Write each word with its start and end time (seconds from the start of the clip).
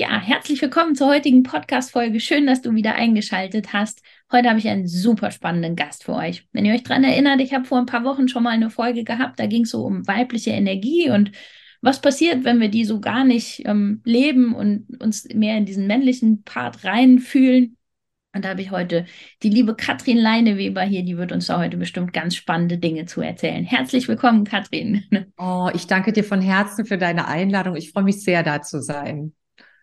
Ja, 0.00 0.20
herzlich 0.20 0.62
willkommen 0.62 0.94
zur 0.94 1.08
heutigen 1.08 1.42
Podcast-Folge. 1.42 2.20
Schön, 2.20 2.46
dass 2.46 2.62
du 2.62 2.72
wieder 2.72 2.94
eingeschaltet 2.94 3.72
hast. 3.72 4.00
Heute 4.30 4.48
habe 4.48 4.60
ich 4.60 4.68
einen 4.68 4.86
super 4.86 5.32
spannenden 5.32 5.74
Gast 5.74 6.04
für 6.04 6.14
euch. 6.14 6.46
Wenn 6.52 6.64
ihr 6.64 6.72
euch 6.72 6.84
daran 6.84 7.02
erinnert, 7.02 7.40
ich 7.40 7.52
habe 7.52 7.64
vor 7.64 7.78
ein 7.78 7.86
paar 7.86 8.04
Wochen 8.04 8.28
schon 8.28 8.44
mal 8.44 8.50
eine 8.50 8.70
Folge 8.70 9.02
gehabt, 9.02 9.40
da 9.40 9.46
ging 9.46 9.62
es 9.62 9.70
so 9.70 9.84
um 9.84 10.06
weibliche 10.06 10.50
Energie 10.50 11.10
und 11.10 11.32
was 11.82 12.00
passiert, 12.00 12.44
wenn 12.44 12.60
wir 12.60 12.68
die 12.68 12.84
so 12.84 13.00
gar 13.00 13.24
nicht 13.24 13.66
ähm, 13.66 14.00
leben 14.04 14.54
und 14.54 14.86
uns 15.02 15.26
mehr 15.34 15.56
in 15.56 15.66
diesen 15.66 15.88
männlichen 15.88 16.44
Part 16.44 16.84
reinfühlen. 16.84 17.76
Und 18.32 18.44
da 18.44 18.50
habe 18.50 18.62
ich 18.62 18.70
heute 18.70 19.04
die 19.42 19.50
liebe 19.50 19.74
Katrin 19.74 20.18
Leineweber 20.18 20.82
hier, 20.82 21.02
die 21.02 21.16
wird 21.16 21.32
uns 21.32 21.46
da 21.46 21.58
heute 21.58 21.76
bestimmt 21.76 22.12
ganz 22.12 22.36
spannende 22.36 22.78
Dinge 22.78 23.06
zu 23.06 23.20
erzählen. 23.20 23.64
Herzlich 23.64 24.06
willkommen, 24.06 24.44
Katrin. 24.44 25.02
Oh, 25.38 25.70
ich 25.74 25.88
danke 25.88 26.12
dir 26.12 26.24
von 26.24 26.40
Herzen 26.40 26.84
für 26.84 26.98
deine 26.98 27.26
Einladung. 27.26 27.74
Ich 27.74 27.90
freue 27.90 28.04
mich 28.04 28.22
sehr, 28.22 28.44
da 28.44 28.62
zu 28.62 28.80
sein. 28.80 29.32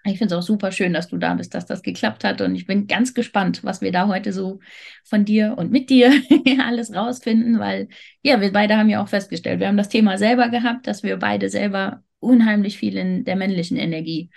Ich 0.06 0.20
finde 0.20 0.36
es 0.36 0.39
auch 0.39 0.45
super 0.45 0.72
schön, 0.72 0.94
dass 0.94 1.08
du 1.08 1.17
da 1.17 1.34
bist, 1.34 1.53
dass 1.56 1.66
das 1.66 1.81
geklappt 1.81 2.23
hat. 2.23 2.39
Und 2.42 2.56
ich 2.56 2.67
bin 2.67 2.86
ganz 2.86 3.14
gespannt, 3.14 3.64
was 3.64 3.81
wir 3.81 3.92
da 3.92 4.08
heute 4.08 4.31
so 4.34 4.59
von 5.03 5.25
dir 5.25 5.56
und 5.58 5.72
mit 5.72 5.89
dir 5.89 6.11
alles 6.64 6.94
rausfinden, 6.94 7.59
weil 7.59 7.88
ja, 8.22 8.39
wir 8.39 8.52
beide 8.52 8.78
haben 8.78 8.89
ja 8.89 9.03
auch 9.03 9.08
festgestellt, 9.08 9.59
wir 9.59 9.67
haben 9.67 9.78
das 9.78 9.89
Thema 9.89 10.17
selber 10.17 10.50
gehabt, 10.50 10.86
dass 10.88 11.02
wir 11.02 11.17
beide 11.17 11.50
selber 11.50 12.03
unheimlich 12.20 12.78
viel 12.78 12.98
in 12.98 13.26
der 13.26 13.36
männlichen 13.36 13.78
Energie 13.78 14.30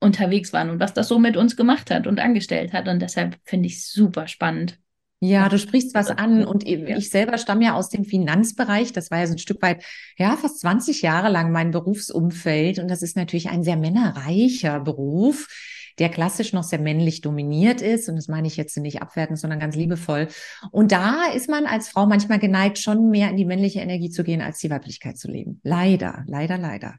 unterwegs 0.00 0.52
waren 0.52 0.70
und 0.70 0.80
was 0.80 0.94
das 0.94 1.08
so 1.08 1.18
mit 1.18 1.36
uns 1.36 1.56
gemacht 1.56 1.90
hat 1.90 2.06
und 2.06 2.18
angestellt 2.18 2.72
hat. 2.72 2.88
Und 2.88 3.00
deshalb 3.00 3.36
finde 3.44 3.66
ich 3.66 3.76
es 3.76 3.92
super 3.92 4.26
spannend, 4.26 4.78
ja, 5.20 5.48
du 5.48 5.58
sprichst 5.58 5.94
was 5.94 6.08
an 6.08 6.44
und 6.44 6.66
ich 6.66 7.10
selber 7.10 7.38
stamme 7.38 7.64
ja 7.64 7.74
aus 7.74 7.90
dem 7.90 8.04
Finanzbereich. 8.04 8.92
Das 8.92 9.10
war 9.10 9.18
ja 9.18 9.26
so 9.26 9.34
ein 9.34 9.38
Stück 9.38 9.60
weit, 9.62 9.84
ja, 10.16 10.36
fast 10.36 10.60
20 10.60 11.02
Jahre 11.02 11.28
lang 11.28 11.52
mein 11.52 11.70
Berufsumfeld 11.70 12.78
und 12.78 12.88
das 12.88 13.02
ist 13.02 13.16
natürlich 13.16 13.50
ein 13.50 13.62
sehr 13.62 13.76
männerreicher 13.76 14.80
Beruf 14.80 15.46
der 16.00 16.08
klassisch 16.08 16.52
noch 16.52 16.64
sehr 16.64 16.80
männlich 16.80 17.20
dominiert 17.20 17.82
ist. 17.82 18.08
Und 18.08 18.16
das 18.16 18.26
meine 18.26 18.48
ich 18.48 18.56
jetzt 18.56 18.76
nicht 18.78 19.02
abwertend, 19.02 19.38
sondern 19.38 19.60
ganz 19.60 19.76
liebevoll. 19.76 20.28
Und 20.72 20.92
da 20.92 21.26
ist 21.34 21.48
man 21.48 21.66
als 21.66 21.88
Frau 21.88 22.06
manchmal 22.06 22.38
geneigt, 22.38 22.78
schon 22.78 23.10
mehr 23.10 23.28
in 23.28 23.36
die 23.36 23.44
männliche 23.44 23.80
Energie 23.80 24.10
zu 24.10 24.24
gehen, 24.24 24.40
als 24.40 24.58
die 24.58 24.70
Weiblichkeit 24.70 25.18
zu 25.18 25.30
leben. 25.30 25.60
Leider, 25.62 26.24
leider, 26.26 26.56
leider. 26.56 26.96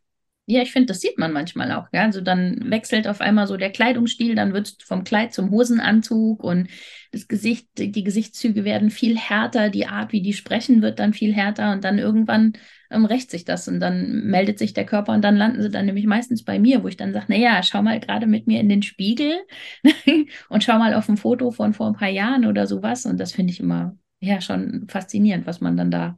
Ja, 0.51 0.61
ich 0.61 0.73
finde, 0.73 0.87
das 0.87 0.99
sieht 0.99 1.17
man 1.17 1.31
manchmal 1.31 1.71
auch. 1.71 1.87
Ja? 1.93 2.01
Also 2.03 2.19
dann 2.19 2.69
wechselt 2.69 3.07
auf 3.07 3.21
einmal 3.21 3.47
so 3.47 3.55
der 3.55 3.71
Kleidungsstil, 3.71 4.35
dann 4.35 4.51
wird 4.51 4.67
es 4.67 4.77
vom 4.85 5.05
Kleid 5.05 5.33
zum 5.33 5.49
Hosenanzug 5.49 6.43
und 6.43 6.67
das 7.13 7.29
Gesicht, 7.29 7.69
die 7.77 8.03
Gesichtszüge 8.03 8.65
werden 8.65 8.89
viel 8.89 9.17
härter, 9.17 9.69
die 9.69 9.87
Art, 9.87 10.11
wie 10.11 10.21
die 10.21 10.33
sprechen, 10.33 10.81
wird 10.81 10.99
dann 10.99 11.13
viel 11.13 11.33
härter 11.33 11.71
und 11.71 11.85
dann 11.85 11.99
irgendwann 11.99 12.51
ähm, 12.89 13.05
rächt 13.05 13.31
sich 13.31 13.45
das 13.45 13.69
und 13.69 13.79
dann 13.79 14.25
meldet 14.25 14.59
sich 14.59 14.73
der 14.73 14.85
Körper 14.85 15.13
und 15.13 15.21
dann 15.23 15.37
landen 15.37 15.61
sie 15.61 15.69
dann 15.69 15.85
nämlich 15.85 16.05
meistens 16.05 16.43
bei 16.43 16.59
mir, 16.59 16.83
wo 16.83 16.89
ich 16.89 16.97
dann 16.97 17.13
sage, 17.13 17.27
naja, 17.29 17.63
schau 17.63 17.81
mal 17.81 18.01
gerade 18.01 18.27
mit 18.27 18.45
mir 18.45 18.59
in 18.59 18.67
den 18.67 18.83
Spiegel 18.83 19.39
und 20.49 20.65
schau 20.65 20.77
mal 20.77 20.93
auf 20.95 21.07
ein 21.07 21.15
Foto 21.15 21.51
von 21.51 21.73
vor 21.73 21.87
ein 21.87 21.95
paar 21.95 22.09
Jahren 22.09 22.45
oder 22.45 22.67
sowas 22.67 23.05
und 23.05 23.21
das 23.21 23.31
finde 23.31 23.53
ich 23.53 23.61
immer 23.61 23.95
ja 24.19 24.41
schon 24.41 24.85
faszinierend, 24.89 25.45
was 25.45 25.61
man 25.61 25.77
dann 25.77 25.91
da 25.91 26.17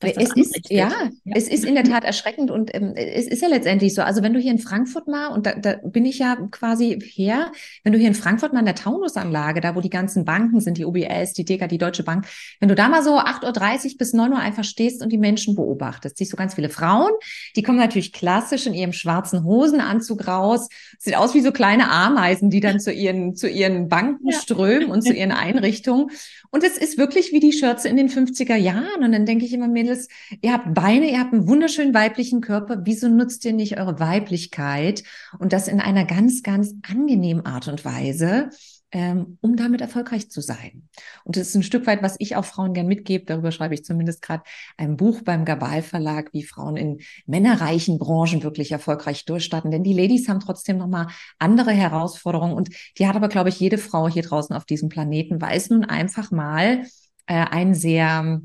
es 0.00 0.32
ist, 0.34 0.70
ja, 0.70 0.88
ja, 0.88 1.10
es 1.34 1.48
ist 1.48 1.64
in 1.64 1.74
der 1.74 1.84
Tat 1.84 2.04
erschreckend 2.04 2.50
und 2.50 2.74
ähm, 2.74 2.92
es 2.96 3.26
ist 3.26 3.40
ja 3.40 3.48
letztendlich 3.48 3.94
so. 3.94 4.02
Also 4.02 4.22
wenn 4.22 4.34
du 4.34 4.40
hier 4.40 4.52
in 4.52 4.58
Frankfurt 4.58 5.08
mal, 5.08 5.28
und 5.28 5.46
da, 5.46 5.54
da 5.54 5.76
bin 5.82 6.04
ich 6.04 6.18
ja 6.18 6.36
quasi 6.50 6.98
her, 7.02 7.50
wenn 7.82 7.94
du 7.94 7.98
hier 7.98 8.08
in 8.08 8.14
Frankfurt 8.14 8.52
mal 8.52 8.58
in 8.58 8.66
der 8.66 8.74
Taunusanlage, 8.74 9.62
da 9.62 9.74
wo 9.74 9.80
die 9.80 9.88
ganzen 9.88 10.26
Banken 10.26 10.60
sind, 10.60 10.76
die 10.76 10.84
OBS, 10.84 11.32
die 11.32 11.46
DK, 11.46 11.66
die 11.68 11.78
Deutsche 11.78 12.02
Bank, 12.02 12.26
wenn 12.60 12.68
du 12.68 12.74
da 12.74 12.90
mal 12.90 13.02
so 13.02 13.18
8.30 13.18 13.92
Uhr 13.92 13.98
bis 13.98 14.12
9 14.12 14.32
Uhr 14.32 14.38
einfach 14.38 14.64
stehst 14.64 15.02
und 15.02 15.10
die 15.12 15.18
Menschen 15.18 15.56
beobachtest, 15.56 16.18
siehst 16.18 16.32
du 16.32 16.36
ganz 16.36 16.54
viele 16.54 16.68
Frauen, 16.68 17.12
die 17.56 17.62
kommen 17.62 17.78
natürlich 17.78 18.12
klassisch 18.12 18.66
in 18.66 18.74
ihrem 18.74 18.92
schwarzen 18.92 19.44
Hosenanzug 19.44 20.28
raus, 20.28 20.68
sieht 20.98 21.16
aus 21.16 21.32
wie 21.32 21.40
so 21.40 21.52
kleine 21.52 21.90
Ameisen, 21.90 22.50
die 22.50 22.60
dann 22.60 22.80
zu 22.80 22.92
ihren, 22.92 23.34
zu 23.34 23.48
ihren 23.48 23.88
Banken 23.88 24.28
ja. 24.28 24.38
strömen 24.38 24.90
und 24.90 25.00
zu 25.00 25.14
ihren 25.14 25.32
Einrichtungen. 25.32 26.10
Und 26.56 26.64
es 26.64 26.78
ist 26.78 26.96
wirklich 26.96 27.32
wie 27.32 27.40
die 27.40 27.52
Schürze 27.52 27.86
in 27.86 27.98
den 27.98 28.08
50er 28.08 28.56
Jahren. 28.56 29.04
Und 29.04 29.12
dann 29.12 29.26
denke 29.26 29.44
ich 29.44 29.52
immer, 29.52 29.68
Mädels, 29.68 30.08
ihr 30.40 30.54
habt 30.54 30.72
Beine, 30.72 31.10
ihr 31.10 31.20
habt 31.20 31.34
einen 31.34 31.46
wunderschönen 31.46 31.92
weiblichen 31.92 32.40
Körper. 32.40 32.80
Wieso 32.84 33.10
nutzt 33.10 33.44
ihr 33.44 33.52
nicht 33.52 33.78
eure 33.78 34.00
Weiblichkeit? 34.00 35.02
Und 35.38 35.52
das 35.52 35.68
in 35.68 35.80
einer 35.80 36.06
ganz, 36.06 36.42
ganz 36.42 36.72
angenehmen 36.90 37.44
Art 37.44 37.68
und 37.68 37.84
Weise 37.84 38.48
ähm, 38.92 39.38
um 39.40 39.56
damit 39.56 39.80
erfolgreich 39.80 40.30
zu 40.30 40.40
sein. 40.40 40.88
Und 41.24 41.36
das 41.36 41.48
ist 41.48 41.54
ein 41.54 41.62
Stück 41.62 41.86
weit, 41.86 42.02
was 42.02 42.16
ich 42.18 42.36
auch 42.36 42.44
Frauen 42.44 42.72
gern 42.72 42.86
mitgebe. 42.86 43.24
Darüber 43.24 43.50
schreibe 43.50 43.74
ich 43.74 43.84
zumindest 43.84 44.22
gerade 44.22 44.44
ein 44.76 44.96
Buch 44.96 45.22
beim 45.22 45.44
Gabal 45.44 45.82
Verlag, 45.82 46.32
wie 46.32 46.44
Frauen 46.44 46.76
in 46.76 46.98
männerreichen 47.26 47.98
Branchen 47.98 48.42
wirklich 48.42 48.72
erfolgreich 48.72 49.24
durchstarten. 49.24 49.70
Denn 49.70 49.82
die 49.82 49.92
Ladies 49.92 50.28
haben 50.28 50.40
trotzdem 50.40 50.78
nochmal 50.78 51.08
andere 51.38 51.72
Herausforderungen. 51.72 52.54
Und 52.54 52.70
die 52.98 53.06
hat 53.06 53.16
aber, 53.16 53.28
glaube 53.28 53.48
ich, 53.48 53.58
jede 53.58 53.78
Frau 53.78 54.08
hier 54.08 54.22
draußen 54.22 54.54
auf 54.54 54.64
diesem 54.64 54.88
Planeten, 54.88 55.40
weil 55.40 55.56
es 55.56 55.68
nun 55.68 55.84
einfach 55.84 56.30
mal 56.30 56.84
äh, 57.26 57.44
ein 57.50 57.74
sehr 57.74 58.40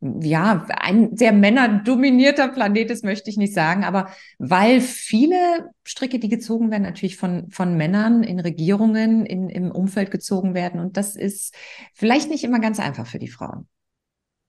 ja, 0.00 0.64
ein 0.68 1.16
sehr 1.16 1.32
männerdominierter 1.32 2.48
Planet 2.48 2.90
ist, 2.90 3.04
möchte 3.04 3.30
ich 3.30 3.36
nicht 3.36 3.52
sagen, 3.52 3.84
aber 3.84 4.10
weil 4.38 4.80
viele 4.80 5.70
Stricke, 5.84 6.20
die 6.20 6.28
gezogen 6.28 6.70
werden, 6.70 6.84
natürlich 6.84 7.16
von, 7.16 7.50
von 7.50 7.76
Männern 7.76 8.22
in 8.22 8.38
Regierungen, 8.38 9.26
in, 9.26 9.48
im 9.48 9.72
Umfeld 9.72 10.10
gezogen 10.12 10.54
werden. 10.54 10.78
Und 10.78 10.96
das 10.96 11.16
ist 11.16 11.54
vielleicht 11.94 12.30
nicht 12.30 12.44
immer 12.44 12.60
ganz 12.60 12.78
einfach 12.78 13.06
für 13.06 13.18
die 13.18 13.28
Frauen. 13.28 13.68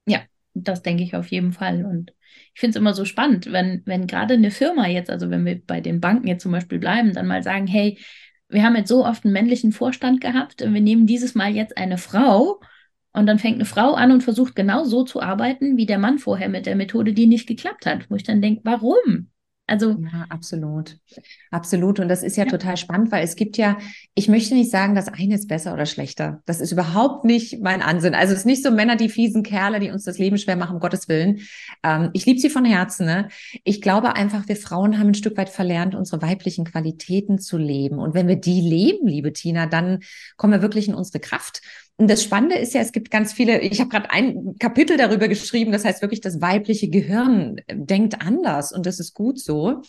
Ja, 0.06 0.20
das 0.54 0.84
denke 0.84 1.04
ich 1.04 1.16
auf 1.16 1.28
jeden 1.28 1.52
Fall. 1.52 1.84
Und 1.84 2.14
ich 2.54 2.60
finde 2.60 2.78
es 2.78 2.82
immer 2.82 2.94
so 2.94 3.06
spannend, 3.06 3.52
wenn, 3.52 3.82
wenn 3.86 4.06
gerade 4.06 4.36
eine 4.36 4.52
Firma 4.52 4.88
jetzt, 4.88 5.10
also 5.10 5.32
wenn 5.32 5.46
wir 5.46 5.60
bei 5.66 5.82
den 5.82 6.00
Banken 6.00 6.28
jetzt 6.28 6.44
zum 6.44 6.52
Beispiel 6.52 6.78
bleiben, 6.78 7.14
dann 7.14 7.26
mal 7.26 7.42
sagen, 7.42 7.66
hey, 7.66 7.98
wir 8.50 8.64
haben 8.64 8.76
jetzt 8.76 8.90
so 8.90 9.06
oft 9.06 9.26
einen 9.26 9.34
männlichen 9.34 9.72
Vorstand 9.72 10.22
gehabt, 10.22 10.62
wir 10.62 10.82
nehmen 10.82 11.08
dieses 11.08 11.34
Mal 11.34 11.56
jetzt 11.56 11.78
eine 11.78 11.98
Frau 11.98 12.60
und 13.14 13.26
dann 13.26 13.40
fängt 13.40 13.56
eine 13.56 13.66
Frau 13.66 13.94
an 13.94 14.12
und 14.12 14.24
versucht 14.24 14.56
genau 14.56 14.84
so 14.84 15.04
zu 15.04 15.22
arbeiten 15.22 15.78
wie 15.78 15.86
der 15.86 15.98
Mann 15.98 16.20
vorher 16.20 16.50
mit 16.50 16.66
der 16.66 16.76
Methode, 16.76 17.14
die 17.14 17.28
nicht 17.28 17.48
geklappt 17.48 17.86
hat. 17.86 18.10
Wo 18.10 18.16
ich 18.16 18.24
dann 18.24 18.42
denke, 18.42 18.62
warum? 18.64 19.30
Also 19.70 19.92
ja, 19.92 20.26
absolut. 20.30 20.98
Absolut. 21.52 22.00
Und 22.00 22.08
das 22.08 22.24
ist 22.24 22.38
ja, 22.38 22.46
ja, 22.46 22.50
total 22.50 22.76
spannend, 22.76 23.12
weil 23.12 23.24
es 23.24 23.36
gibt 23.36 23.56
ja, 23.58 23.78
ich 24.16 24.28
möchte 24.28 24.56
nicht 24.56 24.72
sagen, 24.72 24.96
das 24.96 25.08
eine 25.08 25.36
ist 25.36 25.48
besser 25.48 25.74
oder 25.74 25.86
schlechter. 25.86 26.42
Das 26.46 26.60
ist 26.60 26.72
überhaupt 26.72 27.24
nicht 27.24 27.62
mein 27.62 27.84
Ansinn. 27.84 28.16
Also 28.16 28.34
es 28.34 28.40
ist 28.40 28.46
nicht 28.46 28.64
so 28.64 28.72
Männer, 28.72 28.96
die 28.96 29.10
fiesen 29.10 29.44
Kerle, 29.44 29.80
die 29.80 29.92
uns 29.92 30.04
das 30.06 30.18
Leben 30.18 30.38
schwer 30.38 30.56
machen, 30.56 30.76
um 30.76 30.80
Gottes 30.80 31.08
Willen. 31.08 31.42
Ähm, 31.84 32.10
ich 32.14 32.26
liebe 32.26 32.40
sie 32.40 32.50
von 32.50 32.66
Herzen. 32.66 33.06
Ne? 33.06 33.28
Ich 33.64 33.80
glaube 33.80 34.16
einfach, 34.16 34.48
wir 34.48 34.56
Frauen 34.56 34.98
haben 34.98 35.10
ein 35.10 35.14
Stück 35.14 35.38
weit 35.38 35.50
verlernt, 35.50 35.94
unsere 35.94 36.22
weiblichen 36.22 36.66
Qualitäten 36.66 37.38
zu 37.38 37.58
leben. 37.58 38.00
Und 38.00 38.16
wenn 38.16 38.28
wir 38.28 38.38
die 38.38 38.62
leben, 38.62 39.08
liebe 39.08 39.34
Tina, 39.34 39.68
dann 39.68 40.00
kommen 40.36 40.54
wir 40.54 40.62
wirklich 40.64 40.88
in 40.88 40.96
unsere 40.96 41.20
Kraft. 41.20 41.62
Und 42.00 42.10
das 42.10 42.24
Spannende 42.24 42.56
ist 42.56 42.74
ja, 42.74 42.80
es 42.80 42.94
gibt 42.94 43.12
ganz 43.12 43.34
viele, 43.34 43.60
ich 43.60 43.82
habe 43.82 43.90
gerade 43.90 44.10
ein 44.10 44.56
Kapitel 44.58 44.96
darüber 44.96 45.28
geschrieben, 45.28 45.74
das 45.74 45.84
heißt 45.84 46.02
wirklich, 46.02 46.22
das 46.22 46.40
weibliche 46.40 46.88
Gehirn 46.88 47.58
denkt 47.70 48.22
anders 48.26 48.72
und 48.72 48.86
das 48.86 49.02
ist 49.02 49.14
gut 49.14 49.38
so. 49.38 49.82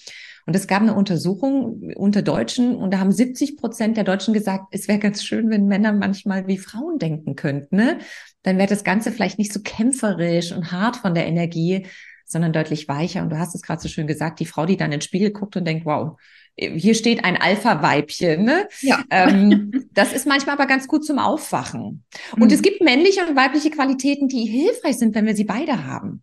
Und 0.44 0.56
es 0.56 0.66
gab 0.66 0.82
eine 0.82 0.94
Untersuchung 0.94 1.92
unter 1.94 2.22
Deutschen 2.22 2.74
und 2.74 2.92
da 2.92 2.98
haben 2.98 3.12
70 3.12 3.56
Prozent 3.56 3.96
der 3.96 4.02
Deutschen 4.02 4.34
gesagt, 4.34 4.64
es 4.72 4.88
wäre 4.88 4.98
ganz 4.98 5.22
schön, 5.22 5.50
wenn 5.50 5.68
Männer 5.68 5.92
manchmal 5.92 6.48
wie 6.48 6.58
Frauen 6.58 6.98
denken 6.98 7.36
könnten. 7.36 7.76
Ne? 7.76 7.98
Dann 8.42 8.58
wäre 8.58 8.66
das 8.66 8.82
Ganze 8.82 9.12
vielleicht 9.12 9.38
nicht 9.38 9.52
so 9.52 9.60
kämpferisch 9.62 10.50
und 10.50 10.72
hart 10.72 10.96
von 10.96 11.14
der 11.14 11.28
Energie, 11.28 11.86
sondern 12.24 12.52
deutlich 12.52 12.88
weicher. 12.88 13.22
Und 13.22 13.30
du 13.30 13.38
hast 13.38 13.54
es 13.54 13.62
gerade 13.62 13.80
so 13.80 13.88
schön 13.88 14.08
gesagt, 14.08 14.40
die 14.40 14.46
Frau, 14.46 14.66
die 14.66 14.76
dann 14.76 14.86
in 14.86 14.98
den 14.98 15.00
Spiegel 15.02 15.30
guckt 15.30 15.56
und 15.56 15.64
denkt, 15.64 15.86
wow, 15.86 16.18
hier 16.60 16.94
steht 16.94 17.24
ein 17.24 17.36
Alpha-Weibchen. 17.36 18.44
Ne? 18.44 18.68
Ja. 18.80 19.02
Ähm, 19.10 19.88
das 19.92 20.12
ist 20.12 20.26
manchmal 20.26 20.56
aber 20.56 20.66
ganz 20.66 20.86
gut 20.88 21.04
zum 21.04 21.18
Aufwachen. 21.18 22.04
Und 22.32 22.48
mhm. 22.48 22.50
es 22.50 22.62
gibt 22.62 22.80
männliche 22.82 23.26
und 23.26 23.36
weibliche 23.36 23.70
Qualitäten, 23.70 24.28
die 24.28 24.44
hilfreich 24.44 24.98
sind, 24.98 25.14
wenn 25.14 25.26
wir 25.26 25.34
sie 25.34 25.44
beide 25.44 25.86
haben. 25.86 26.22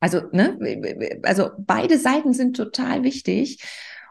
Also, 0.00 0.20
ne, 0.32 0.58
also 1.22 1.50
beide 1.58 1.98
Seiten 1.98 2.34
sind 2.34 2.56
total 2.56 3.04
wichtig. 3.04 3.62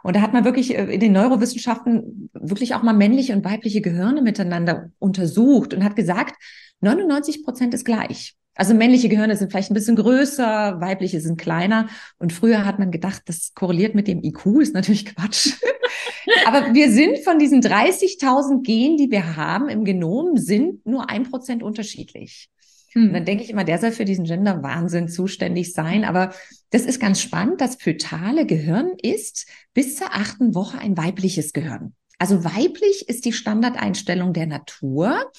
Und 0.04 0.16
da 0.16 0.22
hat 0.22 0.34
man 0.34 0.44
wirklich 0.44 0.76
äh, 0.76 0.86
in 0.86 1.00
den 1.00 1.14
Neurowissenschaften 1.14 2.30
wirklich 2.34 2.76
auch 2.76 2.84
mal 2.84 2.94
männliche 2.94 3.34
und 3.34 3.46
weibliche 3.46 3.82
Gehirne 3.82 4.22
miteinander 4.22 4.92
untersucht 5.00 5.74
und 5.74 5.84
hat 5.84 5.96
gesagt, 5.96 6.36
99 6.82 7.44
Prozent 7.44 7.74
ist 7.74 7.86
gleich. 7.86 8.36
Also 8.56 8.74
männliche 8.74 9.10
Gehirne 9.10 9.36
sind 9.36 9.52
vielleicht 9.52 9.72
ein 9.72 9.74
bisschen 9.74 9.96
größer, 9.96 10.80
weibliche 10.80 11.20
sind 11.20 11.40
kleiner. 11.40 11.90
Und 12.20 12.34
früher 12.34 12.66
hat 12.66 12.80
man 12.80 12.92
gedacht, 12.92 13.24
das 13.26 13.54
korreliert 13.56 13.96
mit 13.96 14.08
dem 14.08 14.24
IQ, 14.24 14.62
ist 14.62 14.74
natürlich 14.74 15.06
Quatsch. 15.06 15.54
Aber 16.46 16.74
wir 16.74 16.92
sind 16.92 17.20
von 17.24 17.40
diesen 17.40 17.62
30.000 17.62 18.64
Genen, 18.64 18.98
die 18.98 19.12
wir 19.12 19.36
haben 19.36 19.70
im 19.70 19.84
Genom, 19.84 20.38
sind 20.38 20.86
nur 20.86 21.10
ein 21.10 21.24
Prozent 21.24 21.64
unterschiedlich. 21.64 22.50
Hm. 22.94 23.08
Und 23.08 23.14
dann 23.14 23.26
denke 23.26 23.44
ich 23.44 23.50
immer, 23.50 23.64
der 23.64 23.80
soll 23.80 23.92
für 23.92 24.06
diesen 24.06 24.26
Gender-Wahnsinn 24.26 25.10
zuständig 25.10 25.74
sein. 25.74 26.04
Aber 26.04 26.34
das 26.70 26.84
ist 26.84 27.00
ganz 27.00 27.22
spannend. 27.22 27.60
Das 27.60 27.76
fötale 27.76 28.46
Gehirn 28.46 28.92
ist 29.02 29.48
bis 29.74 29.96
zur 29.96 30.14
achten 30.14 30.54
Woche 30.54 30.78
ein 30.78 30.96
weibliches 30.98 31.54
Gehirn. 31.54 31.94
Also 32.24 32.46
weiblich 32.46 33.10
ist 33.10 33.26
die 33.26 33.34
Standardeinstellung 33.34 34.32
der 34.32 34.48
Natur. 34.48 35.30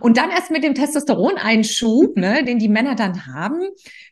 Und 0.00 0.18
dann 0.18 0.28
erst 0.28 0.50
mit 0.50 0.62
dem 0.62 0.74
Testosteroneinschub, 0.74 2.16
ne, 2.18 2.44
den 2.44 2.58
die 2.58 2.68
Männer 2.68 2.94
dann 2.96 3.26
haben, 3.26 3.62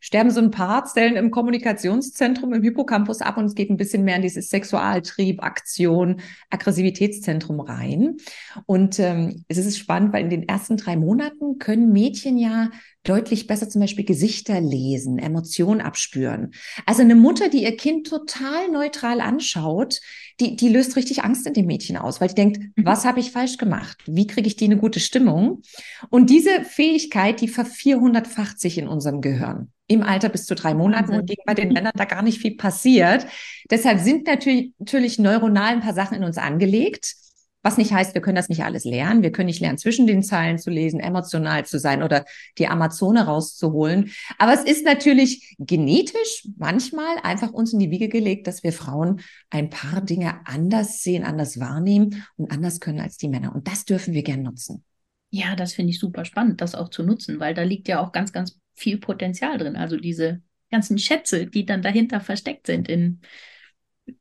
sterben 0.01 0.31
so 0.31 0.41
ein 0.41 0.51
paar 0.51 0.87
Zellen 0.87 1.17
im 1.17 1.31
Kommunikationszentrum, 1.31 2.55
im 2.55 2.63
Hippocampus 2.63 3.21
ab 3.21 3.37
und 3.37 3.45
es 3.45 3.55
geht 3.55 3.69
ein 3.69 3.77
bisschen 3.77 4.05
mehr 4.05 4.17
in 4.17 4.23
dieses 4.23 4.49
Sexualtrieb, 4.49 5.43
Aktion, 5.43 6.23
Aggressivitätszentrum 6.49 7.61
rein. 7.61 8.17
Und 8.65 8.99
ähm, 8.99 9.45
es 9.49 9.59
ist 9.59 9.77
spannend, 9.77 10.15
weil 10.15 10.25
in 10.25 10.31
den 10.31 10.49
ersten 10.49 10.79
drei 10.79 10.97
Monaten 10.97 11.59
können 11.59 11.93
Mädchen 11.93 12.39
ja 12.39 12.71
deutlich 13.05 13.47
besser 13.47 13.69
zum 13.69 13.81
Beispiel 13.81 14.05
Gesichter 14.05 14.61
lesen, 14.61 15.19
Emotionen 15.19 15.81
abspüren. 15.81 16.53
Also 16.87 17.03
eine 17.03 17.15
Mutter, 17.15 17.49
die 17.49 17.65
ihr 17.65 17.77
Kind 17.77 18.07
total 18.07 18.69
neutral 18.69 19.21
anschaut, 19.21 20.01
die, 20.41 20.57
die 20.57 20.69
löst 20.69 20.97
richtig 20.97 21.25
Angst 21.25 21.47
in 21.47 21.55
dem 21.55 21.67
Mädchen 21.67 21.97
aus, 21.97 22.21
weil 22.21 22.29
die 22.29 22.35
denkt, 22.35 22.59
mhm. 22.59 22.85
was 22.85 23.05
habe 23.05 23.21
ich 23.21 23.33
falsch 23.33 23.57
gemacht? 23.57 23.99
Wie 24.07 24.27
kriege 24.27 24.47
ich 24.47 24.57
die 24.57 24.67
eine 24.67 24.77
gute 24.77 25.01
Stimmung? 25.01 25.63
Und 26.11 26.31
diese 26.31 26.65
Fähigkeit, 26.65 27.41
die 27.41 27.49
vervierhundertfacht 27.49 28.61
sich 28.61 28.79
in 28.79 28.89
unserem 28.89 29.21
Gehirn 29.21 29.73
im 29.89 30.03
Alter 30.03 30.29
bis 30.29 30.47
zu 30.47 30.55
drei 30.55 30.75
Monaten 30.75 31.13
und 31.13 31.31
bei 31.45 31.55
den 31.55 31.73
Männern 31.73 31.93
da 31.95 32.05
gar 32.05 32.23
nicht 32.23 32.41
viel 32.41 32.57
passiert. 32.57 33.27
Deshalb 33.71 34.01
sind 34.01 34.27
natürlich, 34.27 34.73
natürlich 34.79 35.19
neuronal 35.19 35.75
ein 35.75 35.81
paar 35.81 35.93
Sachen 35.93 36.17
in 36.17 36.25
uns 36.25 36.39
angelegt. 36.39 37.15
Was 37.63 37.79
nicht 37.79 37.93
heißt, 37.93 38.15
wir 38.15 38.21
können 38.21 38.37
das 38.37 38.49
nicht 38.49 38.65
alles 38.65 38.85
lernen. 38.85 39.23
Wir 39.23 39.31
können 39.31 39.47
nicht 39.47 39.61
lernen, 39.61 39.79
zwischen 39.79 40.07
den 40.07 40.23
Zeilen 40.23 40.59
zu 40.59 40.71
lesen, 40.71 41.01
emotional 41.01 41.65
zu 41.65 41.79
sein 41.79 42.03
oder 42.03 42.25
die 42.59 42.67
Amazone 42.67 43.25
rauszuholen. 43.25 44.11
Aber 44.39 44.53
es 44.53 44.65
ist 44.65 44.85
natürlich 44.85 45.57
genetisch 45.59 46.49
manchmal 46.57 47.19
einfach 47.23 47.53
uns 47.53 47.73
in 47.73 47.79
die 47.79 47.91
Wiege 47.91 48.09
gelegt, 48.09 48.47
dass 48.47 48.65
wir 48.65 48.73
Frauen 48.73 49.21
ein 49.51 49.71
paar 49.71 50.01
Dinge 50.01 50.41
anders 50.45 51.03
sehen, 51.03 51.25
anders 51.25 51.61
wahrnehmen 51.61 52.25
und 52.37 52.51
anders 52.51 52.81
können 52.81 53.01
als 53.01 53.17
die 53.17 53.29
Männer. 53.29 53.55
Und 53.55 53.69
das 53.69 53.85
dürfen 53.85 54.13
wir 54.13 54.23
gern 54.23 54.43
nutzen. 54.43 54.85
Ja, 55.31 55.57
das 55.57 55.73
finde 55.73 55.91
ich 55.91 55.99
super 55.99 56.25
spannend, 56.25 56.61
das 56.61 56.75
auch 56.75 56.91
zu 56.91 57.03
nutzen, 57.03 57.41
weil 57.41 57.55
da 57.55 57.63
liegt 57.63 57.89
ja 57.89 58.01
auch 58.05 58.13
ganz, 58.13 58.33
ganz 58.33 58.59
viel 58.75 58.99
Potenzial 58.99 59.57
drin. 59.57 59.77
Also 59.77 59.97
diese 59.97 60.43
ganzen 60.71 60.99
Schätze, 60.99 61.47
die 61.47 61.65
dann 61.65 61.81
dahinter 61.81 62.21
versteckt 62.21 62.67
sind 62.67 62.89
in 62.89 63.21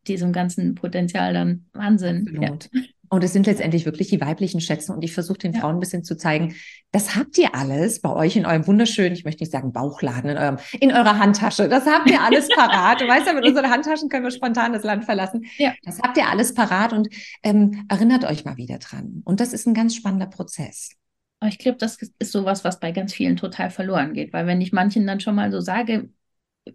diesem 0.07 0.31
ganzen 0.31 0.75
Potenzial 0.75 1.33
dann 1.33 1.65
Wahnsinn. 1.73 2.27
Absolut. 2.37 2.69
Ja. 2.71 2.81
Und 3.11 3.25
es 3.25 3.33
sind 3.33 3.45
letztendlich 3.45 3.85
wirklich 3.85 4.07
die 4.07 4.21
weiblichen 4.21 4.61
Schätze. 4.61 4.93
Und 4.93 5.03
ich 5.03 5.13
versuche 5.13 5.39
den 5.39 5.51
ja. 5.51 5.59
Frauen 5.59 5.75
ein 5.75 5.79
bisschen 5.81 6.05
zu 6.05 6.15
zeigen, 6.15 6.55
das 6.93 7.13
habt 7.17 7.37
ihr 7.37 7.53
alles 7.53 7.99
bei 7.99 8.09
euch 8.09 8.37
in 8.37 8.45
eurem 8.45 8.65
wunderschönen, 8.65 9.13
ich 9.13 9.25
möchte 9.25 9.43
nicht 9.43 9.51
sagen 9.51 9.73
Bauchladen, 9.73 10.29
in 10.29 10.37
eurem, 10.37 10.57
in 10.79 10.93
eurer 10.93 11.19
Handtasche. 11.19 11.67
Das 11.67 11.85
habt 11.85 12.09
ihr 12.09 12.21
alles 12.21 12.47
parat. 12.55 13.01
du 13.01 13.07
weißt 13.09 13.27
ja, 13.27 13.33
mit 13.33 13.45
unseren 13.45 13.69
Handtaschen 13.69 14.07
können 14.07 14.23
wir 14.23 14.31
spontan 14.31 14.71
das 14.71 14.83
Land 14.83 15.03
verlassen. 15.03 15.45
Ja. 15.57 15.73
Das 15.83 15.99
habt 16.01 16.15
ihr 16.15 16.29
alles 16.29 16.53
parat 16.53 16.93
und 16.93 17.09
ähm, 17.43 17.85
erinnert 17.89 18.23
euch 18.23 18.45
mal 18.45 18.55
wieder 18.55 18.77
dran. 18.77 19.21
Und 19.25 19.41
das 19.41 19.51
ist 19.51 19.67
ein 19.67 19.73
ganz 19.73 19.93
spannender 19.93 20.27
Prozess. 20.27 20.91
Ich 21.45 21.57
glaube, 21.57 21.79
das 21.79 21.97
ist 21.97 22.31
sowas, 22.31 22.63
was 22.63 22.79
bei 22.79 22.93
ganz 22.93 23.13
vielen 23.13 23.35
total 23.35 23.71
verloren 23.71 24.13
geht. 24.13 24.31
Weil 24.31 24.47
wenn 24.47 24.61
ich 24.61 24.71
manchen 24.71 25.05
dann 25.05 25.19
schon 25.19 25.35
mal 25.35 25.51
so 25.51 25.59
sage, 25.59 26.09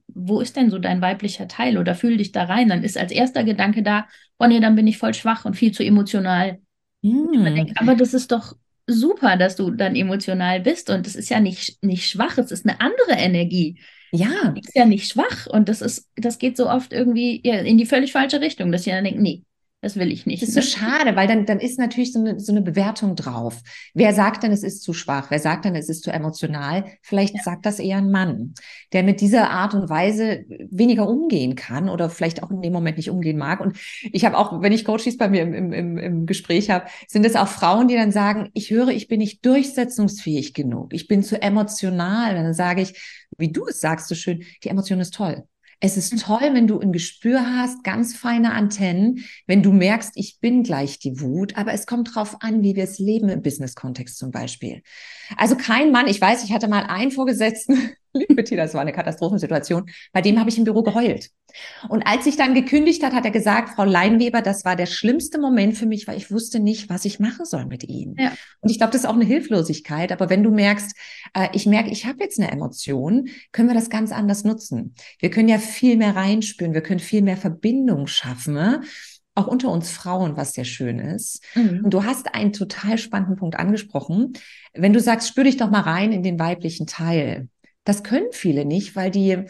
wo 0.09 0.41
ist 0.41 0.57
denn 0.57 0.71
so 0.71 0.79
dein 0.79 1.01
weiblicher 1.01 1.49
Teil 1.49 1.79
oder 1.79 1.95
fühl 1.95 2.17
dich 2.17 2.33
da 2.33 2.45
rein, 2.45 2.69
dann 2.69 2.83
ist 2.83 2.99
als 2.99 3.13
erster 3.13 3.45
Gedanke 3.45 3.83
da, 3.83 4.07
oh 4.39 4.47
nee, 4.47 4.61
dann 4.61 4.75
bin 4.75 4.87
ich 4.87 4.99
voll 4.99 5.15
schwach 5.15 5.45
und 5.45 5.55
viel 5.55 5.73
zu 5.73 5.85
emotional. 5.85 6.59
Mm. 7.03 7.45
Denke, 7.45 7.75
aber 7.77 7.95
das 7.95 8.15
ist 8.15 8.33
doch 8.33 8.57
super, 8.87 9.37
dass 9.37 9.57
du 9.57 9.71
dann 9.71 9.97
emotional 9.97 10.61
bist 10.61 10.91
und 10.91 11.07
das 11.07 11.15
ist 11.15 11.29
ja 11.29 11.41
nicht, 11.41 11.83
nicht 11.83 12.09
schwach, 12.09 12.39
es 12.39 12.51
ist 12.51 12.67
eine 12.67 12.81
andere 12.81 13.13
Energie. 13.19 13.81
Ja. 14.13 14.29
Du 14.45 14.53
bist 14.53 14.75
ja 14.75 14.85
nicht 14.85 15.11
schwach 15.11 15.47
und 15.47 15.69
das 15.69 15.83
ist, 15.83 16.09
das 16.17 16.39
geht 16.39 16.57
so 16.57 16.69
oft 16.69 16.93
irgendwie 16.93 17.37
in 17.37 17.79
die 17.79 17.87
völlig 17.87 18.13
falsche 18.13 18.41
Richtung, 18.41 18.73
dass 18.73 18.87
ich 18.87 18.93
dann 18.93 19.05
denke, 19.05 19.21
nee, 19.21 19.43
das 19.87 19.97
will 19.97 20.11
ich 20.11 20.27
nicht. 20.27 20.43
Das 20.43 20.49
ist 20.49 20.55
so 20.57 20.79
schade, 20.79 21.15
weil 21.15 21.29
dann, 21.29 21.47
dann 21.47 21.61
ist 21.61 21.79
natürlich 21.79 22.13
so 22.13 22.19
eine, 22.19 22.41
so 22.41 22.51
eine 22.51 22.61
Bewertung 22.61 23.15
drauf. 23.15 23.63
Wer 23.95 24.13
sagt 24.13 24.43
dann, 24.43 24.51
es 24.51 24.65
ist 24.65 24.83
zu 24.83 24.93
schwach? 24.93 25.31
Wer 25.31 25.39
sagt 25.39 25.65
dann, 25.65 25.77
es 25.77 25.89
ist 25.89 26.03
zu 26.03 26.11
emotional? 26.11 26.85
Vielleicht 27.03 27.37
ja. 27.37 27.43
sagt 27.43 27.65
das 27.65 27.79
eher 27.79 27.99
ein 27.99 28.11
Mann, 28.11 28.55
der 28.93 29.05
mit 29.05 29.21
dieser 29.21 29.51
Art 29.51 29.75
und 29.75 29.89
Weise 29.89 30.45
weniger 30.71 31.09
umgehen 31.09 31.55
kann 31.55 31.89
oder 31.89 32.11
vielleicht 32.11 32.43
auch 32.43 32.51
in 32.51 32.63
dem 32.63 32.73
Moment 32.73 32.97
nicht 32.97 33.11
umgehen 33.11 33.39
mag. 33.39 33.61
Und 33.61 33.79
ich 34.13 34.25
habe 34.25 34.37
auch, 34.37 34.61
wenn 34.61 34.73
ich 34.73 34.85
Coaches 34.85 35.17
bei 35.17 35.29
mir 35.29 35.43
im, 35.43 35.73
im, 35.73 35.99
im 35.99 36.27
Gespräch 36.27 36.69
habe, 36.71 36.87
sind 37.07 37.25
es 37.25 37.37
auch 37.37 37.49
Frauen, 37.49 37.87
die 37.87 37.95
dann 37.95 38.11
sagen, 38.11 38.51
ich 38.55 38.71
höre, 38.71 38.89
ich 38.89 39.07
bin 39.07 39.21
nicht 39.21 39.47
durchsetzungsfähig 39.47 40.53
genug. 40.53 40.93
Ich 40.95 41.07
bin 41.07 41.23
zu 41.23 41.41
emotional. 41.41 42.37
Und 42.37 42.43
dann 42.43 42.55
sage 42.55 42.83
ich, 42.83 43.27
wie 43.39 43.53
du 43.53 43.67
es 43.69 43.81
sagst 43.81 44.09
so 44.09 44.17
schön, 44.17 44.43
die 44.65 44.69
Emotion 44.69 44.99
ist 44.99 45.15
toll. 45.15 45.45
Es 45.81 45.97
ist 45.97 46.13
mhm. 46.13 46.19
toll, 46.19 46.49
wenn 46.53 46.67
du 46.67 46.81
ein 46.81 46.93
Gespür 46.93 47.55
hast, 47.57 47.85
ganz 47.85 48.17
feine 48.17 48.53
Antennen, 48.53 49.25
wenn 49.47 49.63
du 49.63 49.73
merkst, 49.73 50.13
ich 50.15 50.39
bin 50.41 50.63
gleich 50.63 50.99
die 50.99 51.21
Wut, 51.21 51.57
aber 51.57 51.73
es 51.73 51.87
kommt 51.87 52.15
drauf 52.15 52.37
an, 52.41 52.63
wie 52.63 52.77
wir 52.77 52.85
es 52.85 52.99
leben 52.99 53.29
im 53.29 53.43
Business-Kontext 53.43 54.19
zum 54.19 54.31
Beispiel. 54.31 54.83
Also 55.37 55.57
kein 55.57 55.93
Mann, 55.93 56.07
ich 56.07 56.21
weiß, 56.21 56.45
ich 56.45 56.53
hatte 56.53 56.69
mal 56.69 56.85
einen 56.85 57.11
Vorgesetzten, 57.11 57.91
liebe 58.29 58.45
Tina, 58.45 58.63
das 58.65 58.75
war 58.75 58.81
eine 58.81 58.93
Katastrophensituation, 58.93 59.87
bei 60.13 60.21
dem 60.21 60.39
habe 60.39 60.51
ich 60.51 60.59
im 60.59 60.65
Büro 60.65 60.83
geheult. 60.83 61.31
Und 61.89 62.03
als 62.07 62.27
ich 62.27 62.37
dann 62.37 62.55
gekündigt 62.55 63.03
hat, 63.03 63.13
hat 63.13 63.25
er 63.25 63.31
gesagt, 63.31 63.71
Frau 63.71 63.85
Leinweber, 63.85 64.43
das 64.43 64.65
war 64.65 64.77
der 64.77 64.87
schlimmste 64.87 65.39
Moment 65.39 65.77
für 65.77 65.87
mich, 65.87 66.07
weil 66.07 66.17
ich 66.17 66.31
wusste 66.31 66.61
nicht, 66.61 66.91
was 66.91 67.05
ich 67.05 67.21
machen 67.21 67.45
soll 67.45 67.67
mit 67.67 67.85
Ihnen. 67.85 68.17
Ja. 68.19 68.33
Und 68.61 68.71
ich 68.71 68.79
glaube, 68.79 68.93
das 68.93 69.03
ist 69.03 69.07
auch 69.07 69.15
eine 69.15 69.25
Hilflosigkeit. 69.25 70.13
Aber 70.13 70.29
wenn 70.29 70.43
du 70.43 70.51
merkst, 70.51 70.95
äh, 71.35 71.49
ich 71.53 71.67
merke, 71.67 71.91
ich 71.91 72.07
habe 72.07 72.19
jetzt 72.21 72.39
eine 72.39 72.51
Emotion, 72.51 73.29
können 73.53 73.69
wir 73.69 73.75
das 73.75 73.91
ganz 73.91 74.13
anders 74.13 74.45
nutzen. 74.45 74.95
Wir 75.19 75.31
können 75.31 75.49
ja 75.49 75.59
viel 75.59 75.97
mehr 75.97 76.17
reinspüren, 76.17 76.75
wir 76.75 76.83
können 76.83 77.01
viel 77.01 77.23
mehr 77.23 77.37
Verbindung 77.37 78.07
schaffen. 78.07 78.55
Ne? 78.55 78.83
auch 79.37 79.47
unter 79.47 79.71
uns 79.71 79.91
Frauen, 79.91 80.37
was 80.37 80.55
sehr 80.55 80.65
schön 80.65 80.99
ist. 80.99 81.45
Mhm. 81.55 81.83
Und 81.85 81.95
du 81.95 82.05
hast 82.05 82.35
einen 82.35 82.53
total 82.53 82.97
spannenden 82.97 83.37
Punkt 83.37 83.59
angesprochen. 83.59 84.33
Wenn 84.73 84.95
du 84.95 85.01
sagst, 85.01 85.29
spür 85.29 85.45
dich 85.45 85.59
doch 85.59 85.71
mal 85.71 85.83
rein 85.83 86.13
in 86.13 86.23
den 86.23 86.39
weiblichen 86.39 86.87
Teil. 86.87 87.49
Das 87.87 88.03
können 88.03 88.27
viele 88.33 88.67
nicht, 88.67 88.95
weil 88.97 89.11
die 89.11 89.47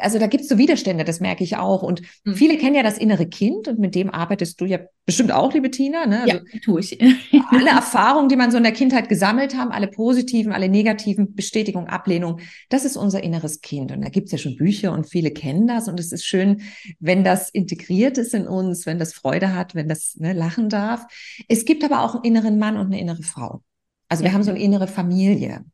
also 0.00 0.18
da 0.18 0.26
gibt 0.26 0.42
es 0.42 0.48
so 0.48 0.58
Widerstände, 0.58 1.04
das 1.04 1.20
merke 1.20 1.44
ich 1.44 1.56
auch. 1.56 1.82
Und 1.82 2.02
mhm. 2.24 2.34
viele 2.34 2.56
kennen 2.56 2.74
ja 2.74 2.82
das 2.82 2.98
innere 2.98 3.26
Kind 3.26 3.68
und 3.68 3.78
mit 3.78 3.94
dem 3.94 4.10
arbeitest 4.10 4.60
du 4.60 4.64
ja 4.64 4.78
bestimmt 5.04 5.32
auch, 5.32 5.52
liebe 5.52 5.70
Tina. 5.70 6.06
Ne? 6.06 6.22
Also 6.22 6.36
ja, 6.36 6.60
tue 6.64 6.80
ich. 6.80 6.98
alle 7.50 7.70
Erfahrungen, 7.70 8.28
die 8.28 8.36
man 8.36 8.50
so 8.50 8.56
in 8.56 8.62
der 8.62 8.72
Kindheit 8.72 9.08
gesammelt 9.08 9.56
haben, 9.56 9.70
alle 9.70 9.88
positiven, 9.88 10.52
alle 10.52 10.68
negativen, 10.68 11.34
Bestätigung, 11.34 11.88
Ablehnung, 11.88 12.40
das 12.68 12.84
ist 12.84 12.96
unser 12.96 13.22
inneres 13.22 13.60
Kind. 13.60 13.92
Und 13.92 14.02
da 14.02 14.08
gibt 14.08 14.26
es 14.26 14.32
ja 14.32 14.38
schon 14.38 14.56
Bücher 14.56 14.92
und 14.92 15.08
viele 15.08 15.30
kennen 15.30 15.66
das. 15.66 15.88
Und 15.88 16.00
es 16.00 16.12
ist 16.12 16.24
schön, 16.24 16.62
wenn 16.98 17.24
das 17.24 17.50
integriert 17.50 18.18
ist 18.18 18.34
in 18.34 18.46
uns, 18.46 18.86
wenn 18.86 18.98
das 18.98 19.12
Freude 19.12 19.54
hat, 19.54 19.74
wenn 19.74 19.88
das 19.88 20.16
ne, 20.16 20.32
lachen 20.32 20.68
darf. 20.68 21.06
Es 21.48 21.64
gibt 21.64 21.84
aber 21.84 22.02
auch 22.02 22.14
einen 22.14 22.24
inneren 22.24 22.58
Mann 22.58 22.76
und 22.76 22.86
eine 22.86 23.00
innere 23.00 23.22
Frau. 23.22 23.62
Also 24.08 24.24
wir 24.24 24.32
haben 24.32 24.42
so 24.42 24.50
eine 24.50 24.60
innere 24.60 24.88
Familie. 24.88 25.64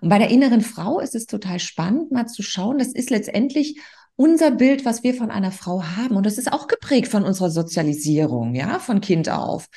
Und 0.00 0.08
bei 0.08 0.18
der 0.18 0.30
inneren 0.30 0.62
Frau 0.62 1.00
ist 1.00 1.14
es 1.14 1.26
total 1.26 1.58
spannend, 1.60 2.10
mal 2.10 2.26
zu 2.26 2.42
schauen, 2.42 2.78
das 2.78 2.88
ist 2.88 3.10
letztendlich 3.10 3.78
unser 4.16 4.50
Bild, 4.50 4.84
was 4.84 5.02
wir 5.02 5.14
von 5.14 5.30
einer 5.30 5.52
Frau 5.52 5.82
haben. 5.82 6.16
Und 6.16 6.26
das 6.26 6.38
ist 6.38 6.52
auch 6.52 6.66
geprägt 6.66 7.08
von 7.08 7.24
unserer 7.24 7.50
Sozialisierung, 7.50 8.54
ja, 8.54 8.78
von 8.78 9.00
Kind 9.00 9.28
auf. 9.28 9.68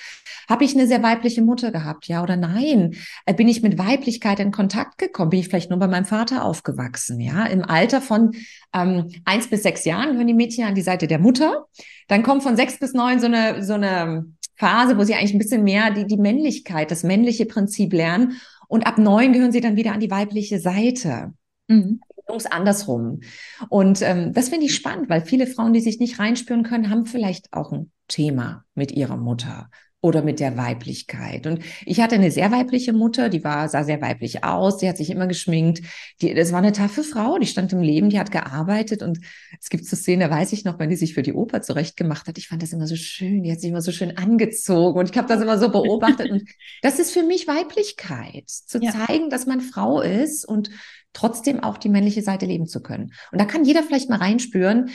Habe 0.47 0.63
ich 0.63 0.75
eine 0.75 0.87
sehr 0.87 1.01
weibliche 1.01 1.41
Mutter 1.41 1.71
gehabt, 1.71 2.07
ja 2.07 2.21
oder 2.21 2.35
nein? 2.35 2.95
Äh, 3.25 3.33
bin 3.33 3.47
ich 3.47 3.63
mit 3.63 3.77
Weiblichkeit 3.77 4.39
in 4.39 4.51
Kontakt 4.51 4.97
gekommen? 4.97 5.31
Bin 5.31 5.39
ich 5.39 5.47
vielleicht 5.47 5.71
nur 5.71 5.79
bei 5.79 5.87
meinem 5.87 6.05
Vater 6.05 6.43
aufgewachsen, 6.43 7.19
ja? 7.19 7.45
Im 7.45 7.63
Alter 7.63 8.01
von 8.01 8.31
ähm, 8.73 9.11
eins 9.25 9.49
bis 9.49 9.63
sechs 9.63 9.85
Jahren 9.85 10.11
gehören 10.11 10.27
die 10.27 10.33
Mädchen 10.33 10.65
an 10.65 10.75
die 10.75 10.81
Seite 10.81 11.07
der 11.07 11.19
Mutter. 11.19 11.65
Dann 12.07 12.21
kommt 12.21 12.43
von 12.43 12.55
sechs 12.55 12.77
bis 12.77 12.93
neun 12.93 13.19
so 13.19 13.25
eine, 13.25 13.63
so 13.63 13.73
eine 13.73 14.25
Phase, 14.55 14.97
wo 14.97 15.03
sie 15.03 15.13
eigentlich 15.13 15.33
ein 15.33 15.39
bisschen 15.39 15.63
mehr 15.63 15.91
die, 15.91 16.05
die 16.05 16.17
Männlichkeit, 16.17 16.91
das 16.91 17.03
männliche 17.03 17.45
Prinzip 17.45 17.93
lernen. 17.93 18.37
Und 18.67 18.87
ab 18.87 18.97
neun 18.97 19.33
gehören 19.33 19.51
sie 19.51 19.61
dann 19.61 19.75
wieder 19.75 19.91
an 19.91 19.99
die 19.99 20.11
weibliche 20.11 20.59
Seite. 20.59 21.33
Mhm. 21.67 21.99
Jungs 22.27 22.45
andersrum. 22.45 23.21
Und 23.69 24.01
ähm, 24.01 24.33
das 24.33 24.49
finde 24.49 24.65
ich 24.65 24.75
spannend, 24.75 25.09
weil 25.09 25.21
viele 25.21 25.47
Frauen, 25.47 25.73
die 25.73 25.79
sich 25.81 25.99
nicht 25.99 26.19
reinspüren 26.19 26.63
können, 26.63 26.89
haben 26.89 27.05
vielleicht 27.05 27.53
auch 27.53 27.71
ein 27.71 27.91
Thema 28.07 28.65
mit 28.73 28.91
ihrer 28.91 29.17
Mutter 29.17 29.69
oder 30.05 30.21
mit 30.21 30.39
der 30.39 30.55
Weiblichkeit. 30.55 31.47
Und 31.47 31.63
ich 31.83 31.99
hatte 31.99 32.13
eine 32.13 32.29
sehr 32.29 32.51
weibliche 32.51 32.93
Mutter, 32.93 33.27
die 33.27 33.43
war, 33.43 33.67
sah 33.69 33.83
sehr 33.83 34.01
weiblich 34.01 34.43
aus, 34.43 34.77
die 34.77 34.87
hat 34.87 34.97
sich 34.97 35.09
immer 35.09 35.25
geschminkt. 35.25 35.81
Die, 36.21 36.35
das 36.35 36.51
war 36.51 36.59
eine 36.59 36.73
taffe 36.73 37.03
Frau, 37.03 37.39
die 37.39 37.47
stand 37.47 37.73
im 37.73 37.81
Leben, 37.81 38.11
die 38.11 38.19
hat 38.19 38.31
gearbeitet. 38.31 39.01
Und 39.01 39.19
es 39.59 39.69
gibt 39.69 39.83
so 39.85 39.95
Szenen, 39.95 40.19
da 40.19 40.29
weiß 40.29 40.53
ich 40.53 40.63
noch, 40.63 40.77
wenn 40.77 40.91
die 40.91 40.95
sich 40.95 41.15
für 41.15 41.23
die 41.23 41.33
Oper 41.33 41.63
zurechtgemacht 41.63 42.27
hat. 42.27 42.37
Ich 42.37 42.47
fand 42.47 42.61
das 42.61 42.71
immer 42.71 42.85
so 42.85 42.95
schön, 42.95 43.41
die 43.41 43.51
hat 43.51 43.59
sich 43.59 43.71
immer 43.71 43.81
so 43.81 43.91
schön 43.91 44.15
angezogen 44.15 44.99
und 44.99 45.09
ich 45.09 45.17
habe 45.17 45.27
das 45.27 45.41
immer 45.41 45.57
so 45.57 45.69
beobachtet. 45.69 46.29
Und 46.29 46.43
das 46.83 46.99
ist 46.99 47.11
für 47.11 47.23
mich 47.23 47.47
Weiblichkeit, 47.47 48.47
zu 48.47 48.79
ja. 48.79 48.91
zeigen, 48.91 49.31
dass 49.31 49.47
man 49.47 49.59
Frau 49.59 50.01
ist 50.01 50.47
und 50.47 50.69
trotzdem 51.15 51.63
auch 51.63 51.77
die 51.77 51.89
männliche 51.89 52.21
Seite 52.21 52.45
leben 52.45 52.67
zu 52.67 52.81
können. 52.81 53.13
Und 53.31 53.39
da 53.39 53.45
kann 53.45 53.65
jeder 53.65 53.81
vielleicht 53.81 54.09
mal 54.09 54.19
reinspüren, 54.19 54.89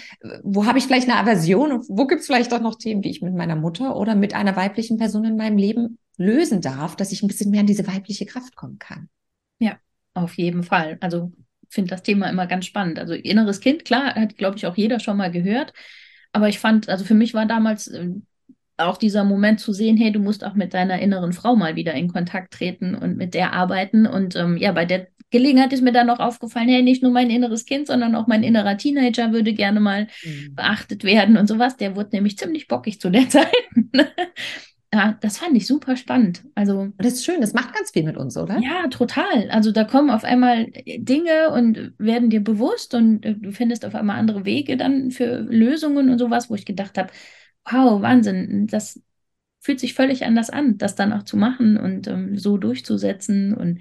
wo 0.44 0.66
habe 0.66 0.78
ich 0.78 0.84
vielleicht 0.84 1.08
eine 1.08 1.18
Aversion 1.18 1.72
und 1.72 1.86
wo 1.88 2.06
gibt 2.06 2.20
es 2.20 2.26
vielleicht 2.26 2.52
auch 2.52 2.60
noch 2.60 2.76
Themen, 2.76 3.02
die 3.02 3.10
ich 3.10 3.22
mit 3.22 3.34
meiner 3.34 3.56
Mutter 3.56 3.96
oder 3.96 4.14
mit 4.14 4.34
einer 4.34 4.54
weiblichen 4.54 4.98
Person 4.98 5.24
in 5.24 5.36
meinem 5.36 5.58
Leben 5.58 5.98
lösen 6.16 6.60
darf, 6.60 6.94
dass 6.94 7.12
ich 7.12 7.22
ein 7.22 7.28
bisschen 7.28 7.50
mehr 7.50 7.60
an 7.60 7.66
diese 7.66 7.86
weibliche 7.86 8.26
Kraft 8.26 8.54
kommen 8.54 8.78
kann. 8.78 9.08
Ja, 9.58 9.78
auf 10.14 10.34
jeden 10.34 10.62
Fall. 10.62 10.98
Also 11.00 11.32
finde 11.70 11.90
das 11.90 12.02
Thema 12.02 12.28
immer 12.28 12.46
ganz 12.46 12.66
spannend. 12.66 12.98
Also 12.98 13.14
inneres 13.14 13.60
Kind, 13.60 13.84
klar, 13.84 14.14
hat, 14.14 14.36
glaube 14.36 14.56
ich, 14.56 14.66
auch 14.66 14.76
jeder 14.76 15.00
schon 15.00 15.16
mal 15.16 15.30
gehört. 15.30 15.72
Aber 16.32 16.48
ich 16.48 16.58
fand, 16.58 16.88
also 16.88 17.04
für 17.04 17.14
mich 17.14 17.32
war 17.32 17.46
damals 17.46 17.88
äh, 17.88 18.10
auch 18.80 18.96
dieser 18.96 19.24
Moment 19.24 19.60
zu 19.60 19.72
sehen, 19.72 19.96
hey, 19.96 20.12
du 20.12 20.20
musst 20.20 20.44
auch 20.44 20.54
mit 20.54 20.74
deiner 20.74 20.98
inneren 21.00 21.32
Frau 21.32 21.56
mal 21.56 21.76
wieder 21.76 21.94
in 21.94 22.12
Kontakt 22.12 22.52
treten 22.52 22.94
und 22.94 23.16
mit 23.16 23.34
der 23.34 23.52
arbeiten. 23.52 24.06
Und 24.06 24.36
ähm, 24.36 24.56
ja, 24.56 24.72
bei 24.72 24.84
der 24.84 25.08
Gelegenheit 25.30 25.72
ist 25.72 25.82
mir 25.82 25.92
dann 25.92 26.08
noch 26.08 26.18
aufgefallen, 26.18 26.68
hey, 26.68 26.82
nicht 26.82 27.02
nur 27.02 27.12
mein 27.12 27.30
inneres 27.30 27.64
Kind, 27.64 27.86
sondern 27.86 28.14
auch 28.16 28.26
mein 28.26 28.42
innerer 28.42 28.76
Teenager 28.76 29.32
würde 29.32 29.52
gerne 29.52 29.80
mal 29.80 30.08
mhm. 30.24 30.54
beachtet 30.54 31.04
werden 31.04 31.36
und 31.36 31.46
sowas. 31.46 31.76
Der 31.76 31.94
wurde 31.96 32.10
nämlich 32.12 32.36
ziemlich 32.36 32.66
bockig 32.66 33.00
zu 33.00 33.10
der 33.10 33.28
Zeit. 33.28 33.46
ja, 34.92 35.16
das 35.20 35.38
fand 35.38 35.56
ich 35.56 35.68
super 35.68 35.96
spannend. 35.96 36.42
Also 36.56 36.88
das 36.98 37.14
ist 37.14 37.24
schön, 37.24 37.40
das 37.40 37.52
macht 37.52 37.74
ganz 37.74 37.92
viel 37.92 38.02
mit 38.02 38.16
uns, 38.16 38.36
oder? 38.36 38.58
Ja, 38.58 38.88
total. 38.88 39.48
Also 39.50 39.70
da 39.70 39.84
kommen 39.84 40.10
auf 40.10 40.24
einmal 40.24 40.66
Dinge 40.84 41.50
und 41.52 41.92
werden 41.98 42.28
dir 42.28 42.42
bewusst 42.42 42.94
und 42.94 43.24
äh, 43.24 43.36
du 43.36 43.52
findest 43.52 43.86
auf 43.86 43.94
einmal 43.94 44.18
andere 44.18 44.44
Wege 44.44 44.76
dann 44.76 45.12
für 45.12 45.42
Lösungen 45.42 46.10
und 46.10 46.18
sowas, 46.18 46.50
wo 46.50 46.56
ich 46.56 46.66
gedacht 46.66 46.98
habe, 46.98 47.10
wow, 47.64 48.00
Wahnsinn, 48.02 48.66
das 48.66 49.00
fühlt 49.60 49.80
sich 49.80 49.94
völlig 49.94 50.24
anders 50.24 50.50
an, 50.50 50.78
das 50.78 50.94
dann 50.96 51.12
auch 51.12 51.24
zu 51.24 51.36
machen 51.36 51.78
und 51.78 52.08
ähm, 52.08 52.38
so 52.38 52.56
durchzusetzen 52.58 53.54
und 53.54 53.80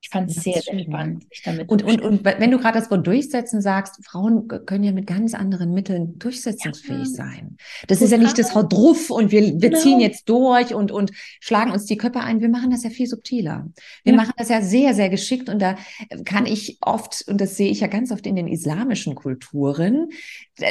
ich 0.00 0.10
fand 0.10 0.30
es 0.30 0.36
sehr, 0.36 0.62
spannend, 0.62 1.26
sich 1.30 1.42
damit 1.42 1.68
und, 1.68 1.82
und, 1.82 2.00
und 2.00 2.24
wenn 2.24 2.50
du 2.50 2.58
gerade 2.58 2.78
das 2.78 2.90
Wort 2.90 3.06
durchsetzen 3.06 3.60
sagst, 3.60 4.04
Frauen 4.04 4.46
können 4.46 4.84
ja 4.84 4.92
mit 4.92 5.06
ganz 5.06 5.34
anderen 5.34 5.72
Mitteln 5.72 6.18
durchsetzungsfähig 6.18 7.08
ja. 7.08 7.24
sein. 7.24 7.56
Das 7.88 7.98
Total. 7.98 8.04
ist 8.04 8.10
ja 8.12 8.18
nicht 8.18 8.38
das 8.38 8.54
Haut 8.54 8.72
drauf 8.72 9.10
und 9.10 9.32
wir, 9.32 9.42
wir 9.42 9.70
genau. 9.70 9.78
ziehen 9.80 10.00
jetzt 10.00 10.28
durch 10.28 10.74
und, 10.74 10.92
und 10.92 11.10
schlagen 11.40 11.72
uns 11.72 11.86
die 11.86 11.96
Köpfe 11.96 12.20
ein. 12.20 12.40
Wir 12.40 12.48
machen 12.48 12.70
das 12.70 12.84
ja 12.84 12.90
viel 12.90 13.06
subtiler. 13.08 13.66
Wir 14.04 14.12
ja. 14.12 14.16
machen 14.16 14.34
das 14.36 14.48
ja 14.48 14.60
sehr, 14.62 14.94
sehr 14.94 15.08
geschickt 15.08 15.48
und 15.48 15.60
da 15.60 15.76
kann 16.24 16.46
ich 16.46 16.78
oft, 16.82 17.24
und 17.26 17.40
das 17.40 17.56
sehe 17.56 17.70
ich 17.70 17.80
ja 17.80 17.88
ganz 17.88 18.12
oft 18.12 18.26
in 18.26 18.36
den 18.36 18.46
islamischen 18.46 19.16
Kulturen, 19.16 20.10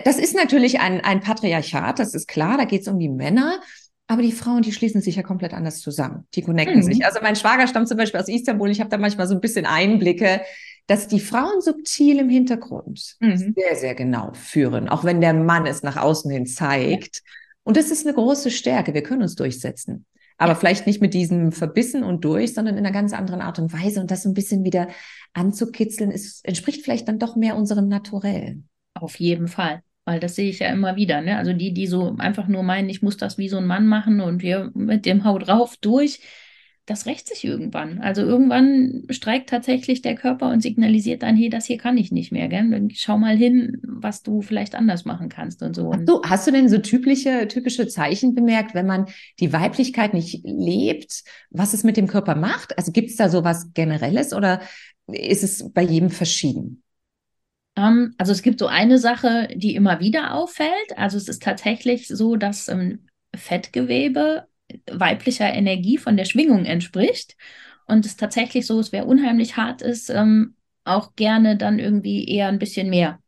das 0.06 0.18
ist 0.18 0.36
natürlich 0.36 0.80
ein, 0.80 1.02
ein 1.02 1.20
Patriarchat, 1.20 2.00
das 2.00 2.14
ist 2.14 2.28
klar, 2.28 2.58
da 2.58 2.66
geht 2.66 2.82
es 2.82 2.88
um 2.88 3.00
die 3.00 3.10
Männer. 3.10 3.60
Aber 4.08 4.22
die 4.22 4.32
Frauen, 4.32 4.62
die 4.62 4.72
schließen 4.72 5.02
sich 5.02 5.16
ja 5.16 5.24
komplett 5.24 5.54
anders 5.54 5.80
zusammen. 5.80 6.28
Die 6.36 6.44
connecten 6.44 6.78
mhm. 6.78 6.84
sich. 6.84 7.06
Also 7.06 7.20
mein 7.22 7.36
Schwager 7.36 7.68
stammt 7.68 7.88
zum 7.88 7.98
Beispiel 7.98 8.20
aus 8.20 8.28
Istanbul. 8.28 8.70
Ich 8.70 8.80
habe 8.80 8.90
da 8.90 8.98
manchmal 8.98 9.28
so 9.28 9.34
ein 9.34 9.42
bisschen 9.42 9.66
Einblicke, 9.66 10.42
dass 10.88 11.08
die 11.08 11.20
Frauen 11.20 11.62
subtil 11.62 12.20
im 12.20 12.30
Hintergrund 12.30 13.16
mhm. 13.20 13.56
sehr, 13.56 13.76
sehr 13.76 13.96
genau 13.96 14.32
führen, 14.34 14.90
auch 14.90 15.04
wenn 15.04 15.22
der 15.22 15.34
Mann 15.34 15.66
es 15.66 15.82
nach 15.82 15.98
außen 15.98 16.30
hin 16.30 16.46
zeigt. 16.46 17.18
Ja. 17.18 17.32
Und 17.64 17.78
das 17.78 17.90
ist 17.90 18.06
eine 18.06 18.14
große 18.14 18.52
Stärke. 18.52 18.94
Wir 18.94 19.02
können 19.02 19.24
uns 19.24 19.36
durchsetzen. 19.36 20.06
Aber 20.38 20.52
ja. 20.52 20.56
vielleicht 20.56 20.86
nicht 20.86 21.02
mit 21.02 21.14
diesem 21.14 21.52
Verbissen 21.52 22.04
und 22.04 22.24
durch, 22.26 22.54
sondern 22.54 22.78
in 22.78 22.86
einer 22.86 22.94
ganz 22.94 23.14
anderen 23.14 23.42
Art 23.42 23.58
und 23.58 23.74
Weise. 23.74 24.02
Und 24.02 24.12
das 24.12 24.24
so 24.24 24.30
ein 24.30 24.36
bisschen 24.36 24.64
wieder 24.64 24.90
anzukitzeln, 25.34 26.12
ist, 26.12 26.46
entspricht 26.46 26.84
vielleicht 26.84 27.08
dann 27.08 27.18
doch 27.18 27.36
mehr 27.36 27.56
unserem 27.56 27.88
Naturell. 27.88 28.62
Auf 28.94 29.20
jeden 29.20 29.48
Fall. 29.48 29.82
Weil 30.06 30.20
das 30.20 30.36
sehe 30.36 30.50
ich 30.50 30.60
ja 30.60 30.70
immer 30.70 30.96
wieder. 30.96 31.22
Ne? 31.22 31.38
Also 31.38 31.54
die, 31.54 31.74
die 31.74 31.88
so 31.88 32.16
einfach 32.20 32.48
nur 32.48 32.64
meinen, 32.64 32.90
ich 32.90 33.02
muss 33.02 33.18
das 33.18 33.38
wie 33.38 33.50
so 33.50 33.58
ein 33.58 33.66
Mann 33.66 33.88
machen 33.88 34.22
und 34.22 34.44
wir 34.44 34.72
mit 34.76 35.06
dem 35.06 35.24
Haut 35.24 35.48
drauf 35.48 35.76
durch, 35.82 36.22
das 36.86 37.08
rächt 37.08 37.28
sich 37.28 37.44
irgendwann. 37.44 38.00
Also 38.00 38.22
irgendwann 38.22 39.06
streikt 39.10 39.50
tatsächlich 39.50 40.04
der 40.04 40.14
Körper 40.14 40.52
und 40.52 40.62
signalisiert 40.62 41.24
dann, 41.24 41.36
hey, 41.36 41.50
das 41.50 41.66
hier 41.66 41.78
kann 41.78 41.98
ich 41.98 42.12
nicht 42.12 42.32
mehr. 42.32 42.48
Gell? 42.48 42.70
Dann 42.70 42.92
schau 42.92 43.18
mal 43.18 43.36
hin, 43.36 43.82
was 43.82 44.22
du 44.22 44.42
vielleicht 44.42 44.76
anders 44.76 45.04
machen 45.04 45.28
kannst 45.30 45.64
und 45.64 45.76
so. 45.76 45.92
Hast 45.92 46.08
du, 46.08 46.22
hast 46.22 46.48
du 46.48 46.52
denn 46.52 46.70
so 46.70 46.78
typische, 46.78 47.48
typische 47.48 47.88
Zeichen 47.88 48.36
bemerkt, 48.36 48.76
wenn 48.76 48.86
man 48.86 49.08
die 49.40 49.52
Weiblichkeit 49.52 50.14
nicht 50.14 50.42
lebt, 50.44 51.24
was 51.50 51.74
es 51.74 51.84
mit 51.84 51.98
dem 51.98 52.08
Körper 52.08 52.36
macht? 52.36 52.78
Also 52.78 52.92
gibt 52.92 53.10
es 53.10 53.16
da 53.16 53.30
so 53.30 53.44
was 53.44 53.74
Generelles 53.74 54.32
oder 54.32 54.62
ist 55.08 55.44
es 55.44 55.72
bei 55.74 55.82
jedem 55.82 56.12
verschieden? 56.12 56.84
Ähm, 57.76 58.16
also 58.18 58.32
es 58.32 58.42
gibt 58.42 58.60
so 58.60 58.68
eine 58.68 58.98
Sache, 58.98 59.48
die 59.56 59.76
immer 59.76 60.00
wieder 60.00 60.34
auffällt. 60.34 60.98
Also 60.98 61.18
es 61.18 61.28
ist 61.28 61.44
tatsächlich 61.44 62.08
so, 62.08 62.36
dass 62.36 62.68
ähm, 62.68 63.08
Fettgewebe 63.36 64.48
weiblicher 64.92 65.54
Energie 65.54 65.98
von 65.98 66.18
der 66.18 66.26
Schwingung 66.26 66.66
entspricht. 66.66 67.36
Und 67.88 68.06
es 68.06 68.14
ist 68.14 68.20
tatsächlich 68.20 68.66
so, 68.66 68.80
es 68.80 68.92
wäre 68.92 69.06
unheimlich 69.06 69.58
hart 69.58 69.82
ist, 69.82 70.10
ähm, 70.10 70.56
auch 70.84 71.16
gerne 71.16 71.58
dann 71.58 71.80
irgendwie 71.80 72.28
eher 72.28 72.48
ein 72.48 72.60
bisschen 72.60 72.90
mehr 72.90 73.20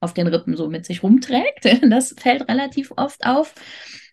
auf 0.00 0.14
den 0.14 0.26
Rippen 0.26 0.56
so 0.56 0.68
mit 0.68 0.84
sich 0.86 1.02
rumträgt. 1.02 1.64
Das 1.88 2.14
fällt 2.18 2.48
relativ 2.48 2.92
oft 2.96 3.24
auf. 3.24 3.54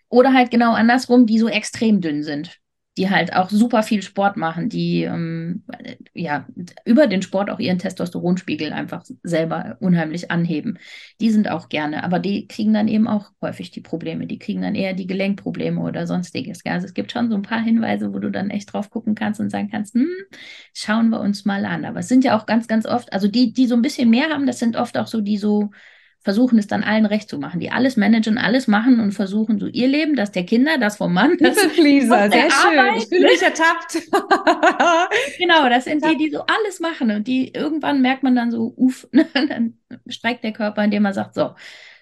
Oder 0.09 0.33
halt 0.33 0.51
genau 0.51 0.73
andersrum, 0.73 1.25
die 1.25 1.39
so 1.39 1.47
extrem 1.47 2.01
dünn 2.01 2.23
sind 2.23 2.61
die 2.97 3.09
halt 3.09 3.33
auch 3.33 3.49
super 3.49 3.83
viel 3.83 4.01
Sport 4.01 4.35
machen, 4.35 4.67
die 4.67 5.03
ähm, 5.03 5.63
ja 6.13 6.45
über 6.83 7.07
den 7.07 7.21
Sport 7.21 7.49
auch 7.49 7.59
ihren 7.59 7.79
Testosteronspiegel 7.79 8.73
einfach 8.73 9.05
selber 9.23 9.77
unheimlich 9.79 10.29
anheben. 10.29 10.77
Die 11.21 11.31
sind 11.31 11.49
auch 11.49 11.69
gerne, 11.69 12.03
aber 12.03 12.19
die 12.19 12.47
kriegen 12.47 12.73
dann 12.73 12.89
eben 12.89 13.07
auch 13.07 13.31
häufig 13.41 13.71
die 13.71 13.79
Probleme. 13.79 14.27
Die 14.27 14.39
kriegen 14.39 14.61
dann 14.61 14.75
eher 14.75 14.93
die 14.93 15.07
Gelenkprobleme 15.07 15.79
oder 15.79 16.05
sonstiges. 16.05 16.65
Also 16.65 16.85
es 16.85 16.93
gibt 16.93 17.13
schon 17.13 17.29
so 17.29 17.35
ein 17.35 17.43
paar 17.43 17.61
Hinweise, 17.61 18.13
wo 18.13 18.19
du 18.19 18.29
dann 18.29 18.49
echt 18.49 18.73
drauf 18.73 18.89
gucken 18.89 19.15
kannst 19.15 19.39
und 19.39 19.49
sagen 19.49 19.69
kannst, 19.71 19.93
hm, 19.93 20.09
schauen 20.73 21.09
wir 21.09 21.21
uns 21.21 21.45
mal 21.45 21.65
an. 21.65 21.85
Aber 21.85 21.99
es 21.99 22.09
sind 22.09 22.25
ja 22.25 22.37
auch 22.37 22.45
ganz, 22.45 22.67
ganz 22.67 22.85
oft, 22.85 23.13
also 23.13 23.29
die, 23.29 23.53
die 23.53 23.67
so 23.67 23.75
ein 23.75 23.81
bisschen 23.81 24.09
mehr 24.09 24.29
haben, 24.29 24.45
das 24.45 24.59
sind 24.59 24.75
oft 24.75 24.97
auch 24.97 25.07
so 25.07 25.21
die 25.21 25.37
so 25.37 25.71
versuchen 26.23 26.59
es 26.59 26.67
dann 26.67 26.83
allen 26.83 27.05
recht 27.05 27.29
zu 27.29 27.39
machen, 27.39 27.59
die 27.59 27.71
alles 27.71 27.97
managen, 27.97 28.37
alles 28.37 28.67
machen 28.67 28.99
und 28.99 29.11
versuchen 29.11 29.59
so 29.59 29.65
ihr 29.65 29.87
Leben, 29.87 30.15
das 30.15 30.31
der 30.31 30.45
Kinder, 30.45 30.77
das 30.77 30.97
vom 30.97 31.13
Mann. 31.13 31.37
Das 31.39 31.59
Flieser, 31.59 32.29
sehr 32.29 32.51
schön. 32.51 32.79
Arbeit. 32.79 33.01
Ich 33.01 33.07
fühle 33.09 33.23
mich 33.23 33.41
ertappt. 33.41 33.93
genau, 35.39 35.67
das 35.67 35.85
sind 35.85 36.05
die, 36.05 36.17
die 36.17 36.29
so 36.29 36.41
alles 36.41 36.79
machen 36.79 37.09
und 37.11 37.27
die 37.27 37.51
irgendwann 37.53 38.01
merkt 38.01 38.21
man 38.21 38.35
dann 38.35 38.51
so, 38.51 38.73
uff, 38.77 39.07
dann 39.33 39.79
streikt 40.07 40.43
der 40.43 40.53
Körper, 40.53 40.83
indem 40.83 41.03
man 41.03 41.13
sagt, 41.13 41.33
so, 41.33 41.55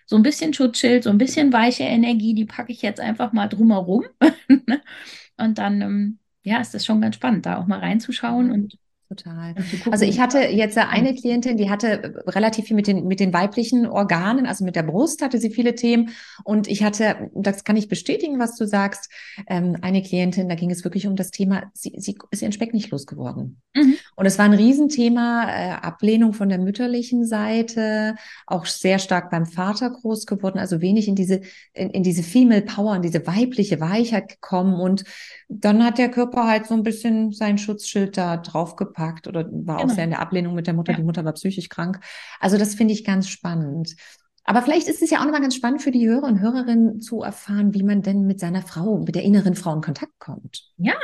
so 0.05 0.17
ein 0.17 0.23
bisschen 0.23 0.53
Schutzschild, 0.53 1.05
so 1.05 1.09
ein 1.11 1.17
bisschen 1.17 1.53
weiche 1.53 1.83
Energie, 1.83 2.33
die 2.33 2.45
packe 2.45 2.73
ich 2.73 2.81
jetzt 2.81 2.99
einfach 2.99 3.31
mal 3.31 3.47
drumherum. 3.47 4.05
und 5.37 5.57
dann, 5.57 5.81
ähm, 5.81 6.19
ja, 6.43 6.59
ist 6.59 6.73
das 6.73 6.85
schon 6.85 6.99
ganz 6.99 7.15
spannend, 7.15 7.45
da 7.45 7.57
auch 7.57 7.67
mal 7.67 7.79
reinzuschauen 7.79 8.51
und 8.51 8.77
Total. 9.09 9.55
Also 9.89 10.05
ich 10.05 10.19
hatte 10.19 10.37
jetzt 10.37 10.77
eine 10.77 11.15
Klientin, 11.15 11.57
die 11.57 11.71
hatte 11.71 12.21
relativ 12.27 12.65
viel 12.65 12.75
mit 12.75 12.85
den, 12.85 13.07
mit 13.07 13.19
den 13.19 13.33
weiblichen 13.33 13.87
Organen, 13.87 14.45
also 14.45 14.63
mit 14.63 14.75
der 14.75 14.83
Brust 14.83 15.23
hatte 15.23 15.39
sie 15.39 15.49
viele 15.49 15.73
Themen. 15.73 16.11
Und 16.43 16.67
ich 16.67 16.83
hatte, 16.83 17.31
das 17.33 17.63
kann 17.63 17.75
ich 17.75 17.89
bestätigen, 17.89 18.37
was 18.37 18.55
du 18.55 18.67
sagst, 18.67 19.11
ähm, 19.47 19.77
eine 19.81 20.03
Klientin, 20.03 20.47
da 20.47 20.53
ging 20.53 20.69
es 20.69 20.83
wirklich 20.83 21.07
um 21.07 21.15
das 21.15 21.31
Thema, 21.31 21.71
sie, 21.73 21.95
sie 21.97 22.19
ist 22.29 22.43
ihren 22.43 22.51
Speck 22.51 22.71
nicht 22.71 22.91
losgeworden. 22.91 23.59
Mhm. 23.73 23.95
Und 24.15 24.27
es 24.27 24.37
war 24.37 24.45
ein 24.45 24.53
Riesenthema, 24.53 25.49
äh, 25.49 25.71
Ablehnung 25.71 26.33
von 26.33 26.49
der 26.49 26.59
mütterlichen 26.59 27.25
Seite, 27.25 28.15
auch 28.45 28.67
sehr 28.67 28.99
stark 28.99 29.31
beim 29.31 29.47
Vater 29.47 29.89
groß 29.89 30.27
geworden, 30.27 30.59
also 30.59 30.81
wenig 30.81 31.07
in 31.07 31.15
diese, 31.15 31.41
in, 31.73 31.89
in 31.89 32.03
diese 32.03 32.21
Female 32.21 32.61
Power, 32.61 32.95
in 32.95 33.01
diese 33.01 33.25
weibliche 33.25 33.81
Weichheit 33.81 34.29
gekommen. 34.29 34.79
Und 34.79 35.03
dann 35.49 35.83
hat 35.83 35.97
der 35.97 36.11
Körper 36.11 36.47
halt 36.47 36.67
so 36.67 36.75
ein 36.75 36.83
bisschen 36.83 37.31
sein 37.31 37.57
Schutzschild 37.57 38.15
da 38.15 38.37
draufgepackt 38.37 39.27
oder 39.27 39.45
war 39.45 39.77
genau. 39.77 39.83
auch 39.83 39.89
sehr 39.89 40.03
in 40.03 40.11
der 40.11 40.19
Ablehnung 40.19 40.53
mit 40.53 40.67
der 40.67 40.75
Mutter. 40.75 40.91
Ja. 40.91 40.97
Die 40.97 41.03
Mutter 41.03 41.25
war 41.25 41.33
psychisch 41.33 41.69
krank. 41.69 41.99
Also 42.39 42.57
das 42.57 42.75
finde 42.75 42.93
ich 42.93 43.03
ganz 43.03 43.27
spannend. 43.27 43.95
Aber 44.43 44.61
vielleicht 44.61 44.87
ist 44.87 45.01
es 45.01 45.09
ja 45.09 45.19
auch 45.19 45.25
nochmal 45.25 45.41
ganz 45.41 45.55
spannend 45.55 45.81
für 45.81 45.91
die 45.91 46.07
Hörer 46.07 46.27
und 46.27 46.39
Hörerinnen 46.39 47.01
zu 47.01 47.23
erfahren, 47.23 47.73
wie 47.73 47.83
man 47.83 48.03
denn 48.03 48.27
mit 48.27 48.39
seiner 48.39 48.61
Frau, 48.61 48.99
mit 48.99 49.15
der 49.15 49.23
inneren 49.23 49.55
Frau 49.55 49.73
in 49.73 49.81
Kontakt 49.81 50.19
kommt. 50.19 50.65
Ja. 50.77 50.95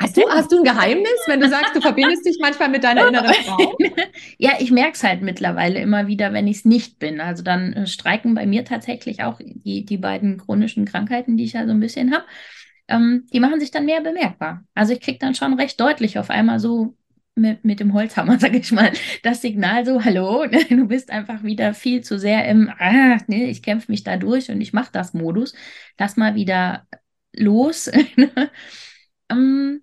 Hast 0.00 0.16
du, 0.16 0.22
hast 0.28 0.50
du 0.50 0.58
ein 0.58 0.64
Geheimnis, 0.64 1.20
wenn 1.28 1.38
du 1.38 1.48
sagst, 1.48 1.76
du 1.76 1.80
verbindest 1.80 2.26
dich 2.26 2.38
manchmal 2.40 2.70
mit 2.70 2.82
deiner 2.82 3.06
inneren 3.06 3.32
Frau? 3.34 3.76
ja, 4.38 4.54
ich 4.58 4.72
merke 4.72 4.94
es 4.94 5.04
halt 5.04 5.22
mittlerweile 5.22 5.78
immer 5.78 6.08
wieder, 6.08 6.32
wenn 6.32 6.48
ich 6.48 6.58
es 6.58 6.64
nicht 6.64 6.98
bin. 6.98 7.20
Also 7.20 7.44
dann 7.44 7.72
äh, 7.72 7.86
streiken 7.86 8.34
bei 8.34 8.46
mir 8.46 8.64
tatsächlich 8.64 9.22
auch 9.22 9.38
die, 9.38 9.84
die 9.84 9.98
beiden 9.98 10.38
chronischen 10.38 10.86
Krankheiten, 10.86 11.36
die 11.36 11.44
ich 11.44 11.52
ja 11.52 11.66
so 11.66 11.70
ein 11.70 11.78
bisschen 11.78 12.12
habe 12.12 12.24
ähm, 12.92 13.26
die 13.32 13.40
machen 13.40 13.60
sich 13.60 13.70
dann 13.70 13.86
mehr 13.86 14.00
bemerkbar. 14.00 14.64
Also 14.74 14.92
ich 14.92 15.00
kriege 15.00 15.18
dann 15.18 15.34
schon 15.34 15.54
recht 15.54 15.80
deutlich 15.80 16.18
auf 16.18 16.30
einmal 16.30 16.60
so 16.60 16.96
mit, 17.34 17.64
mit 17.64 17.80
dem 17.80 17.94
Holzhammer, 17.94 18.38
sage 18.38 18.58
ich 18.58 18.70
mal, 18.72 18.92
das 19.22 19.42
Signal 19.42 19.84
so, 19.86 20.04
hallo, 20.04 20.46
du 20.68 20.86
bist 20.86 21.10
einfach 21.10 21.42
wieder 21.42 21.74
viel 21.74 22.02
zu 22.02 22.18
sehr 22.18 22.46
im, 22.48 22.70
ah, 22.78 23.18
nee, 23.26 23.46
ich 23.46 23.62
kämpfe 23.62 23.90
mich 23.90 24.04
da 24.04 24.16
durch 24.16 24.50
und 24.50 24.60
ich 24.60 24.72
mache 24.72 24.90
das 24.92 25.14
Modus. 25.14 25.54
Lass 25.98 26.16
mal 26.16 26.34
wieder 26.34 26.86
los. 27.34 27.90
ähm, 29.30 29.82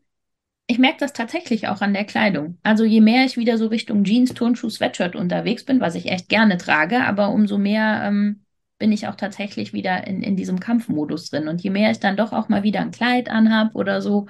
ich 0.68 0.78
merke 0.78 1.00
das 1.00 1.14
tatsächlich 1.14 1.68
auch 1.68 1.82
an 1.82 1.94
der 1.94 2.06
Kleidung. 2.06 2.60
Also 2.62 2.86
je 2.86 3.02
mehr 3.02 3.26
ich 3.26 3.38
wieder 3.38 3.58
so 3.58 3.68
Richtung 3.68 4.04
Jeans, 4.04 4.36
Turnschuh, 4.36 4.70
Sweatshirt 4.70 5.16
unterwegs 5.16 5.66
bin, 5.66 5.82
was 5.82 5.96
ich 5.96 6.12
echt 6.12 6.30
gerne 6.30 6.58
trage, 6.58 7.04
aber 7.04 7.30
umso 7.30 7.58
mehr 7.58 8.04
ähm, 8.06 8.46
bin 8.80 8.92
ich 8.92 9.08
auch 9.08 9.16
tatsächlich 9.16 9.74
wieder 9.74 10.08
in, 10.08 10.24
in 10.24 10.36
diesem 10.36 10.60
Kampfmodus 10.60 11.30
drin. 11.30 11.48
Und 11.48 11.62
je 11.62 11.70
mehr 11.70 11.92
ich 11.92 12.00
dann 12.00 12.18
doch 12.18 12.34
auch 12.34 12.50
mal 12.50 12.64
wieder 12.64 12.82
ein 12.82 12.92
Kleid 12.92 13.30
anhab 13.30 13.76
oder 13.76 14.02
so, 14.02 14.28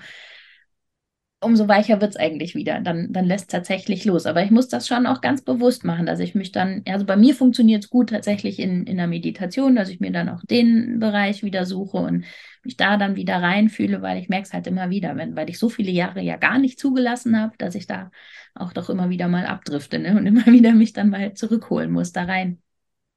umso 1.41 1.67
weicher 1.67 2.01
wird 2.01 2.11
es 2.11 2.17
eigentlich 2.17 2.55
wieder. 2.55 2.81
Dann, 2.81 3.13
dann 3.13 3.25
lässt 3.25 3.45
es 3.45 3.51
tatsächlich 3.51 4.03
los. 4.05 4.25
Aber 4.25 4.43
ich 4.43 4.51
muss 4.51 4.67
das 4.67 4.87
schon 4.87 5.05
auch 5.05 5.21
ganz 5.21 5.41
bewusst 5.41 5.85
machen, 5.85 6.05
dass 6.05 6.19
ich 6.19 6.35
mich 6.35 6.51
dann, 6.51 6.83
also 6.87 7.05
bei 7.05 7.15
mir 7.15 7.33
funktioniert 7.33 7.83
es 7.85 7.89
gut 7.89 8.09
tatsächlich 8.09 8.59
in, 8.59 8.85
in 8.85 8.97
der 8.97 9.07
Meditation, 9.07 9.75
dass 9.75 9.89
ich 9.89 9.99
mir 9.99 10.11
dann 10.11 10.29
auch 10.29 10.41
den 10.43 10.99
Bereich 10.99 11.43
wieder 11.43 11.65
suche 11.65 11.97
und 11.97 12.25
mich 12.63 12.75
da 12.75 12.97
dann 12.97 13.15
wieder 13.15 13.41
reinfühle, 13.41 14.01
weil 14.01 14.19
ich 14.21 14.27
merke 14.27 14.47
es 14.47 14.53
halt 14.53 14.67
immer 14.67 14.89
wieder, 14.89 15.15
wenn, 15.15 15.35
weil 15.35 15.49
ich 15.49 15.59
so 15.59 15.69
viele 15.69 15.91
Jahre 15.91 16.21
ja 16.21 16.35
gar 16.35 16.59
nicht 16.59 16.77
zugelassen 16.77 17.39
habe, 17.39 17.55
dass 17.57 17.75
ich 17.75 17.87
da 17.87 18.11
auch 18.53 18.73
doch 18.73 18.89
immer 18.89 19.09
wieder 19.09 19.29
mal 19.29 19.45
abdrifte 19.45 19.99
ne? 19.99 20.17
und 20.17 20.25
immer 20.25 20.45
wieder 20.47 20.73
mich 20.73 20.91
dann 20.93 21.09
mal 21.09 21.33
zurückholen 21.33 21.91
muss 21.91 22.11
da 22.11 22.23
rein. 22.23 22.61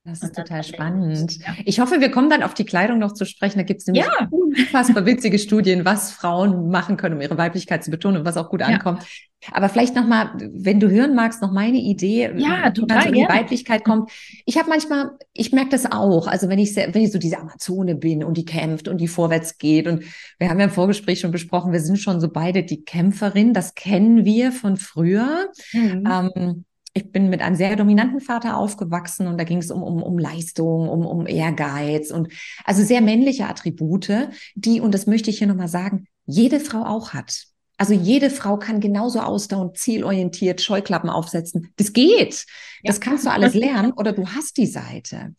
Das 0.04 0.20
ist 0.20 0.34
total 0.34 0.64
spannend. 0.64 1.38
Ich 1.64 1.78
hoffe, 1.78 2.00
wir 2.00 2.10
kommen 2.10 2.28
dann 2.28 2.42
auf 2.42 2.54
die 2.54 2.64
Kleidung 2.64 2.98
noch 2.98 3.12
zu 3.12 3.24
sprechen. 3.24 3.58
Da 3.58 3.62
gibt 3.62 3.82
es 3.82 3.86
nämlich 3.86 4.04
ja. 4.04 4.26
unfassbar 4.30 5.06
witzige 5.06 5.38
Studien, 5.38 5.84
was 5.84 6.10
Frauen 6.10 6.70
machen 6.70 6.96
können, 6.96 7.14
um 7.14 7.20
ihre 7.20 7.38
Weiblichkeit 7.38 7.84
zu 7.84 7.92
betonen 7.92 8.16
und 8.16 8.24
was 8.24 8.36
auch 8.36 8.50
gut 8.50 8.62
ankommt. 8.62 9.02
Ja. 9.02 9.52
Aber 9.52 9.68
vielleicht 9.68 9.94
nochmal, 9.94 10.32
wenn 10.52 10.80
du 10.80 10.90
hören 10.90 11.14
magst, 11.14 11.40
noch 11.40 11.52
meine 11.52 11.78
Idee, 11.78 12.32
ja, 12.36 12.70
total, 12.70 13.08
um 13.08 13.12
die 13.12 13.28
Weiblichkeit 13.28 13.84
kommt. 13.84 14.10
Ich 14.44 14.58
habe 14.58 14.68
manchmal, 14.68 15.12
ich 15.34 15.52
merke 15.52 15.70
das 15.70 15.90
auch, 15.90 16.26
also 16.26 16.48
wenn 16.48 16.58
ich, 16.58 16.74
wenn 16.74 17.02
ich 17.02 17.12
so 17.12 17.18
diese 17.18 17.38
Amazone 17.38 17.94
bin 17.94 18.24
und 18.24 18.36
die 18.36 18.44
kämpft 18.44 18.88
und 18.88 18.98
die 18.98 19.08
vorwärts 19.08 19.58
geht 19.58 19.86
und 19.86 20.04
wir 20.38 20.48
haben 20.48 20.58
ja 20.58 20.64
im 20.64 20.70
Vorgespräch 20.72 21.20
schon 21.20 21.30
besprochen, 21.30 21.72
wir 21.72 21.80
sind 21.80 21.98
schon 21.98 22.20
so 22.20 22.28
beide 22.28 22.64
die 22.64 22.84
Kämpferin, 22.84 23.52
das 23.52 23.74
kennen 23.74 24.24
wir 24.24 24.50
von 24.50 24.76
früher. 24.76 25.48
Mhm. 25.72 26.08
Ähm, 26.10 26.64
ich 26.94 27.10
bin 27.10 27.30
mit 27.30 27.40
einem 27.40 27.56
sehr 27.56 27.74
dominanten 27.76 28.20
Vater 28.20 28.56
aufgewachsen 28.56 29.26
und 29.26 29.38
da 29.38 29.44
ging 29.44 29.58
es 29.58 29.70
um, 29.70 29.82
um, 29.82 30.02
um 30.02 30.18
Leistung, 30.18 30.88
um, 30.88 31.06
um 31.06 31.26
Ehrgeiz 31.26 32.10
und 32.10 32.28
also 32.64 32.82
sehr 32.82 33.00
männliche 33.00 33.46
Attribute, 33.46 34.28
die, 34.54 34.80
und 34.80 34.92
das 34.92 35.06
möchte 35.06 35.30
ich 35.30 35.38
hier 35.38 35.46
nochmal 35.46 35.68
sagen, 35.68 36.06
jede 36.26 36.60
Frau 36.60 36.84
auch 36.84 37.14
hat. 37.14 37.46
Also 37.78 37.94
jede 37.94 38.30
Frau 38.30 38.58
kann 38.58 38.80
genauso 38.80 39.20
ausdauernd, 39.20 39.76
zielorientiert 39.76 40.60
Scheuklappen 40.60 41.10
aufsetzen. 41.10 41.72
Das 41.76 41.92
geht. 41.92 42.44
Ja. 42.82 42.92
Das 42.92 43.00
kannst 43.00 43.26
du 43.26 43.30
alles 43.30 43.54
lernen 43.54 43.92
oder 43.92 44.12
du 44.12 44.28
hast 44.28 44.56
die 44.56 44.66
Seite. 44.66 45.34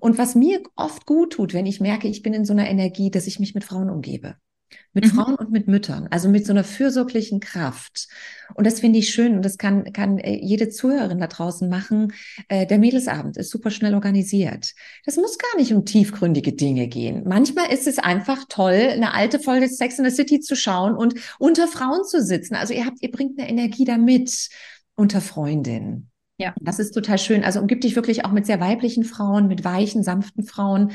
Und 0.00 0.18
was 0.18 0.34
mir 0.34 0.60
oft 0.74 1.06
gut 1.06 1.34
tut, 1.34 1.54
wenn 1.54 1.66
ich 1.66 1.80
merke, 1.80 2.08
ich 2.08 2.22
bin 2.22 2.34
in 2.34 2.44
so 2.44 2.52
einer 2.52 2.68
Energie, 2.68 3.10
dass 3.10 3.26
ich 3.26 3.38
mich 3.38 3.54
mit 3.54 3.64
Frauen 3.64 3.90
umgebe 3.90 4.36
mit 4.92 5.06
mhm. 5.06 5.10
Frauen 5.10 5.34
und 5.34 5.50
mit 5.50 5.66
Müttern, 5.66 6.06
also 6.10 6.28
mit 6.28 6.46
so 6.46 6.52
einer 6.52 6.64
fürsorglichen 6.64 7.40
Kraft. 7.40 8.08
Und 8.54 8.66
das 8.66 8.80
finde 8.80 8.98
ich 8.98 9.10
schön 9.10 9.34
und 9.36 9.44
das 9.44 9.58
kann, 9.58 9.92
kann 9.92 10.18
äh, 10.18 10.38
jede 10.40 10.68
Zuhörerin 10.68 11.18
da 11.18 11.26
draußen 11.26 11.68
machen. 11.68 12.12
Äh, 12.48 12.66
der 12.66 12.78
Mädelsabend 12.78 13.36
ist 13.36 13.50
super 13.50 13.70
schnell 13.70 13.94
organisiert. 13.94 14.72
Das 15.04 15.16
muss 15.16 15.38
gar 15.38 15.58
nicht 15.58 15.74
um 15.74 15.84
tiefgründige 15.84 16.52
Dinge 16.52 16.86
gehen. 16.86 17.24
Manchmal 17.26 17.72
ist 17.72 17.86
es 17.86 17.98
einfach 17.98 18.44
toll, 18.48 18.88
eine 18.92 19.14
alte 19.14 19.40
Folge 19.40 19.68
Sex 19.68 19.98
in 19.98 20.04
the 20.04 20.10
City 20.10 20.40
zu 20.40 20.56
schauen 20.56 20.94
und 20.94 21.14
unter 21.38 21.66
Frauen 21.66 22.04
zu 22.04 22.22
sitzen. 22.22 22.54
Also 22.54 22.72
ihr 22.74 22.86
habt, 22.86 23.02
ihr 23.02 23.10
bringt 23.10 23.38
eine 23.38 23.48
Energie 23.48 23.84
da 23.84 23.98
mit 23.98 24.48
unter 24.94 25.20
Freundinnen. 25.20 26.10
Ja. 26.36 26.54
Das 26.60 26.78
ist 26.78 26.92
total 26.92 27.18
schön. 27.18 27.44
Also 27.44 27.60
umgibt 27.60 27.84
dich 27.84 27.96
wirklich 27.96 28.24
auch 28.24 28.32
mit 28.32 28.46
sehr 28.46 28.60
weiblichen 28.60 29.04
Frauen, 29.04 29.46
mit 29.46 29.64
weichen, 29.64 30.02
sanften 30.02 30.44
Frauen. 30.44 30.92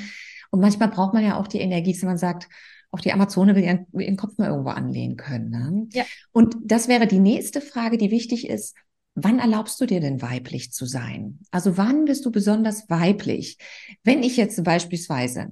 Und 0.52 0.60
manchmal 0.60 0.90
braucht 0.90 1.14
man 1.14 1.24
ja 1.24 1.38
auch 1.38 1.48
die 1.48 1.60
Energie, 1.60 1.94
dass 1.94 2.04
man 2.04 2.18
sagt, 2.18 2.50
auch 2.92 3.00
die 3.00 3.14
Amazone 3.14 3.56
will 3.56 3.64
ihren, 3.64 3.86
ihren 3.94 4.18
Kopf 4.18 4.38
mal 4.38 4.50
irgendwo 4.50 4.70
anlehnen 4.70 5.18
können. 5.18 5.50
Ne? 5.50 5.88
Ja. 5.94 6.06
Und 6.32 6.56
das 6.64 6.88
wäre 6.88 7.08
die 7.08 7.20
nächste 7.20 7.62
Frage, 7.62 7.98
die 7.98 8.12
wichtig 8.12 8.48
ist. 8.48 8.76
Wann 9.16 9.40
erlaubst 9.40 9.80
du 9.82 9.86
dir 9.86 10.00
denn 10.00 10.22
weiblich 10.22 10.72
zu 10.72 10.86
sein? 10.86 11.40
Also 11.52 11.78
wann 11.78 12.06
bist 12.06 12.26
du 12.26 12.32
besonders 12.32 12.90
weiblich? 12.90 13.58
Wenn 14.04 14.24
ich 14.24 14.38
jetzt 14.38 14.64
beispielsweise, 14.64 15.50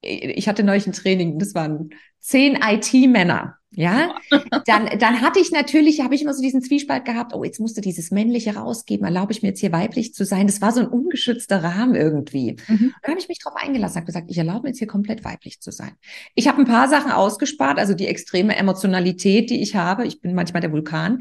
ich 0.00 0.48
hatte 0.48 0.62
neulich 0.62 0.86
ein 0.86 0.92
Training, 0.92 1.38
das 1.38 1.54
waren 1.54 1.90
zehn 2.20 2.56
IT-Männer, 2.56 3.56
ja, 3.76 4.14
dann, 4.66 4.98
dann 4.98 5.20
hatte 5.20 5.40
ich 5.40 5.50
natürlich, 5.50 6.00
habe 6.00 6.14
ich 6.14 6.22
immer 6.22 6.34
so 6.34 6.42
diesen 6.42 6.62
Zwiespalt 6.62 7.04
gehabt, 7.04 7.34
oh, 7.34 7.44
jetzt 7.44 7.60
musste 7.60 7.80
dieses 7.80 8.10
Männliche 8.10 8.54
rausgeben, 8.56 9.04
erlaube 9.04 9.32
ich 9.32 9.42
mir 9.42 9.48
jetzt 9.48 9.60
hier 9.60 9.72
weiblich 9.72 10.14
zu 10.14 10.24
sein. 10.24 10.46
Das 10.46 10.60
war 10.60 10.72
so 10.72 10.80
ein 10.80 10.86
ungeschützter 10.86 11.62
Rahmen 11.62 11.94
irgendwie. 11.94 12.56
Mhm. 12.68 12.94
Dann 13.02 13.10
habe 13.10 13.20
ich 13.20 13.28
mich 13.28 13.38
darauf 13.38 13.60
eingelassen, 13.60 13.96
habe 13.96 14.06
gesagt, 14.06 14.30
ich 14.30 14.38
erlaube 14.38 14.62
mir 14.62 14.68
jetzt 14.68 14.78
hier 14.78 14.86
komplett 14.86 15.24
weiblich 15.24 15.60
zu 15.60 15.70
sein. 15.70 15.92
Ich 16.34 16.48
habe 16.48 16.60
ein 16.60 16.66
paar 16.66 16.88
Sachen 16.88 17.10
ausgespart, 17.10 17.78
also 17.78 17.94
die 17.94 18.06
extreme 18.06 18.56
Emotionalität, 18.56 19.50
die 19.50 19.60
ich 19.62 19.74
habe. 19.76 20.06
Ich 20.06 20.20
bin 20.20 20.34
manchmal 20.34 20.60
der 20.60 20.72
Vulkan. 20.72 21.20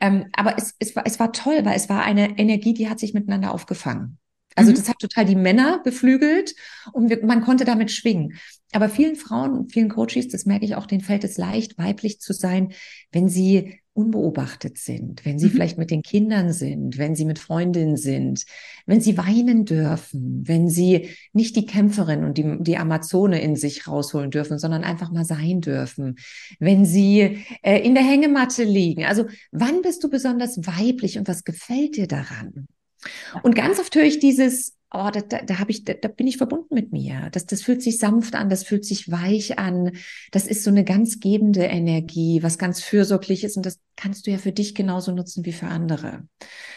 Ähm, 0.00 0.26
aber 0.32 0.56
es, 0.58 0.74
es, 0.78 0.96
war, 0.96 1.04
es 1.06 1.20
war 1.20 1.32
toll, 1.32 1.60
weil 1.64 1.76
es 1.76 1.88
war 1.88 2.02
eine 2.02 2.38
Energie, 2.38 2.74
die 2.74 2.88
hat 2.88 2.98
sich 2.98 3.14
miteinander 3.14 3.52
aufgefangen. 3.52 4.18
Also 4.54 4.70
mhm. 4.70 4.76
das 4.76 4.88
hat 4.88 4.98
total 4.98 5.24
die 5.24 5.36
Männer 5.36 5.80
beflügelt 5.82 6.54
und 6.92 7.08
wir, 7.08 7.24
man 7.24 7.42
konnte 7.42 7.64
damit 7.64 7.90
schwingen. 7.90 8.38
Aber 8.72 8.88
vielen 8.88 9.16
Frauen 9.16 9.52
und 9.52 9.72
vielen 9.72 9.90
Coaches, 9.90 10.28
das 10.28 10.46
merke 10.46 10.64
ich 10.64 10.74
auch, 10.74 10.86
denen 10.86 11.02
fällt 11.02 11.24
es 11.24 11.36
leicht, 11.36 11.78
weiblich 11.78 12.20
zu 12.20 12.32
sein, 12.32 12.72
wenn 13.12 13.28
sie 13.28 13.78
unbeobachtet 13.94 14.78
sind, 14.78 15.24
wenn 15.26 15.38
sie 15.38 15.48
mhm. 15.48 15.50
vielleicht 15.50 15.76
mit 15.76 15.90
den 15.90 16.02
Kindern 16.02 16.52
sind, 16.52 16.96
wenn 16.96 17.14
sie 17.14 17.26
mit 17.26 17.38
Freundinnen 17.38 17.98
sind, 17.98 18.44
wenn 18.86 19.02
sie 19.02 19.18
weinen 19.18 19.66
dürfen, 19.66 20.42
wenn 20.46 20.70
sie 20.70 21.10
nicht 21.34 21.56
die 21.56 21.66
Kämpferin 21.66 22.24
und 22.24 22.38
die, 22.38 22.56
die 22.60 22.78
Amazone 22.78 23.42
in 23.42 23.54
sich 23.54 23.86
rausholen 23.86 24.30
dürfen, 24.30 24.58
sondern 24.58 24.82
einfach 24.82 25.10
mal 25.10 25.26
sein 25.26 25.60
dürfen, 25.60 26.16
wenn 26.58 26.86
sie 26.86 27.44
äh, 27.62 27.80
in 27.84 27.94
der 27.94 28.04
Hängematte 28.04 28.64
liegen. 28.64 29.04
Also 29.04 29.26
wann 29.50 29.82
bist 29.82 30.02
du 30.02 30.08
besonders 30.08 30.56
weiblich 30.66 31.18
und 31.18 31.28
was 31.28 31.44
gefällt 31.44 31.96
dir 31.96 32.06
daran? 32.06 32.66
Und 33.42 33.54
ganz 33.54 33.78
oft 33.78 33.94
höre 33.94 34.04
ich 34.04 34.20
dieses, 34.20 34.74
oh, 34.92 35.10
da, 35.12 35.20
da, 35.20 35.42
da, 35.42 35.58
hab 35.58 35.70
ich, 35.70 35.84
da, 35.84 35.94
da 35.94 36.08
bin 36.08 36.26
ich 36.26 36.36
verbunden 36.36 36.74
mit 36.74 36.92
mir. 36.92 37.28
Das, 37.32 37.46
das 37.46 37.62
fühlt 37.62 37.82
sich 37.82 37.98
sanft 37.98 38.34
an, 38.34 38.48
das 38.48 38.64
fühlt 38.64 38.84
sich 38.84 39.10
weich 39.10 39.58
an. 39.58 39.92
Das 40.30 40.46
ist 40.46 40.64
so 40.64 40.70
eine 40.70 40.84
ganz 40.84 41.20
gebende 41.20 41.64
Energie, 41.64 42.42
was 42.42 42.58
ganz 42.58 42.82
fürsorglich 42.82 43.44
ist. 43.44 43.56
Und 43.56 43.64
das 43.64 43.80
kannst 43.96 44.26
du 44.26 44.30
ja 44.30 44.38
für 44.38 44.52
dich 44.52 44.74
genauso 44.74 45.12
nutzen 45.12 45.44
wie 45.44 45.52
für 45.52 45.66
andere. 45.66 46.26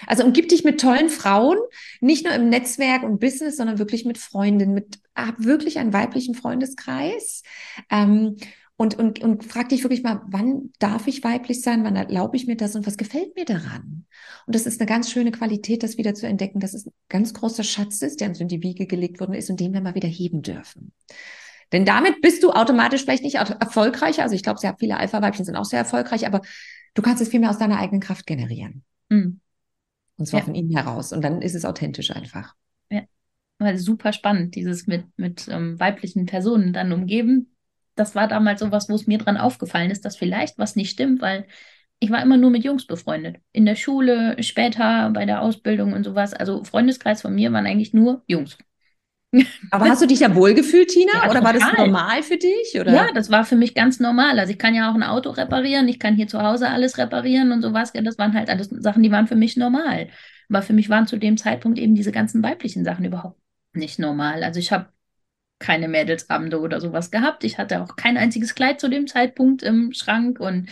Also 0.08 0.24
umgib 0.24 0.50
dich 0.50 0.64
mit 0.64 0.80
tollen 0.80 1.10
Frauen, 1.10 1.58
nicht 2.00 2.26
nur 2.26 2.34
im 2.34 2.50
Netzwerk 2.50 3.04
und 3.04 3.20
Business, 3.20 3.58
sondern 3.58 3.80
wirklich 3.80 4.06
mit 4.06 4.18
Freundinnen, 4.18 4.74
mit 4.74 5.00
hab 5.16 5.44
wirklich 5.44 5.78
einen 5.80 5.94
weiblichen 5.94 6.36
Freundeskreis. 6.36 7.44
Ähm, 7.90 8.36
und, 8.78 9.00
und, 9.00 9.20
und 9.20 9.46
frag 9.46 9.70
dich 9.70 9.84
wirklich 9.84 10.04
mal, 10.04 10.22
wann 10.28 10.72
darf 10.80 11.08
ich 11.08 11.24
weiblich 11.24 11.62
sein, 11.62 11.84
wann 11.86 11.96
erlaube 11.96 12.36
ich 12.36 12.46
mir 12.46 12.58
das 12.58 12.76
und 12.76 12.86
was 12.86 12.98
gefällt 12.98 13.36
mir 13.36 13.46
daran? 13.46 13.95
Und 14.46 14.56
das 14.56 14.66
ist 14.66 14.80
eine 14.80 14.88
ganz 14.88 15.12
schöne 15.12 15.32
Qualität, 15.32 15.84
das 15.84 15.98
wieder 15.98 16.14
zu 16.14 16.28
entdecken, 16.28 16.60
dass 16.60 16.74
es 16.74 16.86
ein 16.86 16.94
ganz 17.10 17.34
großer 17.34 17.64
Schatz 17.64 18.02
ist, 18.02 18.22
der 18.22 18.30
uns 18.30 18.40
in 18.40 18.48
die 18.48 18.62
Wiege 18.62 18.88
gelegt 18.88 19.20
worden 19.20 19.34
ist 19.34 19.50
und 19.50 19.60
den 19.60 19.74
wir 19.74 19.82
mal 19.82 19.96
wieder 19.96 20.08
heben 20.08 20.42
dürfen. 20.42 20.94
Denn 21.72 21.86
damit 21.86 22.22
bist 22.22 22.44
du 22.44 22.52
automatisch 22.52 23.04
vielleicht 23.04 23.24
nicht 23.24 23.36
erfolgreicher. 23.36 24.24
Also 24.24 24.36
ich 24.36 24.44
glaube, 24.44 24.60
sehr 24.60 24.76
viele 24.80 24.98
Alpha-Weibchen 24.98 25.46
sind 25.46 25.56
auch 25.56 25.66
sehr 25.66 25.80
erfolgreich, 25.80 26.28
aber 26.28 26.42
du 26.94 27.02
kannst 27.02 27.22
es 27.22 27.30
viel 27.30 27.40
mehr 27.40 27.50
aus 27.50 27.58
deiner 27.58 27.80
eigenen 27.80 28.02
Kraft 28.02 28.28
generieren. 28.28 28.84
Mhm. 29.10 29.40
Und 30.18 30.28
zwar 30.28 30.42
ja. 30.42 30.46
von 30.46 30.56
innen 30.56 30.76
heraus. 30.76 31.12
Und 31.12 31.24
dann 31.24 31.42
ist 31.42 31.56
es 31.56 31.66
authentisch 31.66 32.12
einfach. 32.12 32.54
Ja, 32.90 33.02
weil 33.58 33.78
super 33.78 34.14
spannend, 34.14 34.56
dieses 34.56 34.86
mit, 34.88 35.06
mit 35.18 35.48
ähm, 35.50 35.80
weiblichen 35.80 36.26
Personen 36.28 36.72
dann 36.72 36.92
umgeben 36.92 37.56
das 37.96 38.14
war 38.14 38.28
damals 38.28 38.60
so 38.60 38.72
was, 38.72 38.90
wo 38.90 38.96
es 38.96 39.08
mir 39.08 39.18
dran 39.18 39.38
aufgefallen 39.38 39.90
ist, 39.90 40.06
dass 40.06 40.18
vielleicht 40.18 40.58
was 40.58 40.76
nicht 40.76 40.92
stimmt, 40.92 41.22
weil 41.22 41.48
ich 42.00 42.12
war 42.12 42.22
immer 42.22 42.38
nur 42.38 42.52
mit 42.52 42.64
Jungs 42.64 42.86
befreundet. 42.86 43.38
In 43.52 43.66
der 43.66 43.76
Schule, 43.76 44.42
später 44.44 45.10
bei 45.12 45.26
der 45.26 45.42
Ausbildung 45.42 45.94
und 45.94 46.04
sowas. 46.04 46.34
Also 46.34 46.64
Freundeskreis 46.64 47.22
von 47.22 47.34
mir 47.34 47.52
waren 47.52 47.66
eigentlich 47.66 47.94
nur 47.94 48.24
Jungs. 48.28 48.58
Aber 49.72 49.86
hast 49.90 50.02
du 50.02 50.08
dich 50.08 50.22
ja 50.22 50.34
wohlgefühlt, 50.34 50.90
Tina? 50.90 51.12
Ja, 51.14 51.30
oder 51.30 51.40
total. 51.40 51.44
war 51.44 51.54
das 51.54 51.78
normal 51.78 52.24
für 52.24 52.38
dich? 52.38 52.80
Oder? 52.80 52.94
Ja, 52.94 53.12
das 53.14 53.30
war 53.30 53.44
für 53.44 53.56
mich 53.56 53.74
ganz 53.74 54.00
normal. 54.00 54.40
Also 54.40 54.52
ich 54.52 54.60
kann 54.60 54.76
ja 54.76 54.90
auch 54.90 54.96
ein 54.96 55.04
Auto 55.04 55.30
reparieren, 55.32 55.88
ich 55.88 56.00
kann 56.00 56.16
hier 56.16 56.28
zu 56.28 56.42
Hause 56.42 56.70
alles 56.70 56.98
reparieren 56.98 57.52
und 57.52 57.62
sowas. 57.62 57.92
Das 57.94 58.18
waren 58.18 58.34
halt 58.34 58.50
alles 58.50 58.70
Sachen, 58.70 59.04
die 59.04 59.12
waren 59.12 59.28
für 59.28 59.36
mich 59.36 59.58
normal. 59.58 60.10
Aber 60.50 60.62
für 60.62 60.74
mich 60.74 60.90
waren 60.90 61.08
zu 61.08 61.18
dem 61.18 61.38
Zeitpunkt 61.38 61.80
eben 61.80 61.96
diese 61.96 62.12
ganzen 62.12 62.44
weiblichen 62.44 62.86
Sachen 62.86 63.06
überhaupt 63.06 63.40
nicht 63.74 64.00
normal. 64.00 64.44
Also 64.44 64.60
ich 64.60 64.72
habe 64.72 64.88
keine 65.60 65.88
Mädelsabende 65.88 66.60
oder 66.60 66.80
sowas 66.80 67.12
gehabt. 67.12 67.44
Ich 67.44 67.58
hatte 67.58 67.82
auch 67.82 67.96
kein 67.96 68.18
einziges 68.18 68.56
Kleid 68.56 68.80
zu 68.80 68.90
dem 68.90 69.08
Zeitpunkt 69.08 69.64
im 69.64 69.92
Schrank 69.94 70.40
und 70.40 70.70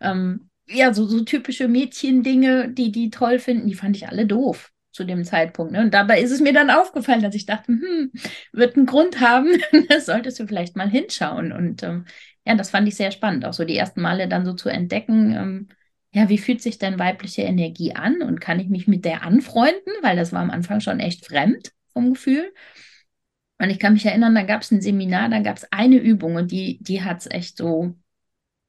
ähm, 0.00 0.48
ja, 0.68 0.92
so, 0.92 1.06
so 1.06 1.22
typische 1.24 1.68
Mädchendinge, 1.68 2.68
die 2.70 2.92
die 2.92 3.10
toll 3.10 3.38
finden, 3.38 3.68
die 3.68 3.74
fand 3.74 3.96
ich 3.96 4.08
alle 4.08 4.26
doof 4.26 4.72
zu 4.92 5.04
dem 5.04 5.24
Zeitpunkt. 5.24 5.72
Ne? 5.72 5.82
Und 5.82 5.94
dabei 5.94 6.20
ist 6.20 6.32
es 6.32 6.40
mir 6.40 6.52
dann 6.52 6.70
aufgefallen, 6.70 7.22
dass 7.22 7.34
ich 7.34 7.46
dachte, 7.46 7.68
hm, 7.68 8.12
wird 8.52 8.76
einen 8.76 8.86
Grund 8.86 9.20
haben, 9.20 9.48
das 9.88 10.06
solltest 10.06 10.40
du 10.40 10.46
vielleicht 10.46 10.76
mal 10.76 10.88
hinschauen. 10.88 11.52
Und 11.52 11.82
ähm, 11.82 12.06
ja, 12.46 12.54
das 12.54 12.70
fand 12.70 12.88
ich 12.88 12.96
sehr 12.96 13.10
spannend, 13.10 13.44
auch 13.44 13.52
so 13.52 13.64
die 13.64 13.76
ersten 13.76 14.00
Male 14.00 14.28
dann 14.28 14.44
so 14.44 14.54
zu 14.54 14.68
entdecken, 14.68 15.34
ähm, 15.34 15.68
ja, 16.12 16.28
wie 16.30 16.38
fühlt 16.38 16.62
sich 16.62 16.78
denn 16.78 16.98
weibliche 16.98 17.42
Energie 17.42 17.94
an 17.94 18.22
und 18.22 18.40
kann 18.40 18.58
ich 18.58 18.68
mich 18.68 18.88
mit 18.88 19.04
der 19.04 19.22
anfreunden, 19.22 19.92
weil 20.00 20.16
das 20.16 20.32
war 20.32 20.40
am 20.40 20.50
Anfang 20.50 20.80
schon 20.80 20.98
echt 20.98 21.26
fremd 21.26 21.72
vom 21.92 22.14
Gefühl. 22.14 22.54
Und 23.58 23.70
ich 23.70 23.78
kann 23.78 23.92
mich 23.92 24.06
erinnern, 24.06 24.34
da 24.34 24.42
gab 24.42 24.62
es 24.62 24.70
ein 24.70 24.80
Seminar, 24.80 25.28
da 25.28 25.40
gab 25.40 25.58
es 25.58 25.70
eine 25.72 25.96
Übung 25.96 26.36
und 26.36 26.50
die, 26.50 26.78
die 26.80 27.02
hat 27.02 27.20
es 27.20 27.30
echt 27.30 27.58
so 27.58 27.94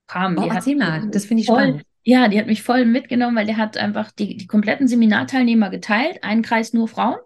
kam. 0.08 0.38
Oh, 0.38 0.44
die 0.44 0.50
erzähl 0.50 0.76
mal, 0.76 1.10
das 1.12 1.26
finde 1.26 1.42
ich 1.42 1.48
voll, 1.48 1.58
spannend. 1.58 1.84
Ja, 2.04 2.30
die 2.30 2.40
hat 2.40 2.48
mich 2.48 2.64
voll 2.64 2.86
mitgenommen, 2.86 3.36
weil 3.36 3.46
der 3.46 3.58
hat 3.58 3.78
einfach 3.78 4.12
die, 4.12 4.38
die 4.38 4.48
kompletten 4.48 4.88
Seminarteilnehmer 4.88 5.70
geteilt. 5.70 6.24
Einen 6.24 6.42
Kreis 6.42 6.72
nur 6.72 6.88
Frauen, 6.88 7.18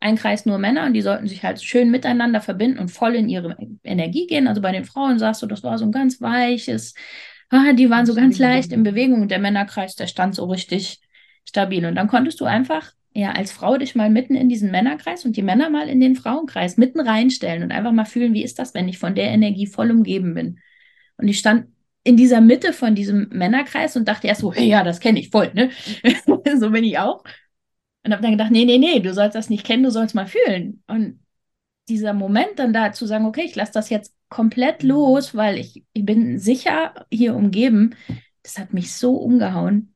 einen 0.00 0.18
Kreis 0.18 0.44
nur 0.44 0.58
Männer 0.58 0.86
und 0.86 0.94
die 0.94 1.02
sollten 1.02 1.28
sich 1.28 1.44
halt 1.44 1.62
schön 1.62 1.90
miteinander 1.92 2.40
verbinden 2.40 2.80
und 2.80 2.90
voll 2.90 3.14
in 3.14 3.28
ihre 3.28 3.56
Energie 3.84 4.26
gehen. 4.26 4.48
Also 4.48 4.60
bei 4.60 4.72
den 4.72 4.84
Frauen 4.84 5.20
sagst 5.20 5.42
du, 5.42 5.46
das 5.46 5.62
war 5.62 5.78
so 5.78 5.84
ein 5.84 5.92
ganz 5.92 6.20
weiches, 6.20 6.94
ah, 7.50 7.72
die 7.72 7.90
waren 7.90 8.06
so 8.06 8.14
ganz 8.14 8.38
leicht 8.38 8.72
in 8.72 8.82
Bewegung 8.82 9.22
und 9.22 9.30
der 9.30 9.38
Männerkreis, 9.38 9.94
der 9.94 10.08
stand 10.08 10.34
so 10.34 10.46
richtig 10.46 11.00
stabil. 11.48 11.86
Und 11.86 11.94
dann 11.94 12.08
konntest 12.08 12.40
du 12.40 12.44
einfach 12.44 12.92
ja 13.14 13.30
als 13.30 13.52
Frau 13.52 13.78
dich 13.78 13.94
mal 13.94 14.10
mitten 14.10 14.34
in 14.34 14.48
diesen 14.48 14.72
Männerkreis 14.72 15.24
und 15.24 15.36
die 15.36 15.42
Männer 15.42 15.70
mal 15.70 15.88
in 15.88 16.00
den 16.00 16.16
Frauenkreis 16.16 16.76
mitten 16.76 16.98
reinstellen 17.00 17.62
und 17.62 17.70
einfach 17.70 17.92
mal 17.92 18.04
fühlen, 18.04 18.34
wie 18.34 18.42
ist 18.42 18.58
das, 18.58 18.74
wenn 18.74 18.88
ich 18.88 18.98
von 18.98 19.14
der 19.14 19.28
Energie 19.28 19.66
voll 19.68 19.92
umgeben 19.92 20.34
bin. 20.34 20.58
Und 21.16 21.28
ich 21.28 21.38
stand 21.38 21.66
in 22.08 22.16
dieser 22.16 22.40
Mitte 22.40 22.72
von 22.72 22.94
diesem 22.94 23.28
Männerkreis 23.28 23.94
und 23.94 24.08
dachte 24.08 24.28
erst 24.28 24.40
so, 24.40 24.50
hey, 24.50 24.66
ja, 24.66 24.82
das 24.82 24.98
kenne 24.98 25.20
ich 25.20 25.28
voll, 25.28 25.52
ne? 25.52 25.70
so 26.58 26.70
bin 26.70 26.82
ich 26.82 26.98
auch. 26.98 27.22
Und 28.02 28.12
habe 28.12 28.22
dann 28.22 28.30
gedacht, 28.30 28.50
nee, 28.50 28.64
nee, 28.64 28.78
nee, 28.78 29.00
du 29.00 29.12
sollst 29.12 29.34
das 29.34 29.50
nicht 29.50 29.66
kennen, 29.66 29.82
du 29.82 29.90
sollst 29.90 30.14
mal 30.14 30.26
fühlen. 30.26 30.82
Und 30.86 31.20
dieser 31.86 32.14
Moment 32.14 32.58
dann 32.58 32.72
da 32.72 32.92
zu 32.94 33.04
sagen, 33.04 33.26
okay, 33.26 33.42
ich 33.44 33.56
lasse 33.56 33.72
das 33.74 33.90
jetzt 33.90 34.14
komplett 34.30 34.82
los, 34.82 35.34
weil 35.34 35.58
ich, 35.58 35.84
ich 35.92 36.06
bin 36.06 36.38
sicher 36.38 37.06
hier 37.12 37.34
umgeben, 37.34 37.94
das 38.42 38.58
hat 38.58 38.72
mich 38.72 38.94
so 38.94 39.16
umgehauen. 39.16 39.94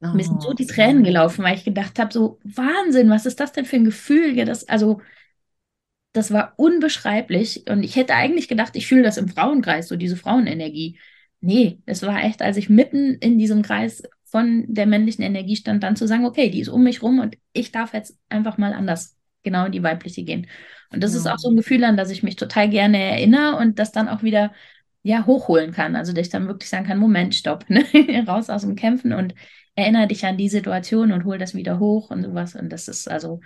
Oh, 0.00 0.14
Mir 0.14 0.22
sind 0.22 0.40
so 0.40 0.52
die 0.52 0.66
Tränen 0.66 1.02
gelaufen, 1.02 1.44
weil 1.44 1.56
ich 1.56 1.64
gedacht 1.64 1.98
habe, 1.98 2.12
so 2.12 2.38
Wahnsinn, 2.44 3.10
was 3.10 3.26
ist 3.26 3.40
das 3.40 3.50
denn 3.50 3.64
für 3.64 3.74
ein 3.74 3.84
Gefühl? 3.84 4.36
Ja, 4.38 4.44
das, 4.44 4.68
also, 4.68 5.00
das 6.12 6.32
war 6.32 6.52
unbeschreiblich. 6.56 7.68
Und 7.68 7.82
ich 7.82 7.96
hätte 7.96 8.14
eigentlich 8.14 8.46
gedacht, 8.46 8.76
ich 8.76 8.86
fühle 8.86 9.02
das 9.02 9.16
im 9.16 9.26
Frauenkreis, 9.26 9.88
so 9.88 9.96
diese 9.96 10.16
Frauenenergie. 10.16 11.00
Nee, 11.40 11.80
es 11.86 12.02
war 12.02 12.22
echt, 12.22 12.42
als 12.42 12.56
ich 12.56 12.68
mitten 12.68 13.14
in 13.14 13.38
diesem 13.38 13.62
Kreis 13.62 14.02
von 14.24 14.64
der 14.68 14.86
männlichen 14.86 15.22
Energie 15.22 15.56
stand, 15.56 15.82
dann 15.82 15.96
zu 15.96 16.06
sagen, 16.06 16.26
okay, 16.26 16.50
die 16.50 16.60
ist 16.60 16.68
um 16.68 16.82
mich 16.82 17.02
rum 17.02 17.18
und 17.18 17.36
ich 17.52 17.72
darf 17.72 17.94
jetzt 17.94 18.18
einfach 18.28 18.58
mal 18.58 18.72
anders 18.72 19.16
genau 19.42 19.66
in 19.66 19.72
die 19.72 19.82
weibliche 19.82 20.24
gehen. 20.24 20.46
Und 20.90 21.02
das 21.02 21.12
ja. 21.12 21.20
ist 21.20 21.26
auch 21.26 21.38
so 21.38 21.48
ein 21.50 21.56
Gefühl, 21.56 21.84
an 21.84 21.96
das 21.96 22.10
ich 22.10 22.22
mich 22.22 22.36
total 22.36 22.68
gerne 22.68 22.98
erinnere 22.98 23.56
und 23.56 23.78
das 23.78 23.92
dann 23.92 24.08
auch 24.08 24.22
wieder 24.22 24.52
ja, 25.02 25.26
hochholen 25.26 25.72
kann. 25.72 25.96
Also, 25.96 26.12
dass 26.12 26.26
ich 26.26 26.32
dann 26.32 26.48
wirklich 26.48 26.68
sagen 26.68 26.86
kann, 26.86 26.98
Moment, 26.98 27.34
stopp, 27.34 27.64
ne? 27.70 27.84
raus 28.26 28.50
aus 28.50 28.62
dem 28.62 28.74
Kämpfen 28.74 29.12
und 29.12 29.34
erinnere 29.74 30.08
dich 30.08 30.26
an 30.26 30.36
die 30.36 30.48
Situation 30.48 31.12
und 31.12 31.24
hol 31.24 31.38
das 31.38 31.54
wieder 31.54 31.78
hoch 31.78 32.10
und 32.10 32.22
sowas. 32.24 32.54
Und 32.54 32.70
das 32.70 32.88
ist 32.88 33.08
also, 33.08 33.40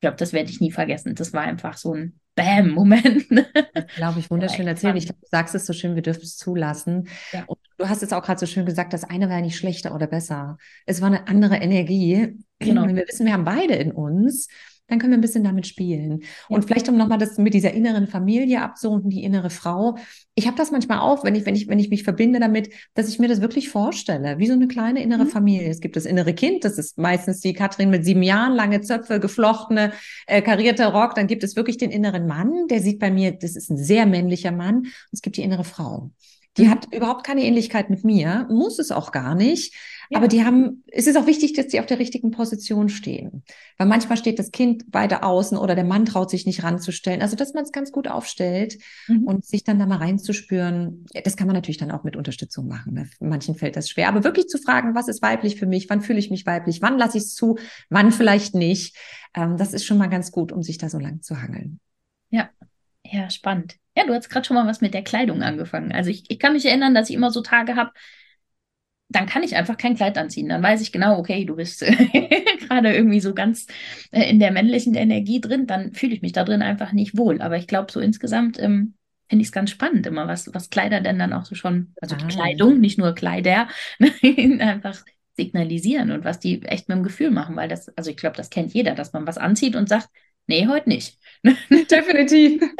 ich 0.00 0.02
glaube, 0.02 0.16
das 0.16 0.32
werde 0.32 0.48
ich 0.48 0.62
nie 0.62 0.72
vergessen. 0.72 1.14
Das 1.14 1.34
war 1.34 1.42
einfach 1.42 1.76
so 1.76 1.92
ein 1.92 2.18
Bam-Moment. 2.34 3.26
Glaube 3.96 4.18
ich, 4.18 4.30
wunderschön 4.30 4.64
ja, 4.64 4.70
erzählt. 4.70 4.96
Ich 4.96 5.04
glaube, 5.04 5.20
du 5.20 5.26
sagst 5.30 5.54
es 5.54 5.66
so 5.66 5.74
schön, 5.74 5.94
wir 5.94 6.00
dürfen 6.00 6.22
es 6.22 6.38
zulassen. 6.38 7.06
Ja. 7.32 7.44
Und 7.46 7.58
du 7.76 7.86
hast 7.86 8.02
es 8.02 8.14
auch 8.14 8.22
gerade 8.22 8.40
so 8.40 8.46
schön 8.46 8.64
gesagt, 8.64 8.94
das 8.94 9.04
eine 9.04 9.28
war 9.28 9.42
nicht 9.42 9.58
schlechter 9.58 9.94
oder 9.94 10.06
besser. 10.06 10.56
Es 10.86 11.02
war 11.02 11.08
eine 11.08 11.28
andere 11.28 11.56
Energie. 11.56 12.34
Genau. 12.60 12.84
Und 12.84 12.96
wir 12.96 13.06
wissen, 13.06 13.26
wir 13.26 13.34
haben 13.34 13.44
beide 13.44 13.74
in 13.74 13.92
uns 13.92 14.48
dann 14.90 14.98
können 14.98 15.12
wir 15.12 15.18
ein 15.18 15.22
bisschen 15.22 15.44
damit 15.44 15.66
spielen. 15.66 16.20
Ja. 16.48 16.56
Und 16.56 16.64
vielleicht 16.64 16.88
um 16.88 16.96
nochmal 16.96 17.18
das 17.18 17.38
mit 17.38 17.54
dieser 17.54 17.72
inneren 17.72 18.08
Familie 18.08 18.60
abzurunden, 18.60 19.08
die 19.08 19.22
innere 19.22 19.50
Frau. 19.50 19.96
Ich 20.34 20.46
habe 20.46 20.56
das 20.56 20.72
manchmal 20.72 20.98
auch, 20.98 21.24
wenn 21.24 21.34
ich, 21.34 21.46
wenn 21.46 21.54
ich, 21.54 21.68
wenn 21.68 21.78
ich 21.78 21.90
mich 21.90 22.02
verbinde 22.02 22.40
damit, 22.40 22.70
dass 22.94 23.08
ich 23.08 23.18
mir 23.18 23.28
das 23.28 23.40
wirklich 23.40 23.68
vorstelle, 23.68 24.38
wie 24.38 24.46
so 24.46 24.52
eine 24.52 24.66
kleine 24.66 25.02
innere 25.02 25.24
mhm. 25.24 25.28
Familie. 25.28 25.70
Es 25.70 25.80
gibt 25.80 25.96
das 25.96 26.06
innere 26.06 26.34
Kind, 26.34 26.64
das 26.64 26.76
ist 26.76 26.98
meistens 26.98 27.40
die 27.40 27.52
Katrin 27.52 27.90
mit 27.90 28.04
sieben 28.04 28.22
Jahren, 28.22 28.54
lange 28.54 28.80
Zöpfe, 28.80 29.20
geflochtene, 29.20 29.92
äh, 30.26 30.42
karierter 30.42 30.88
Rock. 30.88 31.14
Dann 31.14 31.28
gibt 31.28 31.44
es 31.44 31.54
wirklich 31.54 31.78
den 31.78 31.90
inneren 31.90 32.26
Mann, 32.26 32.66
der 32.68 32.80
sieht 32.80 32.98
bei 32.98 33.10
mir, 33.10 33.32
das 33.32 33.54
ist 33.54 33.70
ein 33.70 33.78
sehr 33.78 34.06
männlicher 34.06 34.52
Mann. 34.52 34.78
Und 34.78 35.12
es 35.12 35.22
gibt 35.22 35.36
die 35.36 35.42
innere 35.42 35.64
Frau. 35.64 36.10
Die 36.56 36.64
mhm. 36.64 36.70
hat 36.70 36.92
überhaupt 36.92 37.24
keine 37.24 37.44
Ähnlichkeit 37.44 37.90
mit 37.90 38.04
mir, 38.04 38.46
muss 38.50 38.78
es 38.78 38.90
auch 38.90 39.12
gar 39.12 39.34
nicht. 39.34 39.74
Aber 40.12 40.26
die 40.26 40.44
haben, 40.44 40.82
es 40.88 41.06
ist 41.06 41.16
auch 41.16 41.26
wichtig, 41.26 41.52
dass 41.52 41.70
sie 41.70 41.78
auf 41.78 41.86
der 41.86 42.00
richtigen 42.00 42.32
Position 42.32 42.88
stehen. 42.88 43.44
Weil 43.78 43.86
manchmal 43.86 44.18
steht 44.18 44.40
das 44.40 44.50
Kind 44.50 44.84
weiter 44.90 45.22
außen 45.22 45.56
oder 45.56 45.76
der 45.76 45.84
Mann 45.84 46.04
traut 46.04 46.30
sich 46.30 46.46
nicht 46.46 46.64
ranzustellen. 46.64 47.22
Also, 47.22 47.36
dass 47.36 47.54
man 47.54 47.62
es 47.62 47.70
ganz 47.70 47.92
gut 47.92 48.08
aufstellt 48.08 48.78
mhm. 49.06 49.22
und 49.22 49.44
sich 49.44 49.62
dann 49.62 49.78
da 49.78 49.86
mal 49.86 49.98
reinzuspüren. 49.98 51.06
Das 51.24 51.36
kann 51.36 51.46
man 51.46 51.54
natürlich 51.54 51.76
dann 51.76 51.92
auch 51.92 52.02
mit 52.02 52.16
Unterstützung 52.16 52.66
machen. 52.66 52.94
Ne? 52.94 53.08
Manchen 53.20 53.54
fällt 53.54 53.76
das 53.76 53.88
schwer. 53.88 54.08
Aber 54.08 54.24
wirklich 54.24 54.48
zu 54.48 54.58
fragen, 54.58 54.96
was 54.96 55.06
ist 55.06 55.22
weiblich 55.22 55.56
für 55.56 55.66
mich? 55.66 55.88
Wann 55.88 56.00
fühle 56.00 56.18
ich 56.18 56.30
mich 56.30 56.44
weiblich? 56.44 56.82
Wann 56.82 56.98
lasse 56.98 57.18
ich 57.18 57.24
es 57.24 57.34
zu? 57.34 57.56
Wann 57.88 58.10
vielleicht 58.10 58.56
nicht? 58.56 58.96
Ähm, 59.34 59.58
das 59.58 59.72
ist 59.72 59.84
schon 59.84 59.98
mal 59.98 60.08
ganz 60.08 60.32
gut, 60.32 60.50
um 60.50 60.64
sich 60.64 60.78
da 60.78 60.88
so 60.88 60.98
lang 60.98 61.22
zu 61.22 61.40
hangeln. 61.40 61.78
Ja, 62.30 62.50
ja, 63.10 63.30
spannend. 63.30 63.76
Ja, 63.96 64.06
du 64.06 64.14
hast 64.14 64.28
gerade 64.28 64.46
schon 64.46 64.54
mal 64.54 64.66
was 64.66 64.80
mit 64.80 64.94
der 64.94 65.02
Kleidung 65.02 65.42
angefangen. 65.42 65.92
Also 65.92 66.10
ich, 66.10 66.30
ich 66.30 66.38
kann 66.38 66.52
mich 66.52 66.64
erinnern, 66.64 66.94
dass 66.94 67.10
ich 67.10 67.16
immer 67.16 67.30
so 67.30 67.42
Tage 67.42 67.76
habe, 67.76 67.90
dann 69.08 69.26
kann 69.26 69.42
ich 69.42 69.56
einfach 69.56 69.76
kein 69.76 69.96
Kleid 69.96 70.16
anziehen. 70.16 70.48
Dann 70.48 70.62
weiß 70.62 70.80
ich 70.80 70.92
genau, 70.92 71.18
okay, 71.18 71.44
du 71.44 71.56
bist 71.56 71.80
gerade 72.68 72.94
irgendwie 72.94 73.20
so 73.20 73.34
ganz 73.34 73.66
äh, 74.12 74.30
in 74.30 74.38
der 74.38 74.52
männlichen 74.52 74.94
Energie 74.94 75.40
drin, 75.40 75.66
dann 75.66 75.92
fühle 75.92 76.14
ich 76.14 76.22
mich 76.22 76.32
da 76.32 76.44
drin 76.44 76.62
einfach 76.62 76.92
nicht 76.92 77.16
wohl. 77.16 77.42
Aber 77.42 77.56
ich 77.56 77.66
glaube, 77.66 77.90
so 77.90 77.98
insgesamt 77.98 78.58
ähm, 78.60 78.94
finde 79.28 79.42
ich 79.42 79.48
es 79.48 79.52
ganz 79.52 79.70
spannend 79.70 80.06
immer, 80.06 80.28
was, 80.28 80.54
was 80.54 80.70
Kleider 80.70 81.00
denn 81.00 81.18
dann 81.18 81.32
auch 81.32 81.44
so 81.44 81.56
schon, 81.56 81.94
also 82.00 82.14
ah. 82.14 82.26
Kleidung, 82.28 82.78
nicht 82.78 82.98
nur 82.98 83.14
Kleider, 83.14 83.68
einfach 84.60 85.04
signalisieren 85.36 86.12
und 86.12 86.24
was 86.24 86.38
die 86.38 86.62
echt 86.62 86.88
mit 86.88 86.98
dem 86.98 87.04
Gefühl 87.04 87.30
machen, 87.30 87.56
weil 87.56 87.68
das, 87.68 87.88
also 87.96 88.10
ich 88.10 88.16
glaube, 88.16 88.36
das 88.36 88.50
kennt 88.50 88.74
jeder, 88.74 88.94
dass 88.94 89.12
man 89.12 89.26
was 89.26 89.38
anzieht 89.38 89.74
und 89.74 89.88
sagt, 89.88 90.08
Nee, 90.50 90.66
heute 90.66 90.88
nicht. 90.88 91.16
Definitiv. 91.70 92.60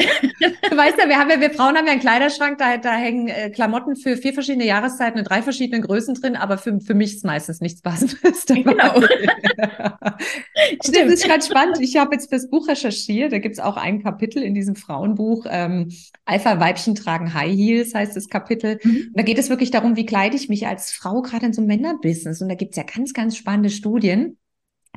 Du 0.71 0.77
weißt 0.77 0.97
ja, 0.99 1.09
wir 1.09 1.19
haben 1.19 1.29
ja, 1.29 1.41
wir 1.41 1.51
Frauen 1.51 1.77
haben 1.77 1.87
ja 1.87 1.93
einen 1.93 2.01
Kleiderschrank, 2.01 2.57
da, 2.59 2.77
da 2.77 2.95
hängen 2.95 3.29
äh, 3.29 3.51
Klamotten 3.51 3.97
für 3.97 4.17
vier 4.17 4.33
verschiedene 4.33 4.65
Jahreszeiten 4.65 5.19
in 5.19 5.25
drei 5.25 5.43
verschiedenen 5.43 5.83
Größen 5.83 6.15
drin, 6.15 6.37
aber 6.37 6.59
für, 6.59 6.81
für 6.81 6.95
mich 6.95 7.17
ist 7.17 7.25
meistens 7.25 7.61
nichts 7.61 7.83
Passendes. 7.83 8.47
Genau. 8.47 9.01
Stimmt, 10.85 11.11
das 11.11 11.15
ist 11.15 11.29
ganz 11.29 11.49
spannend. 11.49 11.81
Ich 11.81 11.97
habe 11.97 12.15
jetzt 12.15 12.31
fürs 12.31 12.49
Buch 12.49 12.69
recherchiert, 12.69 13.33
da 13.33 13.39
gibt 13.39 13.55
es 13.55 13.61
auch 13.61 13.77
ein 13.77 14.03
Kapitel 14.03 14.43
in 14.43 14.55
diesem 14.55 14.77
Frauenbuch, 14.77 15.47
ähm, 15.49 15.91
Alpha-Weibchen 16.25 16.95
tragen 16.95 17.35
High 17.35 17.53
Heels, 17.53 17.95
heißt 17.95 18.17
das 18.17 18.29
Kapitel. 18.29 18.79
Mhm. 18.83 19.11
Da 19.15 19.23
geht 19.23 19.39
es 19.39 19.51
wirklich 19.51 19.73
darum, 19.73 19.97
wie 19.97 20.07
kleide 20.07 20.37
ich 20.37 20.49
mich 20.49 20.67
als 20.69 20.93
Frau 20.93 21.21
gerade 21.23 21.47
in 21.47 21.53
so 21.53 21.61
einem 21.61 21.69
Männerbusiness. 21.69 22.41
Und 22.41 22.49
da 22.49 22.55
gibt 22.55 22.73
es 22.73 22.77
ja 22.77 22.85
ganz, 22.85 23.13
ganz 23.13 23.37
spannende 23.37 23.71
Studien 23.71 24.39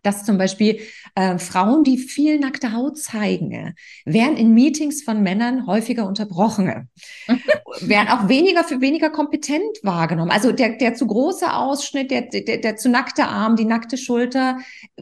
dass 0.04 0.26
zum 0.26 0.38
Beispiel 0.38 0.80
äh, 1.16 1.38
Frauen, 1.38 1.84
die 1.84 1.98
viel 1.98 2.40
nackte 2.40 2.74
Haut 2.74 2.98
zeigen, 2.98 3.74
werden 4.06 4.38
in 4.38 4.54
Meetings 4.54 5.04
von 5.04 5.24
Männern 5.24 5.66
häufiger 5.66 6.08
unterbrochen, 6.08 6.90
werden 7.82 8.10
auch 8.10 8.28
weniger 8.30 8.64
für 8.64 8.82
weniger 8.82 9.10
kompetent 9.10 9.80
wahrgenommen. 9.82 10.32
Also 10.32 10.52
der, 10.52 10.78
der 10.78 10.94
zu 10.94 11.08
große 11.08 11.52
Ausschnitt, 11.52 12.12
der, 12.12 12.24
der, 12.24 12.58
der 12.58 12.76
zu 12.76 12.90
nackte 12.90 13.26
Arm, 13.26 13.56
die 13.56 13.66
nackte 13.66 13.98
Schulter 13.98 14.58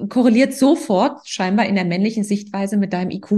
korreliert 0.09 0.53
sofort 0.53 1.27
scheinbar 1.27 1.65
in 1.65 1.75
der 1.75 1.85
männlichen 1.85 2.23
Sichtweise 2.23 2.77
mit 2.77 2.93
deinem 2.93 3.11
IQ. 3.11 3.31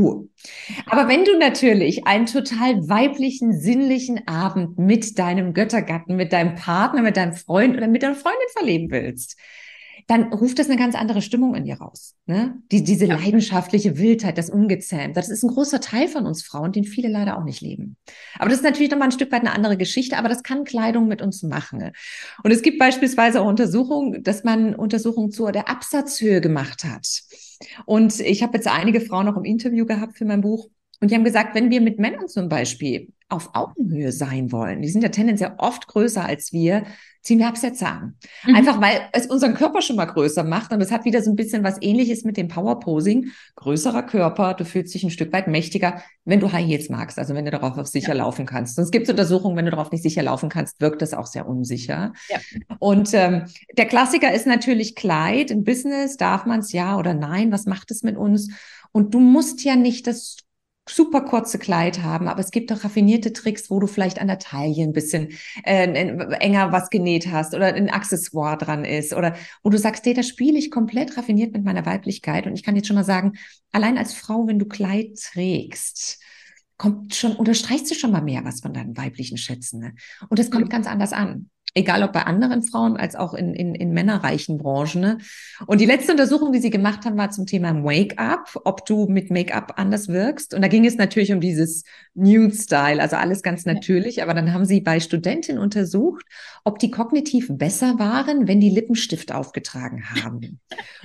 Aber 0.88 1.08
wenn 1.08 1.26
du 1.26 1.38
natürlich 1.38 2.06
einen 2.06 2.26
total 2.26 2.88
weiblichen, 2.90 3.60
sinnlichen 3.60 4.28
Abend 4.28 4.78
mit 4.78 5.18
deinem 5.18 5.54
Göttergatten, 5.54 6.16
mit 6.16 6.34
deinem 6.34 6.56
Partner, 6.56 7.02
mit 7.02 7.18
deinem 7.18 7.34
Freund 7.34 7.78
oder 7.78 7.88
mit 7.88 8.04
deiner 8.04 8.16
Freundin 8.16 8.48
verleben 8.54 8.92
willst, 8.92 9.38
dann 10.08 10.34
ruft 10.34 10.60
das 10.60 10.70
eine 10.70 10.78
ganz 10.78 10.96
andere 10.96 11.22
Stimmung 11.22 11.56
in 11.56 11.66
dir 11.66 11.76
raus. 11.76 12.16
Ne? 12.26 12.62
Die, 12.72 12.84
diese 12.84 13.06
ja. 13.06 13.16
leidenschaftliche 13.16 13.98
Wildheit, 13.98 14.38
das 14.38 14.50
Ungezähmte, 14.50 15.20
das 15.20 15.30
ist 15.30 15.44
ein 15.44 15.50
großer 15.50 15.80
Teil 15.80 16.08
von 16.08 16.26
uns 16.26 16.44
Frauen, 16.44 16.72
den 16.72 16.84
viele 16.84 17.08
leider 17.08 17.38
auch 17.38 17.44
nicht 17.44 17.62
leben. 17.62 17.98
Aber 18.38 18.50
das 18.50 18.60
ist 18.60 18.64
natürlich 18.64 18.92
nochmal 18.92 19.10
ein 19.10 19.14
Stück 19.14 19.32
weit 19.32 19.42
eine 19.42 19.54
andere 19.54 19.78
Geschichte, 19.78 20.18
aber 20.18 20.30
das 20.30 20.44
kann 20.44 20.64
Kleidung 20.64 21.08
mit 21.08 21.22
uns 21.22 21.44
machen. 21.44 21.92
Und 22.44 22.52
es 22.52 22.62
gibt 22.62 22.80
beispielsweise 22.80 23.42
auch 23.42 23.48
Untersuchungen, 23.48 24.24
dass 24.24 24.44
man 24.44 24.76
Untersuchungen 24.76 25.32
zur 25.32 25.52
der 25.52 25.70
Absatzhöhe 25.70 26.42
gemacht 26.42 26.84
hat. 26.84 27.08
Und 27.86 28.20
ich 28.20 28.44
habe 28.44 28.58
jetzt 28.58 28.68
einige 28.68 29.02
Frauen 29.02 29.26
noch 29.26 29.38
im 29.38 29.46
Interview 29.46 29.86
gehabt 29.86 30.18
für 30.18 30.26
mein 30.26 30.42
Buch. 30.42 30.70
Und 31.00 31.12
die 31.12 31.16
haben 31.16 31.24
gesagt, 31.24 31.54
wenn 31.56 31.70
wir 31.70 31.82
mit 31.82 32.00
Männern 32.00 32.28
zum 32.28 32.48
Beispiel 32.48 33.10
auf 33.28 33.50
Augenhöhe 33.54 34.12
sein 34.12 34.52
wollen, 34.52 34.82
die 34.82 34.90
sind 34.90 35.02
ja 35.02 35.10
tendenziell 35.10 35.54
oft 35.58 35.88
größer 35.88 36.24
als 36.24 36.54
wir, 36.54 36.84
ziehen 37.24 37.40
wir 37.40 37.48
Absätze 37.48 37.88
an. 37.88 38.18
Mhm. 38.46 38.56
Einfach 38.56 38.82
weil 38.82 39.02
es 39.14 39.26
unseren 39.28 39.54
Körper 39.54 39.82
schon 39.82 39.96
mal 39.96 40.06
größer 40.06 40.44
macht. 40.44 40.72
Und 40.74 40.82
es 40.82 40.92
hat 40.92 41.06
wieder 41.06 41.22
so 41.22 41.32
ein 41.32 41.36
bisschen 41.36 41.64
was 41.64 41.82
ähnliches 41.82 42.26
mit 42.26 42.38
dem 42.38 42.50
Power 42.50 42.80
Posing. 42.80 43.32
Größerer 43.56 44.04
Körper, 44.04 44.54
du 44.54 44.66
fühlst 44.66 44.94
dich 44.94 45.04
ein 45.04 45.10
Stück 45.10 45.32
weit 45.32 45.48
mächtiger, 45.48 46.04
wenn 46.26 46.42
du 46.42 46.52
High 46.52 46.68
Heels 46.68 46.90
magst, 46.90 47.18
also 47.18 47.34
wenn 47.34 47.46
du 47.46 47.52
darauf 47.52 47.78
auf 47.78 47.88
sicher 47.88 48.10
ja. 48.10 48.16
laufen 48.16 48.46
kannst. 48.46 48.76
Sonst 48.76 48.92
gibt 48.92 49.06
es 49.06 49.10
Untersuchungen, 49.10 49.56
wenn 49.56 49.66
du 49.66 49.72
darauf 49.72 49.92
nicht 49.92 50.04
sicher 50.04 50.22
laufen 50.22 50.50
kannst, 50.50 50.82
wirkt 50.82 51.02
das 51.02 51.14
auch 51.14 51.26
sehr 51.26 51.48
unsicher. 51.48 52.14
Ja. 52.30 52.40
Und 52.80 53.14
ähm, 53.14 53.46
der 53.78 53.86
Klassiker 53.86 54.34
ist 54.34 54.46
natürlich 54.46 54.96
Kleid. 54.96 55.50
Im 55.50 55.64
Business 55.64 56.18
darf 56.18 56.46
man 56.46 56.60
es 56.60 56.74
ja 56.74 56.98
oder 56.98 57.14
nein. 57.14 57.52
Was 57.52 57.66
macht 57.66 57.90
es 57.92 58.04
mit 58.04 58.18
uns? 58.18 58.50
Und 58.92 59.14
du 59.14 59.20
musst 59.20 59.64
ja 59.64 59.76
nicht 59.76 60.08
das 60.08 60.38
super 60.88 61.22
kurze 61.22 61.60
Kleid 61.60 62.02
haben, 62.02 62.28
aber 62.28 62.42
es 62.42 62.52
gibt 62.52 62.72
auch 62.72 62.84
raffinierte 62.84 63.32
Tricks, 63.32 63.70
wo 63.70 63.80
du 63.80 63.88
vielleicht 63.88 64.20
an 64.20 64.28
der 64.28 64.40
Taille 64.40 64.84
ein 64.84 64.92
bisschen 64.92 65.30
äh, 65.64 65.88
enger 66.40 66.72
was 66.72 66.90
genäht 66.90 67.28
hast 67.32 67.54
oder 67.54 67.68
ein 67.68 67.90
Accessoire 67.90 68.58
dran 68.58 68.84
ist 68.84 69.14
oder 69.14 69.36
wo 69.64 69.70
du 69.70 69.78
sagst, 69.78 70.06
hey, 70.06 70.14
da 70.14 70.24
spiele 70.24 70.58
ich 70.58 70.72
komplett 70.72 71.18
raffiniert 71.18 71.54
mit 71.54 71.64
meiner 71.64 71.86
Weiblichkeit 71.86 72.48
und 72.48 72.56
ich 72.56 72.64
kann 72.64 72.76
jetzt 72.76 72.88
schon 72.88 72.96
mal 72.96 73.06
sagen, 73.06 73.34
allein 73.72 73.98
als 73.98 74.14
Frau, 74.14 74.48
wenn 74.48 74.60
du 74.60 74.66
Kleid 74.66 75.18
trägst, 75.22 76.20
kommt 76.78 77.16
schon, 77.16 77.36
unterstreichst 77.36 77.90
du 77.90 77.96
schon 77.96 78.12
mal 78.12 78.22
mehr 78.22 78.44
was 78.44 78.60
von 78.60 78.74
deinen 78.74 78.98
weiblichen 78.98 79.38
Schätzen. 79.38 79.80
Ne? 79.80 79.96
Und 80.28 80.40
das 80.40 80.52
kommt 80.52 80.66
mhm. 80.66 80.70
ganz 80.70 80.88
anders 80.88 81.14
an. 81.14 81.50
Egal 81.76 82.04
ob 82.04 82.14
bei 82.14 82.24
anderen 82.24 82.62
Frauen 82.64 82.98
als 82.98 83.16
auch 83.16 83.34
in, 83.34 83.54
in, 83.54 83.74
in 83.74 83.92
männerreichen 83.92 84.58
Branchen. 84.58 85.02
Ne? 85.02 85.18
Und 85.66 85.82
die 85.82 85.86
letzte 85.86 86.12
Untersuchung, 86.12 86.52
die 86.52 86.60
sie 86.60 86.70
gemacht 86.70 87.06
haben, 87.06 87.18
war 87.18 87.32
zum 87.32 87.46
Thema 87.48 87.74
Make-up, 87.74 88.60
ob 88.64 88.86
du 88.86 89.08
mit 89.08 89.32
Make-up 89.32 89.74
anders 89.78 90.08
wirkst. 90.08 90.54
Und 90.54 90.62
da 90.62 90.68
ging 90.68 90.86
es 90.86 90.98
natürlich 90.98 91.34
um 91.34 91.42
dieses 91.42 91.84
Nude-Style, 92.14 93.02
also 93.02 93.16
alles 93.16 93.42
ganz 93.42 93.66
natürlich. 93.66 94.22
Aber 94.22 94.34
dann 94.34 94.54
haben 94.54 94.66
sie 94.66 94.82
bei 94.82 95.00
Studentinnen 95.00 95.62
untersucht, 95.62 96.26
ob 96.64 96.78
die 96.78 96.92
kognitiv 96.92 97.48
besser 97.50 97.98
waren, 97.98 98.48
wenn 98.48 98.60
die 98.60 98.70
Lippenstift 98.70 99.32
aufgetragen 99.32 100.04
haben. 100.10 100.60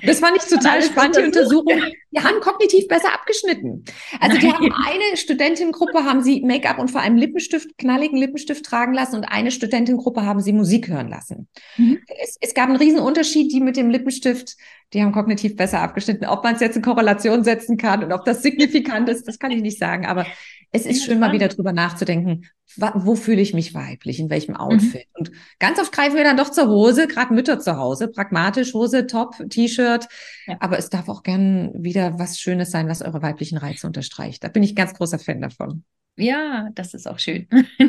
Das 0.05 0.21
fand 0.21 0.37
ich 0.37 0.45
total 0.45 0.83
spannend, 0.83 1.17
die 1.17 1.23
Untersuchung. 1.23 1.83
Die 2.11 2.21
haben 2.21 2.41
kognitiv 2.41 2.89
besser 2.89 3.13
abgeschnitten. 3.15 3.85
Also 4.21 4.39
die 4.39 4.53
haben 4.53 4.73
eine 4.73 5.17
Studentengruppe 5.17 6.05
haben 6.05 6.23
sie 6.23 6.43
Make-up 6.43 6.79
und 6.79 6.91
vor 6.91 7.01
allem 7.01 7.17
Lippenstift, 7.17 7.77
knalligen 7.79 8.19
Lippenstift 8.19 8.65
tragen 8.65 8.93
lassen 8.93 9.17
und 9.17 9.25
eine 9.25 9.51
Studentengruppe 9.51 10.25
haben 10.25 10.41
sie 10.41 10.53
Musik 10.59 10.89
hören 10.89 11.09
lassen. 11.09 11.49
Mhm. 11.77 11.99
Es, 12.23 12.37
es, 12.41 12.53
gab 12.53 12.69
einen 12.69 12.77
riesen 12.77 13.01
Unterschied, 13.01 13.51
die 13.53 13.61
mit 13.61 13.77
dem 13.77 13.89
Lippenstift, 13.89 14.57
die 14.93 15.03
haben 15.03 15.13
kognitiv 15.13 15.57
besser 15.57 15.81
abgeschnitten. 15.81 16.27
Ob 16.27 16.45
man 16.45 16.55
es 16.55 16.61
jetzt 16.61 16.77
in 16.77 16.83
Korrelation 16.83 17.45
setzen 17.45 17.77
kann 17.77 18.05
und 18.05 18.13
ob 18.13 18.25
das 18.25 18.43
signifikant 18.43 19.09
ist, 19.09 19.27
das 19.27 19.39
kann 19.39 19.51
ich 19.51 19.63
nicht 19.63 19.79
sagen. 19.79 20.05
Aber 20.05 20.27
es 20.71 20.85
ist 20.85 21.05
schön, 21.05 21.19
mal 21.19 21.33
wieder 21.33 21.49
drüber 21.49 21.73
nachzudenken, 21.73 22.47
wo 22.77 23.15
fühle 23.15 23.41
ich 23.41 23.55
mich 23.55 23.73
weiblich, 23.73 24.21
in 24.21 24.29
welchem 24.29 24.53
mhm. 24.53 24.61
Outfit. 24.61 25.07
Mhm. 25.07 25.19
Und 25.19 25.31
ganz 25.59 25.81
oft 25.81 25.93
greifen 25.93 26.17
wir 26.17 26.25
dann 26.25 26.37
doch 26.37 26.51
zur 26.51 26.69
Hose, 26.69 27.07
gerade 27.07 27.33
Mütter 27.33 27.59
zu 27.59 27.77
Hause, 27.77 28.09
pragmatisch, 28.09 28.75
Hose, 28.75 29.07
Top, 29.07 29.35
T-Shirt. 29.49 30.07
Ja. 30.47 30.57
Aber 30.61 30.79
es 30.79 30.91
darf 30.91 31.09
auch 31.09 31.23
gern 31.23 31.73
wieder 31.75 32.19
was 32.19 32.39
Schönes 32.39 32.71
sein, 32.71 32.89
was 32.89 33.03
eure 33.03 33.23
weiblichen 33.23 33.57
Reize 33.57 33.87
unterstreicht. 33.87 34.45
Da 34.45 34.49
bin 34.49 34.63
ich 34.63 34.75
ganz 34.75 34.93
großer 34.93 35.19
Fan 35.19 35.41
davon. 35.41 35.85
Ja, 36.17 36.69
das 36.75 36.95
ist 36.95 37.07
auch 37.07 37.19
schön. 37.19 37.49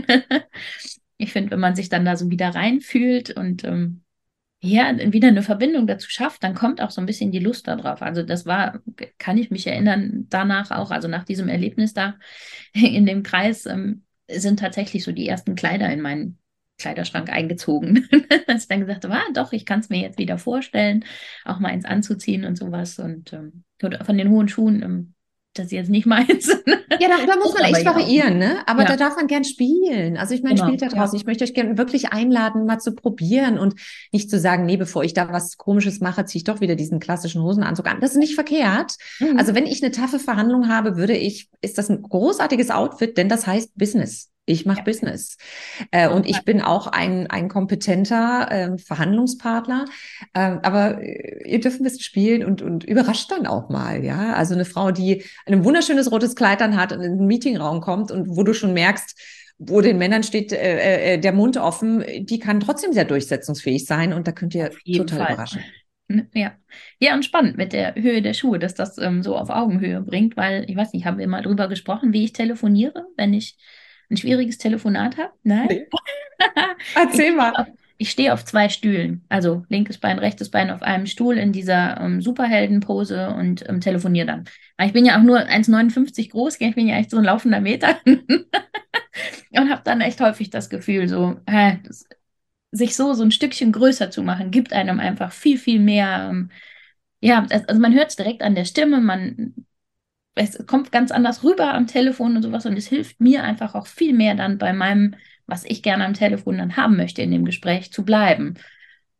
ich 1.19 1.33
finde, 1.33 1.51
wenn 1.51 1.59
man 1.59 1.75
sich 1.75 1.89
dann 1.89 2.05
da 2.05 2.15
so 2.15 2.31
wieder 2.31 2.49
reinfühlt 2.55 3.31
und 3.31 3.63
ähm, 3.65 4.03
ja, 4.61 4.93
wieder 5.13 5.27
eine 5.27 5.43
Verbindung 5.43 5.85
dazu 5.85 6.09
schafft, 6.09 6.43
dann 6.43 6.55
kommt 6.55 6.81
auch 6.81 6.91
so 6.91 7.01
ein 7.01 7.05
bisschen 7.05 7.31
die 7.31 7.39
Lust 7.39 7.67
darauf. 7.67 8.01
Also 8.01 8.23
das 8.23 8.45
war, 8.45 8.79
kann 9.17 9.37
ich 9.37 9.51
mich 9.51 9.67
erinnern, 9.67 10.25
danach 10.29 10.71
auch, 10.71 10.91
also 10.91 11.07
nach 11.07 11.25
diesem 11.25 11.49
Erlebnis 11.49 11.93
da 11.93 12.15
in 12.73 13.05
dem 13.05 13.21
Kreis, 13.23 13.65
ähm, 13.65 14.03
sind 14.31 14.59
tatsächlich 14.59 15.03
so 15.03 15.11
die 15.11 15.27
ersten 15.27 15.55
Kleider 15.55 15.91
in 15.91 16.01
meinen 16.01 16.37
Kleiderschrank 16.77 17.29
eingezogen. 17.29 18.07
Als 18.47 18.63
ich 18.63 18.69
dann 18.69 18.81
gesagt 18.81 19.03
habe, 19.03 19.15
ah, 19.15 19.31
doch, 19.33 19.51
ich 19.53 19.65
kann 19.65 19.81
es 19.81 19.89
mir 19.89 19.99
jetzt 19.99 20.19
wieder 20.19 20.37
vorstellen, 20.37 21.03
auch 21.45 21.59
mal 21.59 21.69
eins 21.69 21.85
anzuziehen 21.85 22.45
und 22.45 22.57
sowas. 22.57 22.99
Und 22.99 23.33
ähm, 23.33 23.63
von 23.79 24.17
den 24.17 24.29
hohen 24.29 24.47
Schuhen 24.47 24.83
ähm, 24.83 25.13
das 25.53 25.67
ist 25.67 25.71
jetzt 25.71 25.89
nicht 25.89 26.05
meins. 26.05 26.47
ja, 26.47 27.07
da, 27.07 27.25
da 27.25 27.35
muss 27.37 27.53
man 27.57 27.63
echt 27.63 27.85
variieren, 27.85 28.37
ne? 28.37 28.63
Aber 28.67 28.83
ja. 28.83 28.89
da 28.89 28.97
darf 28.97 29.15
man 29.15 29.27
gern 29.27 29.43
spielen. 29.43 30.15
Also 30.15 30.33
ich 30.33 30.43
meine, 30.43 30.55
genau. 30.55 30.67
spielt 30.67 30.81
da 30.81 30.87
draußen. 30.87 31.17
Ich 31.17 31.25
möchte 31.25 31.43
euch 31.43 31.53
gerne 31.53 31.77
wirklich 31.77 32.13
einladen, 32.13 32.65
mal 32.65 32.79
zu 32.79 32.93
probieren 32.93 33.57
und 33.57 33.75
nicht 34.11 34.29
zu 34.29 34.39
sagen, 34.39 34.65
nee, 34.65 34.77
bevor 34.77 35.03
ich 35.03 35.13
da 35.13 35.31
was 35.33 35.57
Komisches 35.57 35.99
mache, 36.01 36.25
ziehe 36.25 36.39
ich 36.39 36.43
doch 36.43 36.61
wieder 36.61 36.75
diesen 36.75 36.99
klassischen 36.99 37.41
Hosenanzug 37.41 37.87
an. 37.87 37.99
Das 37.99 38.11
ist 38.11 38.17
nicht 38.17 38.35
verkehrt. 38.35 38.95
Mhm. 39.19 39.37
Also 39.37 39.55
wenn 39.55 39.65
ich 39.65 39.83
eine 39.83 39.91
taffe 39.91 40.19
Verhandlung 40.19 40.69
habe, 40.69 40.97
würde 40.97 41.17
ich, 41.17 41.49
ist 41.61 41.77
das 41.77 41.89
ein 41.89 42.01
großartiges 42.01 42.69
Outfit, 42.69 43.17
denn 43.17 43.27
das 43.27 43.47
heißt 43.47 43.75
Business. 43.75 44.29
Ich 44.49 44.65
mache 44.65 44.79
ja. 44.79 44.83
Business. 44.83 45.37
Äh, 45.91 46.09
und 46.09 46.27
ich 46.27 46.43
bin 46.43 46.61
auch 46.61 46.87
ein, 46.87 47.27
ein 47.27 47.49
kompetenter 47.49 48.47
äh, 48.49 48.77
Verhandlungspartner. 48.79 49.85
Äh, 50.33 50.57
aber 50.63 51.01
ihr 51.01 51.59
dürft 51.59 51.79
ein 51.79 51.83
bisschen 51.83 52.01
spielen 52.01 52.43
und, 52.43 52.63
und 52.63 52.83
überrascht 52.83 53.31
dann 53.31 53.45
auch 53.45 53.69
mal. 53.69 54.03
Ja, 54.03 54.33
also 54.33 54.55
eine 54.55 54.65
Frau, 54.65 54.91
die 54.91 55.23
ein 55.45 55.63
wunderschönes 55.63 56.11
rotes 56.11 56.35
Kleid 56.35 56.61
dann 56.61 56.75
hat 56.77 56.91
und 56.91 57.01
in 57.01 57.17
den 57.17 57.27
Meetingraum 57.27 57.79
kommt 57.79 58.11
und 58.11 58.35
wo 58.35 58.43
du 58.43 58.53
schon 58.53 58.73
merkst, 58.73 59.19
wo 59.59 59.81
den 59.81 59.97
Männern 59.99 60.23
steht 60.23 60.51
äh, 60.51 61.13
äh, 61.13 61.17
der 61.19 61.33
Mund 61.33 61.57
offen, 61.57 62.03
die 62.21 62.39
kann 62.39 62.59
trotzdem 62.59 62.93
sehr 62.93 63.05
durchsetzungsfähig 63.05 63.85
sein 63.85 64.13
und 64.13 64.27
da 64.27 64.31
könnt 64.31 64.55
ihr 64.55 64.71
total 64.95 65.19
Fall. 65.19 65.33
überraschen. 65.33 65.63
Ja. 66.33 66.53
ja, 66.97 67.13
und 67.13 67.23
spannend 67.23 67.55
mit 67.57 67.71
der 67.71 67.93
Höhe 67.93 68.23
der 68.23 68.33
Schuhe, 68.33 68.57
dass 68.57 68.73
das 68.73 68.97
ähm, 68.97 69.21
so 69.21 69.37
auf 69.37 69.51
Augenhöhe 69.51 70.01
bringt, 70.01 70.35
weil 70.37 70.67
ich 70.67 70.75
weiß 70.75 70.93
nicht, 70.93 71.05
haben 71.05 71.19
wir 71.19 71.27
mal 71.27 71.43
drüber 71.43 71.67
gesprochen, 71.67 72.13
wie 72.13 72.23
ich 72.23 72.33
telefoniere, 72.33 73.05
wenn 73.15 73.31
ich 73.35 73.57
ein 74.09 74.17
schwieriges 74.17 74.57
Telefonat 74.57 75.17
habe? 75.17 75.31
Nein? 75.43 75.67
Nee. 75.67 75.87
Erzähl 76.95 77.35
mal. 77.35 77.67
Ich 78.01 78.11
stehe 78.11 78.33
auf 78.33 78.45
zwei 78.45 78.69
Stühlen, 78.69 79.25
also 79.27 79.65
linkes 79.67 79.97
Bein, 79.97 80.19
rechtes 80.19 80.49
Bein 80.49 80.69
auf 80.71 80.81
einem 80.81 81.05
Stuhl 81.05 81.37
in 81.37 81.51
dieser 81.51 81.99
ähm, 81.99 82.21
Superheldenpose 82.21 83.29
und 83.31 83.67
ähm, 83.67 83.81
telefoniere 83.81 84.25
dann. 84.25 84.45
Aber 84.77 84.87
ich 84.87 84.93
bin 84.93 85.05
ja 85.05 85.17
auch 85.17 85.23
nur 85.23 85.39
1,59 85.39 86.29
groß, 86.29 86.61
ich 86.61 86.75
bin 86.75 86.87
ja 86.87 86.95
echt 86.95 87.11
so 87.11 87.17
ein 87.17 87.25
laufender 87.25 87.59
Meter 87.59 87.99
und 88.05 89.69
habe 89.69 89.81
dann 89.83 89.99
echt 89.99 90.21
häufig 90.21 90.49
das 90.49 90.69
Gefühl, 90.69 91.09
so 91.09 91.41
äh, 91.45 91.75
das, 91.83 92.05
sich 92.71 92.95
so 92.95 93.13
so 93.13 93.23
ein 93.23 93.31
Stückchen 93.31 93.73
größer 93.73 94.11
zu 94.11 94.23
machen, 94.23 94.51
gibt 94.51 94.71
einem 94.71 95.01
einfach 95.01 95.33
viel 95.33 95.57
viel 95.57 95.79
mehr. 95.79 96.29
Ähm, 96.31 96.51
ja, 97.19 97.45
also 97.49 97.81
man 97.81 97.93
hört 97.93 98.11
es 98.11 98.15
direkt 98.15 98.41
an 98.41 98.55
der 98.55 98.63
Stimme, 98.63 99.01
man 99.01 99.53
es 100.39 100.65
kommt 100.67 100.91
ganz 100.91 101.11
anders 101.11 101.43
rüber 101.43 101.73
am 101.73 101.85
Telefon 101.85 102.37
und 102.37 102.43
sowas 102.43 102.65
und 102.65 102.77
es 102.77 102.87
hilft 102.87 103.19
mir 103.19 103.43
einfach 103.43 103.75
auch 103.75 103.87
viel 103.87 104.13
mehr 104.13 104.35
dann 104.35 104.57
bei 104.57 104.71
meinem, 104.71 105.15
was 105.47 105.65
ich 105.65 105.83
gerne 105.83 106.05
am 106.05 106.13
Telefon 106.13 106.57
dann 106.57 106.77
haben 106.77 106.95
möchte, 106.95 107.21
in 107.21 107.31
dem 107.31 107.43
Gespräch 107.43 107.91
zu 107.91 108.05
bleiben. 108.05 108.55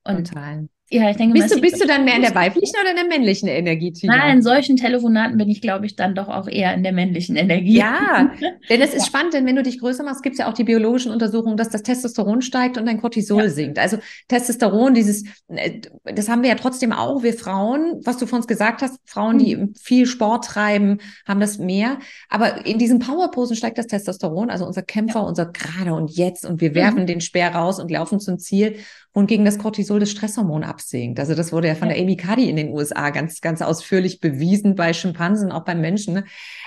Und 0.06 0.30
Total. 0.30 0.70
Ja, 0.92 1.08
ich 1.08 1.18
denke, 1.18 1.40
bist 1.40 1.54
du, 1.54 1.62
bist 1.62 1.80
du 1.80 1.86
dann 1.86 2.04
mehr 2.04 2.16
in 2.16 2.24
der 2.24 2.34
weiblichen 2.34 2.74
oder 2.82 2.90
in 2.90 2.96
der 2.96 3.06
männlichen 3.06 3.48
Energie? 3.48 3.92
Tina? 3.92 4.18
Nein, 4.18 4.38
in 4.38 4.42
solchen 4.42 4.76
Telefonaten 4.76 5.38
bin 5.38 5.48
ich, 5.48 5.62
glaube 5.62 5.86
ich, 5.86 5.96
dann 5.96 6.16
doch 6.16 6.28
auch 6.30 6.48
eher 6.48 6.74
in 6.74 6.82
der 6.82 6.94
männlichen 6.94 7.36
Energie. 7.36 7.78
Ja, 7.78 8.32
denn 8.70 8.82
es 8.82 8.96
ist 8.96 9.02
ja. 9.02 9.06
spannend, 9.06 9.36
denn 9.36 9.46
wenn 9.46 9.56
du 9.56 9.62
dich 9.62 9.80
größer 9.80 10.04
machst, 10.04 10.24
gibt 10.24 10.34
es 10.34 10.40
ja 10.40 10.50
auch 10.50 10.54
die 10.54 10.64
biologischen 10.64 11.12
Untersuchungen, 11.12 11.58
dass 11.58 11.70
das 11.70 11.84
Testosteron 11.84 12.42
steigt 12.42 12.80
und 12.80 12.88
dein 12.88 13.00
Cortisol 13.00 13.44
ja. 13.44 13.50
sinkt. 13.50 13.78
Also 13.78 14.00
Testosteron, 14.30 14.96
dieses, 14.96 15.26
äh, 15.48 15.82
das 16.06 16.28
haben 16.28 16.42
wir 16.42 16.50
ja 16.50 16.56
trotzdem 16.56 16.92
auch, 16.92 17.22
wir 17.22 17.34
Frauen, 17.34 18.02
was 18.04 18.18
du 18.18 18.26
von 18.26 18.38
uns 18.38 18.48
gesagt 18.48 18.82
hast, 18.82 19.00
Frauen, 19.06 19.38
die 19.38 19.58
mhm. 19.58 19.76
viel 19.76 20.08
Sport 20.08 20.46
treiben, 20.46 21.02
haben 21.28 21.40
das 21.40 21.60
mehr. 21.60 22.00
Aber 22.30 22.66
in 22.66 22.80
diesen 22.80 22.98
Powerposen 22.98 23.56
steigt 23.56 23.78
das 23.78 23.86
Testosteron, 23.86 24.50
also 24.50 24.66
unser 24.66 24.82
Kämpfer, 24.82 25.20
ja. 25.20 25.26
unser 25.26 25.46
gerade 25.46 25.94
und 25.94 26.10
jetzt 26.10 26.48
und 26.48 26.62
wir 26.62 26.74
werfen 26.74 27.02
mhm. 27.02 27.08
den 27.08 27.22
Speer 27.22 27.54
raus 27.54 27.80
und 27.80 27.92
laufen 27.92 28.20
zum 28.20 28.40
Ziel 28.40 28.78
und 29.12 29.28
gegen 29.28 29.46
das 29.46 29.58
Cortisol 29.58 30.00
das 30.00 30.12
Stresshormon 30.12 30.64
absinkt. 30.64 31.20
Also 31.20 31.36
das 31.36 31.52
wurde 31.52 31.68
ja 31.68 31.76
von 31.76 31.90
ja. 31.90 31.96
der 31.96 32.04
Amy 32.04 32.16
Cuddy 32.16 32.50
in 32.50 32.56
den 32.56 32.70
USA 32.70 33.10
ganz, 33.10 33.42
ganz 33.42 33.62
ausführlich 33.62 34.20
bewiesen 34.20 34.76
bei 34.76 34.94
Schimpansen, 34.94 35.52
auch 35.52 35.66
beim 35.66 35.82
Menschen. 35.82 36.24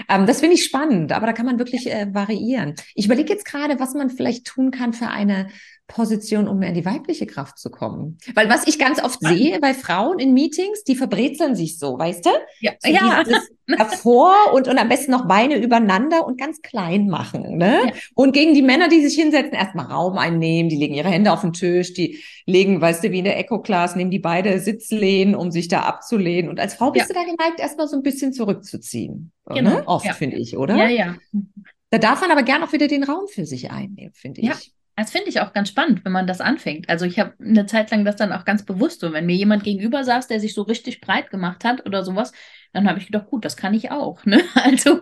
Ähm, 0.09 0.26
das 0.26 0.40
finde 0.40 0.57
ich 0.57 0.64
spannend, 0.64 1.12
aber 1.12 1.26
da 1.26 1.33
kann 1.33 1.46
man 1.46 1.59
wirklich 1.59 1.90
äh, 1.90 2.12
variieren. 2.12 2.74
Ich 2.94 3.07
überlege 3.07 3.33
jetzt 3.33 3.44
gerade, 3.44 3.78
was 3.78 3.94
man 3.94 4.11
vielleicht 4.11 4.46
tun 4.46 4.70
kann 4.70 4.92
für 4.92 5.09
eine 5.09 5.48
Position, 5.88 6.49
um 6.49 6.59
mehr 6.59 6.71
in 6.71 6.75
die 6.75 6.87
weibliche 6.87 7.27
Kraft 7.27 7.59
zu 7.59 7.71
kommen. 7.71 8.18
Weil 8.35 8.49
was 8.49 8.66
ich 8.66 8.79
ganz 8.79 9.03
oft 9.03 9.21
sehe 9.21 9.61
bei 9.61 9.75
Frauen 9.75 10.18
in 10.18 10.33
Meetings, 10.33 10.85
die 10.85 10.97
verbrezeln 10.97 11.55
sich 11.55 11.79
so, 11.79 11.99
weißt 11.99 12.25
du? 12.25 12.31
Ja. 12.61 12.73
So 12.79 12.90
ja. 12.90 13.23
Hervor 13.77 14.35
und, 14.55 14.68
und 14.68 14.79
am 14.79 14.88
besten 14.88 15.12
noch 15.12 15.27
Beine 15.27 15.57
übereinander 15.57 16.27
und 16.27 16.38
ganz 16.38 16.62
klein 16.62 17.09
machen. 17.09 17.57
Ne? 17.57 17.83
Ja. 17.87 17.92
Und 18.14 18.33
gegen 18.33 18.55
die 18.55 18.62
Männer, 18.62 18.88
die 18.88 19.07
sich 19.07 19.14
hinsetzen, 19.21 19.53
erstmal 19.53 19.87
Raum 19.87 20.18
einnehmen, 20.18 20.68
die 20.68 20.77
legen 20.77 20.95
ihre 20.95 21.09
Hände 21.09 21.33
auf 21.33 21.42
den 21.42 21.53
Tisch, 21.53 21.92
die 21.95 22.23
legen, 22.47 22.81
weißt 22.81 23.05
du, 23.05 23.12
wie 23.12 23.18
in 23.18 23.25
der 23.25 23.38
Eco-Class, 23.38 23.95
nehmen 23.95 24.11
die 24.11 24.18
beide 24.18 24.59
Sitzlehnen, 24.61 25.35
um 25.35 25.51
sich 25.51 25.68
da 25.68 25.81
abzulehnen. 25.83 26.51
Und 26.51 26.59
als 26.59 26.75
Frau 26.75 26.90
bist 26.90 27.09
ja. 27.09 27.14
du 27.14 27.21
da 27.21 27.25
geneigt, 27.25 27.61
erstmal 27.61 27.88
so 27.88 27.97
ein 27.97 28.03
bisschen 28.03 28.33
zurückzuziehen. 28.33 29.33
Ne? 29.49 29.57
Genau. 29.57 29.71
Ne? 29.71 29.83
Oft, 29.87 30.09
finde 30.14 30.37
ich, 30.37 30.57
oder? 30.57 30.77
Ja, 30.77 30.88
ja. 30.88 31.16
Da 31.90 31.99
darf 31.99 32.21
man 32.21 32.31
aber 32.31 32.42
gern 32.42 32.62
auch 32.62 32.73
wieder 32.73 32.88
den 32.88 33.05
Raum 33.05 33.27
für 33.29 33.47
sich 33.47 33.71
einnehmen, 33.71 34.14
finde 34.14 34.40
ich. 34.40 34.73
Das 34.96 35.11
finde 35.11 35.31
ich 35.31 35.40
auch 35.40 35.55
ganz 35.55 35.70
spannend, 35.70 36.05
wenn 36.05 36.12
man 36.12 36.26
das 36.26 36.42
anfängt. 36.42 36.88
Also 36.90 37.07
ich 37.07 37.18
habe 37.18 37.35
eine 37.40 37.64
Zeit 37.64 37.90
lang 37.90 38.05
das 38.05 38.16
dann 38.16 38.33
auch 38.33 38.44
ganz 38.44 38.64
bewusst 38.64 39.00
so, 39.00 39.12
wenn 39.12 39.24
mir 39.24 39.37
jemand 39.37 39.64
gegenüber 39.64 40.05
saß, 40.05 40.28
der 40.28 40.38
sich 40.38 40.52
so 40.52 40.62
richtig 40.62 41.00
breit 41.00 41.31
gemacht 41.31 41.64
hat 41.64 41.87
oder 41.87 42.05
sowas, 42.05 42.33
dann 42.74 42.88
habe 42.88 42.98
ich 42.98 43.07
gedacht, 43.07 43.28
gut, 43.28 43.44
das 43.44 43.57
kann 43.57 43.72
ich 43.74 43.90
auch. 43.90 44.24
Ne? 44.26 44.42
Also, 44.55 45.00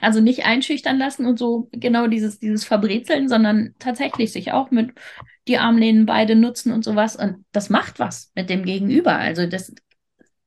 also 0.00 0.20
nicht 0.20 0.44
einschüchtern 0.44 0.98
lassen 0.98 1.26
und 1.26 1.38
so 1.38 1.68
genau 1.72 2.06
dieses, 2.08 2.38
dieses 2.40 2.64
Verbrezeln, 2.64 3.28
sondern 3.28 3.74
tatsächlich 3.78 4.32
sich 4.32 4.52
auch 4.52 4.70
mit 4.70 4.92
die 5.48 5.58
Armlehnen 5.58 6.06
beide 6.06 6.36
nutzen 6.36 6.70
und 6.72 6.84
sowas. 6.84 7.16
Und 7.16 7.44
das 7.52 7.70
macht 7.70 7.98
was 7.98 8.32
mit 8.34 8.50
dem 8.50 8.64
Gegenüber. 8.64 9.16
Also 9.16 9.46
das 9.46 9.74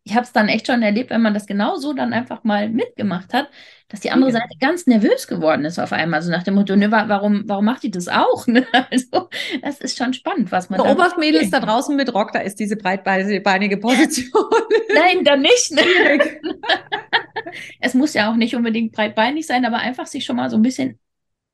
ich 0.07 0.13
habe 0.13 0.23
es 0.23 0.31
dann 0.31 0.49
echt 0.49 0.67
schon 0.67 0.83
erlebt, 0.83 1.09
wenn 1.09 1.23
man 1.23 1.33
das 1.33 1.47
genau 1.47 1.77
so 1.77 1.91
dann 1.91 2.13
einfach 2.13 2.43
mal 2.43 2.69
mitgemacht 2.69 3.33
hat, 3.33 3.49
dass 3.87 4.01
die 4.01 4.11
andere 4.11 4.29
ja. 4.29 4.37
Seite 4.37 4.55
ganz 4.59 4.85
nervös 4.85 5.25
geworden 5.25 5.65
ist 5.65 5.79
auf 5.79 5.91
einmal. 5.91 6.21
So 6.21 6.29
nach 6.29 6.43
dem 6.43 6.53
Motto, 6.53 6.75
ne, 6.75 6.91
warum, 6.91 7.43
warum 7.47 7.65
macht 7.65 7.81
die 7.81 7.91
das 7.91 8.07
auch? 8.07 8.45
Ne? 8.55 8.65
Also, 8.71 9.29
das 9.63 9.79
ist 9.81 9.97
schon 9.97 10.13
spannend, 10.13 10.51
was 10.51 10.69
man. 10.69 10.81
Beobacht 10.81 11.17
Mädels 11.17 11.49
da 11.49 11.59
draußen 11.59 11.95
mit 11.95 12.13
Rock, 12.13 12.31
da 12.31 12.39
ist 12.39 12.59
diese 12.59 12.77
breitbeinige 12.77 13.77
Position. 13.77 14.45
Nein, 14.93 15.23
dann 15.23 15.41
nicht. 15.41 15.71
Ne? 15.71 15.81
es 17.81 17.95
muss 17.95 18.13
ja 18.13 18.31
auch 18.31 18.35
nicht 18.35 18.55
unbedingt 18.55 18.93
breitbeinig 18.93 19.47
sein, 19.47 19.65
aber 19.65 19.77
einfach 19.77 20.05
sich 20.05 20.23
schon 20.23 20.35
mal 20.35 20.49
so 20.51 20.55
ein 20.55 20.61
bisschen 20.61 20.99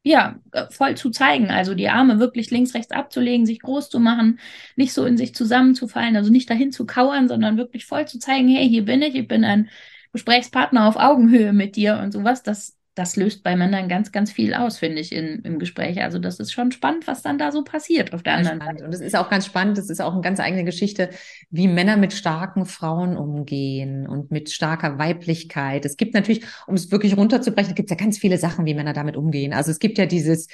ja, 0.03 0.39
äh, 0.51 0.65
voll 0.71 0.95
zu 0.97 1.09
zeigen. 1.11 1.49
Also 1.51 1.75
die 1.75 1.89
Arme 1.89 2.19
wirklich 2.19 2.49
links, 2.51 2.73
rechts 2.73 2.91
abzulegen, 2.91 3.45
sich 3.45 3.59
groß 3.61 3.89
zu 3.89 3.99
machen, 3.99 4.39
nicht 4.75 4.93
so 4.93 5.05
in 5.05 5.17
sich 5.17 5.35
zusammenzufallen, 5.35 6.15
also 6.15 6.31
nicht 6.31 6.49
dahin 6.49 6.71
zu 6.71 6.85
kauern, 6.85 7.27
sondern 7.27 7.57
wirklich 7.57 7.85
voll 7.85 8.07
zu 8.07 8.19
zeigen, 8.19 8.47
hey, 8.49 8.67
hier 8.67 8.85
bin 8.85 9.01
ich, 9.01 9.15
ich 9.15 9.27
bin 9.27 9.43
ein 9.43 9.69
Gesprächspartner 10.13 10.87
auf 10.87 10.95
Augenhöhe 10.97 11.53
mit 11.53 11.75
dir 11.75 11.99
und 12.03 12.11
sowas. 12.11 12.43
Das 12.43 12.77
das 12.95 13.15
löst 13.15 13.41
bei 13.43 13.55
Männern 13.55 13.87
ganz, 13.87 14.11
ganz 14.11 14.33
viel 14.33 14.53
aus, 14.53 14.77
finde 14.77 14.99
ich, 14.99 15.13
in, 15.13 15.39
im 15.43 15.59
Gespräch. 15.59 16.01
Also 16.01 16.19
das 16.19 16.39
ist 16.41 16.51
schon 16.51 16.73
spannend, 16.73 17.07
was 17.07 17.21
dann 17.21 17.37
da 17.37 17.51
so 17.53 17.63
passiert 17.63 18.13
auf 18.13 18.21
der 18.21 18.33
anderen 18.33 18.57
spannend. 18.57 18.79
Seite. 18.79 18.85
Und 18.85 18.93
es 18.93 18.99
ist 18.99 19.15
auch 19.15 19.29
ganz 19.29 19.45
spannend, 19.45 19.77
das 19.77 19.89
ist 19.89 20.01
auch 20.01 20.11
eine 20.11 20.21
ganz 20.21 20.41
eigene 20.41 20.65
Geschichte, 20.65 21.09
wie 21.49 21.69
Männer 21.69 21.95
mit 21.95 22.11
starken 22.11 22.65
Frauen 22.65 23.15
umgehen 23.15 24.07
und 24.07 24.29
mit 24.31 24.51
starker 24.51 24.99
Weiblichkeit. 24.99 25.85
Es 25.85 25.95
gibt 25.95 26.13
natürlich, 26.13 26.43
um 26.67 26.75
es 26.75 26.91
wirklich 26.91 27.15
runterzubrechen, 27.15 27.75
gibt 27.75 27.89
es 27.89 27.97
ja 27.97 28.03
ganz 28.03 28.17
viele 28.17 28.37
Sachen, 28.37 28.65
wie 28.65 28.73
Männer 28.73 28.93
damit 28.93 29.15
umgehen. 29.15 29.53
Also 29.53 29.71
es 29.71 29.79
gibt 29.79 29.97
ja 29.97 30.05
dieses 30.05 30.47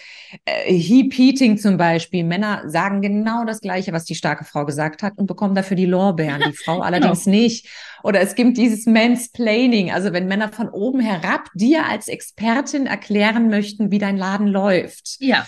äh, 0.45 0.71
Heap-Eating 0.71 1.58
zum 1.58 1.78
Beispiel. 1.78 2.23
Männer 2.23 2.69
sagen 2.69 3.02
genau 3.02 3.45
das 3.45 3.62
Gleiche, 3.62 3.93
was 3.93 4.06
die 4.06 4.15
starke 4.15 4.45
Frau 4.45 4.63
gesagt 4.63 5.02
hat 5.02 5.17
und 5.17 5.26
bekommen 5.26 5.56
dafür 5.56 5.76
die 5.76 5.86
Lorbeeren, 5.86 6.43
die 6.45 6.54
Frau 6.54 6.80
allerdings 6.82 7.23
genau. 7.23 7.38
nicht. 7.38 7.67
Oder 8.08 8.22
es 8.22 8.36
gibt 8.36 8.56
dieses 8.56 8.86
Mansplaining, 8.86 9.91
also 9.91 10.13
wenn 10.13 10.30
Männer 10.30 10.48
von 10.48 10.70
oben 10.70 11.02
herab 11.02 11.50
dir 11.56 11.88
als 11.88 12.08
Expertin 12.08 12.86
erklären 12.86 13.50
möchten, 13.50 13.91
wie 13.91 13.98
dein 13.98 14.15
Laden 14.15 14.48
läuft. 14.48 15.17
Ja. 15.20 15.46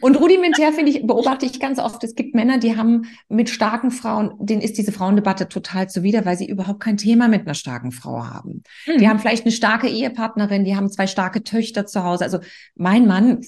Und 0.00 0.14
rudimentär 0.14 0.72
finde 0.72 0.92
ich, 0.92 1.04
beobachte 1.04 1.46
ich 1.46 1.58
ganz 1.58 1.80
oft, 1.80 2.04
es 2.04 2.14
gibt 2.14 2.36
Männer, 2.36 2.58
die 2.58 2.76
haben 2.76 3.06
mit 3.28 3.50
starken 3.50 3.90
Frauen, 3.90 4.34
denen 4.38 4.60
ist 4.60 4.78
diese 4.78 4.92
Frauendebatte 4.92 5.48
total 5.48 5.90
zuwider, 5.90 6.24
weil 6.24 6.38
sie 6.38 6.48
überhaupt 6.48 6.78
kein 6.78 6.96
Thema 6.96 7.26
mit 7.26 7.40
einer 7.40 7.54
starken 7.54 7.90
Frau 7.90 8.24
haben. 8.24 8.62
Mhm. 8.86 8.98
Die 8.98 9.08
haben 9.08 9.18
vielleicht 9.18 9.44
eine 9.44 9.50
starke 9.50 9.88
Ehepartnerin, 9.88 10.62
die 10.62 10.76
haben 10.76 10.88
zwei 10.88 11.08
starke 11.08 11.42
Töchter 11.42 11.86
zu 11.86 12.04
Hause. 12.04 12.22
Also 12.22 12.38
mein 12.76 13.08
Mann, 13.08 13.40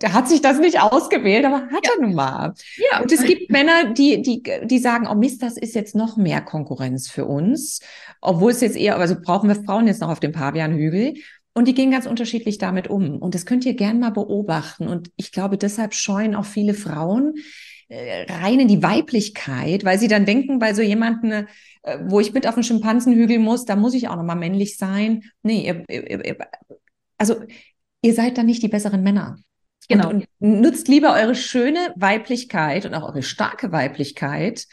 der 0.00 0.14
hat 0.14 0.30
sich 0.30 0.40
das 0.40 0.58
nicht 0.60 0.80
ausgewählt, 0.80 1.44
aber 1.44 1.64
hat 1.64 1.84
ja. 1.84 1.92
er 1.94 2.00
nun 2.00 2.14
mal. 2.14 2.54
Ja. 2.90 3.02
Und 3.02 3.12
es 3.12 3.22
gibt 3.22 3.50
Männer, 3.50 3.92
die, 3.92 4.22
die, 4.22 4.42
die 4.64 4.78
sagen, 4.78 5.06
oh 5.06 5.14
Mist, 5.14 5.42
das 5.42 5.58
ist 5.58 5.74
jetzt 5.74 5.94
noch 5.94 6.16
mehr 6.16 6.40
Konkurrenz 6.40 7.10
für 7.10 7.26
uns 7.26 7.81
obwohl 8.20 8.52
es 8.52 8.60
jetzt 8.60 8.76
eher, 8.76 8.96
also 8.96 9.16
brauchen 9.20 9.48
wir 9.48 9.56
Frauen 9.56 9.86
jetzt 9.86 10.00
noch 10.00 10.10
auf 10.10 10.20
dem 10.20 10.32
Pavianhügel. 10.32 11.14
Und 11.54 11.68
die 11.68 11.74
gehen 11.74 11.90
ganz 11.90 12.06
unterschiedlich 12.06 12.56
damit 12.58 12.88
um. 12.88 13.18
Und 13.18 13.34
das 13.34 13.44
könnt 13.44 13.66
ihr 13.66 13.74
gern 13.74 14.00
mal 14.00 14.10
beobachten. 14.10 14.88
Und 14.88 15.10
ich 15.16 15.32
glaube, 15.32 15.58
deshalb 15.58 15.94
scheuen 15.94 16.34
auch 16.34 16.46
viele 16.46 16.72
Frauen 16.72 17.34
äh, 17.88 18.24
rein 18.32 18.58
in 18.58 18.68
die 18.68 18.82
Weiblichkeit, 18.82 19.84
weil 19.84 19.98
sie 19.98 20.08
dann 20.08 20.24
denken, 20.24 20.58
bei 20.58 20.72
so 20.72 20.80
jemanden, 20.80 21.46
äh, 21.82 21.98
wo 22.06 22.20
ich 22.20 22.32
mit 22.32 22.46
auf 22.46 22.54
den 22.54 22.64
Schimpansenhügel 22.64 23.38
muss, 23.38 23.66
da 23.66 23.76
muss 23.76 23.92
ich 23.92 24.08
auch 24.08 24.16
nochmal 24.16 24.36
männlich 24.36 24.78
sein. 24.78 25.24
Nee, 25.42 25.66
ihr, 25.66 25.84
ihr, 25.90 26.24
ihr, 26.24 26.36
also 27.18 27.42
ihr 28.00 28.14
seid 28.14 28.38
dann 28.38 28.46
nicht 28.46 28.62
die 28.62 28.68
besseren 28.68 29.02
Männer. 29.02 29.36
Genau. 29.88 30.08
Und, 30.08 30.26
und 30.38 30.60
nutzt 30.60 30.88
lieber 30.88 31.12
eure 31.12 31.34
schöne 31.34 31.92
Weiblichkeit 31.96 32.86
und 32.86 32.94
auch 32.94 33.02
eure 33.02 33.22
starke 33.22 33.72
Weiblichkeit, 33.72 34.66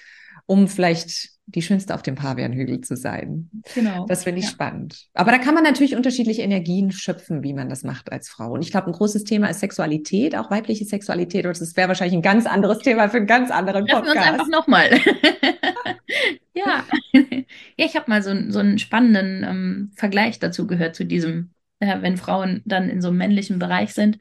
um 0.45 0.67
vielleicht 0.67 1.31
die 1.55 1.61
schönste 1.61 1.95
auf 1.95 2.01
dem 2.01 2.15
Pavianhügel 2.15 2.81
zu 2.81 2.95
sein. 2.95 3.49
Genau. 3.73 4.05
Das 4.05 4.23
finde 4.23 4.39
ich 4.39 4.45
ja. 4.45 4.51
spannend. 4.51 5.07
Aber 5.13 5.31
da 5.31 5.39
kann 5.39 5.55
man 5.55 5.63
natürlich 5.63 5.95
unterschiedliche 5.95 6.41
Energien 6.41 6.91
schöpfen, 6.91 7.43
wie 7.43 7.53
man 7.53 7.69
das 7.69 7.83
macht 7.83 8.11
als 8.11 8.29
Frau. 8.29 8.51
Und 8.51 8.61
ich 8.61 8.71
glaube, 8.71 8.87
ein 8.87 8.93
großes 8.93 9.23
Thema 9.23 9.47
ist 9.47 9.59
Sexualität, 9.59 10.35
auch 10.35 10.51
weibliche 10.51 10.85
Sexualität. 10.85 11.45
Und 11.45 11.59
das 11.59 11.75
wäre 11.75 11.87
wahrscheinlich 11.87 12.15
ein 12.15 12.21
ganz 12.21 12.45
anderes 12.45 12.79
Thema 12.79 13.09
für 13.09 13.17
einen 13.17 13.27
ganz 13.27 13.49
anderen 13.49 13.85
Podcast. 13.85 14.15
Lassen 14.15 14.19
wir 14.19 14.31
uns 14.31 14.41
einfach 14.41 14.47
nochmal. 14.47 14.89
ja. 16.53 16.83
ja, 17.13 17.85
ich 17.85 17.95
habe 17.95 18.09
mal 18.09 18.21
so, 18.21 18.31
so 18.49 18.59
einen 18.59 18.77
spannenden 18.77 19.43
ähm, 19.43 19.91
Vergleich 19.95 20.39
dazu 20.39 20.67
gehört, 20.67 20.95
zu 20.95 21.05
diesem, 21.05 21.51
äh, 21.79 22.01
wenn 22.01 22.17
Frauen 22.17 22.61
dann 22.65 22.89
in 22.89 23.01
so 23.01 23.07
einem 23.07 23.17
männlichen 23.17 23.57
Bereich 23.57 23.93
sind. 23.93 24.19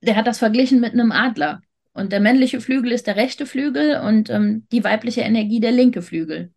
Der 0.00 0.16
hat 0.16 0.26
das 0.26 0.38
verglichen 0.38 0.80
mit 0.80 0.94
einem 0.94 1.12
Adler. 1.12 1.60
Und 1.98 2.12
der 2.12 2.20
männliche 2.20 2.60
Flügel 2.60 2.92
ist 2.92 3.06
der 3.06 3.16
rechte 3.16 3.44
Flügel 3.44 4.00
und 4.00 4.30
ähm, 4.30 4.66
die 4.70 4.84
weibliche 4.84 5.22
Energie 5.22 5.60
der 5.60 5.72
linke 5.72 6.00
Flügel. 6.00 6.52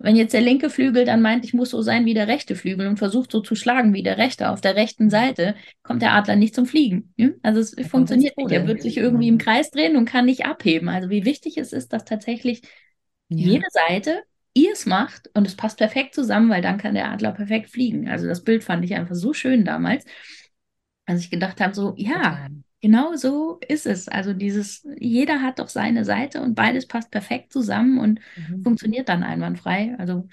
Wenn 0.00 0.14
jetzt 0.14 0.32
der 0.32 0.40
linke 0.40 0.70
Flügel 0.70 1.04
dann 1.04 1.20
meint, 1.20 1.44
ich 1.44 1.54
muss 1.54 1.70
so 1.70 1.82
sein 1.82 2.04
wie 2.04 2.14
der 2.14 2.28
rechte 2.28 2.54
Flügel 2.54 2.86
und 2.86 2.98
versucht 2.98 3.32
so 3.32 3.40
zu 3.40 3.56
schlagen 3.56 3.92
wie 3.92 4.04
der 4.04 4.16
rechte 4.16 4.50
auf 4.50 4.60
der 4.60 4.76
rechten 4.76 5.10
Seite, 5.10 5.56
kommt 5.82 6.02
der 6.02 6.12
Adler 6.12 6.36
nicht 6.36 6.54
zum 6.54 6.66
Fliegen. 6.66 7.12
Also 7.42 7.58
es 7.58 7.72
er 7.72 7.84
funktioniert 7.86 8.36
nicht. 8.36 8.52
Er 8.52 8.68
wird 8.68 8.80
sich 8.80 8.96
irgendwie 8.96 9.26
im 9.26 9.38
Kreis 9.38 9.72
drehen 9.72 9.96
und 9.96 10.04
kann 10.04 10.26
nicht 10.26 10.46
abheben. 10.46 10.88
Also 10.88 11.10
wie 11.10 11.24
wichtig 11.24 11.58
es 11.58 11.72
ist, 11.72 11.92
dass 11.92 12.04
tatsächlich 12.04 12.62
ja. 13.28 13.48
jede 13.48 13.66
Seite 13.70 14.22
ihr 14.54 14.72
es 14.72 14.86
macht 14.86 15.30
und 15.34 15.48
es 15.48 15.56
passt 15.56 15.78
perfekt 15.78 16.14
zusammen, 16.14 16.48
weil 16.48 16.62
dann 16.62 16.78
kann 16.78 16.94
der 16.94 17.10
Adler 17.10 17.32
perfekt 17.32 17.70
fliegen. 17.70 18.08
Also 18.08 18.28
das 18.28 18.44
Bild 18.44 18.62
fand 18.62 18.84
ich 18.84 18.94
einfach 18.94 19.16
so 19.16 19.32
schön 19.32 19.64
damals, 19.64 20.04
als 21.06 21.22
ich 21.22 21.30
gedacht 21.30 21.60
habe, 21.60 21.74
so 21.74 21.94
ja, 21.96 22.48
Genau 22.80 23.16
so 23.16 23.58
ist 23.66 23.86
es. 23.86 24.08
Also 24.08 24.32
dieses, 24.32 24.86
jeder 24.98 25.42
hat 25.42 25.58
doch 25.58 25.68
seine 25.68 26.04
Seite 26.04 26.40
und 26.42 26.54
beides 26.54 26.86
passt 26.86 27.10
perfekt 27.10 27.52
zusammen 27.52 27.98
und 27.98 28.20
mhm. 28.36 28.62
funktioniert 28.62 29.08
dann 29.08 29.24
einwandfrei. 29.24 29.96
Also 29.98 30.28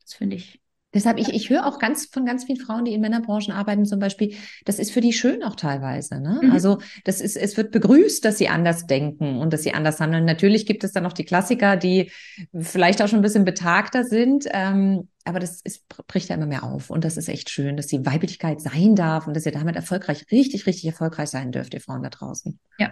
das 0.00 0.14
finde 0.14 0.36
ich 0.36 0.60
Deshalb, 0.94 1.18
ich, 1.18 1.28
ich 1.34 1.50
höre 1.50 1.66
auch 1.66 1.78
ganz 1.78 2.06
von 2.06 2.24
ganz 2.24 2.44
vielen 2.44 2.58
Frauen, 2.58 2.86
die 2.86 2.94
in 2.94 3.02
Männerbranchen 3.02 3.52
arbeiten, 3.52 3.84
zum 3.84 3.98
Beispiel, 3.98 4.34
das 4.64 4.78
ist 4.78 4.90
für 4.90 5.02
die 5.02 5.12
schön 5.12 5.42
auch 5.42 5.54
teilweise. 5.54 6.18
Ne? 6.18 6.40
Mhm. 6.42 6.50
Also 6.50 6.78
das 7.04 7.20
ist, 7.20 7.36
es 7.36 7.58
wird 7.58 7.72
begrüßt, 7.72 8.24
dass 8.24 8.38
sie 8.38 8.48
anders 8.48 8.86
denken 8.86 9.38
und 9.38 9.52
dass 9.52 9.62
sie 9.62 9.74
anders 9.74 10.00
handeln. 10.00 10.24
Natürlich 10.24 10.64
gibt 10.64 10.84
es 10.84 10.92
dann 10.92 11.02
noch 11.02 11.12
die 11.12 11.26
Klassiker, 11.26 11.76
die 11.76 12.10
vielleicht 12.58 13.02
auch 13.02 13.08
schon 13.08 13.18
ein 13.18 13.22
bisschen 13.22 13.44
betagter 13.44 14.04
sind, 14.04 14.46
ähm, 14.50 15.08
aber 15.28 15.40
das 15.40 15.60
ist, 15.60 15.86
bricht 15.88 16.28
ja 16.28 16.36
immer 16.36 16.46
mehr 16.46 16.64
auf. 16.64 16.90
Und 16.90 17.04
das 17.04 17.16
ist 17.16 17.28
echt 17.28 17.50
schön, 17.50 17.76
dass 17.76 17.86
die 17.86 18.04
Weiblichkeit 18.04 18.60
sein 18.60 18.94
darf 18.96 19.26
und 19.26 19.34
dass 19.34 19.46
ihr 19.46 19.52
damit 19.52 19.76
erfolgreich, 19.76 20.26
richtig, 20.30 20.66
richtig 20.66 20.86
erfolgreich 20.86 21.28
sein 21.28 21.52
dürft, 21.52 21.74
ihr 21.74 21.80
Frauen 21.80 22.02
da 22.02 22.10
draußen. 22.10 22.58
Ja, 22.78 22.90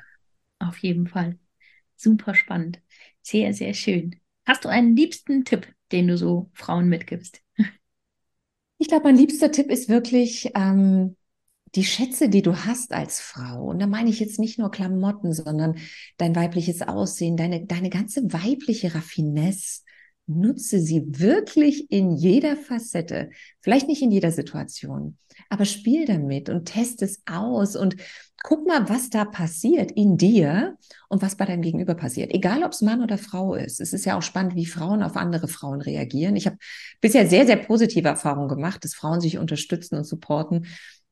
auf 0.58 0.78
jeden 0.78 1.06
Fall. 1.06 1.38
Super 1.96 2.34
spannend. 2.34 2.80
Sehr, 3.22 3.54
sehr 3.54 3.74
schön. 3.74 4.16
Hast 4.44 4.64
du 4.64 4.68
einen 4.68 4.94
liebsten 4.94 5.44
Tipp, 5.44 5.66
den 5.92 6.08
du 6.08 6.16
so 6.16 6.50
Frauen 6.52 6.88
mitgibst? 6.88 7.40
Ich 8.78 8.88
glaube, 8.88 9.04
mein 9.04 9.16
liebster 9.16 9.50
Tipp 9.50 9.70
ist 9.70 9.88
wirklich 9.88 10.50
ähm, 10.54 11.16
die 11.74 11.84
Schätze, 11.84 12.28
die 12.28 12.42
du 12.42 12.64
hast 12.66 12.92
als 12.92 13.20
Frau. 13.20 13.64
Und 13.64 13.78
da 13.78 13.86
meine 13.86 14.10
ich 14.10 14.20
jetzt 14.20 14.38
nicht 14.38 14.58
nur 14.58 14.70
Klamotten, 14.70 15.32
sondern 15.32 15.78
dein 16.18 16.36
weibliches 16.36 16.82
Aussehen, 16.82 17.38
deine, 17.38 17.64
deine 17.64 17.88
ganze 17.88 18.30
weibliche 18.34 18.94
Raffinesse. 18.94 19.80
Nutze 20.26 20.80
sie 20.80 21.04
wirklich 21.06 21.90
in 21.90 22.12
jeder 22.12 22.56
Facette. 22.56 23.30
Vielleicht 23.60 23.86
nicht 23.86 24.02
in 24.02 24.10
jeder 24.10 24.32
Situation, 24.32 25.16
aber 25.48 25.64
spiel 25.64 26.04
damit 26.04 26.48
und 26.48 26.64
test 26.64 27.02
es 27.02 27.22
aus 27.26 27.76
und 27.76 27.96
guck 28.42 28.66
mal, 28.66 28.88
was 28.88 29.10
da 29.10 29.24
passiert 29.24 29.90
in 29.92 30.16
dir 30.16 30.76
und 31.08 31.22
was 31.22 31.36
bei 31.36 31.44
deinem 31.44 31.62
Gegenüber 31.62 31.94
passiert. 31.94 32.32
Egal, 32.32 32.62
ob 32.62 32.72
es 32.72 32.80
Mann 32.80 33.02
oder 33.02 33.18
Frau 33.18 33.54
ist. 33.54 33.80
Es 33.80 33.92
ist 33.92 34.04
ja 34.04 34.16
auch 34.16 34.22
spannend, 34.22 34.54
wie 34.54 34.66
Frauen 34.66 35.02
auf 35.02 35.16
andere 35.16 35.48
Frauen 35.48 35.80
reagieren. 35.80 36.36
Ich 36.36 36.46
habe 36.46 36.56
bisher 37.00 37.26
sehr, 37.26 37.46
sehr 37.46 37.56
positive 37.56 38.08
Erfahrungen 38.08 38.48
gemacht, 38.48 38.84
dass 38.84 38.94
Frauen 38.94 39.20
sich 39.20 39.38
unterstützen 39.38 39.96
und 39.96 40.04
supporten. 40.04 40.66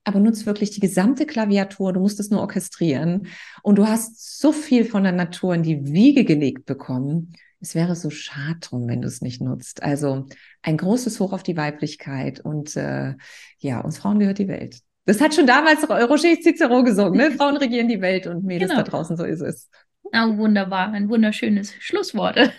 Aber 0.05 0.21
nutz 0.21 0.47
wirklich 0.47 0.71
die 0.71 0.81
gesamte 0.81 1.27
Klaviatur. 1.27 1.93
Du 1.93 2.01
musst 2.01 2.21
es 2.21 2.31
nur 2.31 2.41
orchestrieren. 2.41 3.27
Und 3.63 3.77
du 3.77 3.89
hast 3.89 4.39
so 4.41 4.53
viel 4.53 4.85
von 4.85 5.03
der 5.03 5.13
Natur 5.13 5.55
in 5.55 5.63
die 5.63 5.93
Wiege 5.93 6.25
gelegt 6.25 6.67
bekommen. 6.67 7.33
Es 7.65 7.75
wäre 7.75 7.97
so 7.97 8.11
schade 8.11 8.59
drum, 8.61 8.87
wenn 8.89 9.01
du 9.01 9.09
es 9.09 9.23
nicht 9.23 9.41
nutzt. 9.41 9.83
Also 9.83 10.27
ein 10.61 10.77
großes 10.77 11.19
Hoch 11.19 11.33
auf 11.33 11.43
die 11.43 11.57
Weiblichkeit 11.57 12.41
und 12.41 12.77
äh, 12.77 13.15
ja, 13.59 13.81
uns 13.81 13.97
Frauen 13.97 14.19
gehört 14.19 14.37
die 14.37 14.49
Welt. 14.49 14.81
Das 15.07 15.23
hat 15.23 15.35
schon 15.35 15.47
damals 15.47 15.89
Roger 15.89 16.37
Cicero 16.43 16.83
gesungen, 16.83 17.17
ne? 17.17 17.31
Frauen 17.39 17.57
regieren 17.57 17.89
die 17.89 18.03
Welt 18.03 18.27
und 18.27 18.45
Mädels 18.45 18.71
genau. 18.71 18.83
da 18.83 18.91
draußen, 18.91 19.17
so 19.17 19.25
ist 19.25 19.41
es. 19.41 19.71
Oh, 20.17 20.37
wunderbar, 20.37 20.93
ein 20.93 21.09
wunderschönes 21.09 21.75
Schlusswort. 21.81 22.39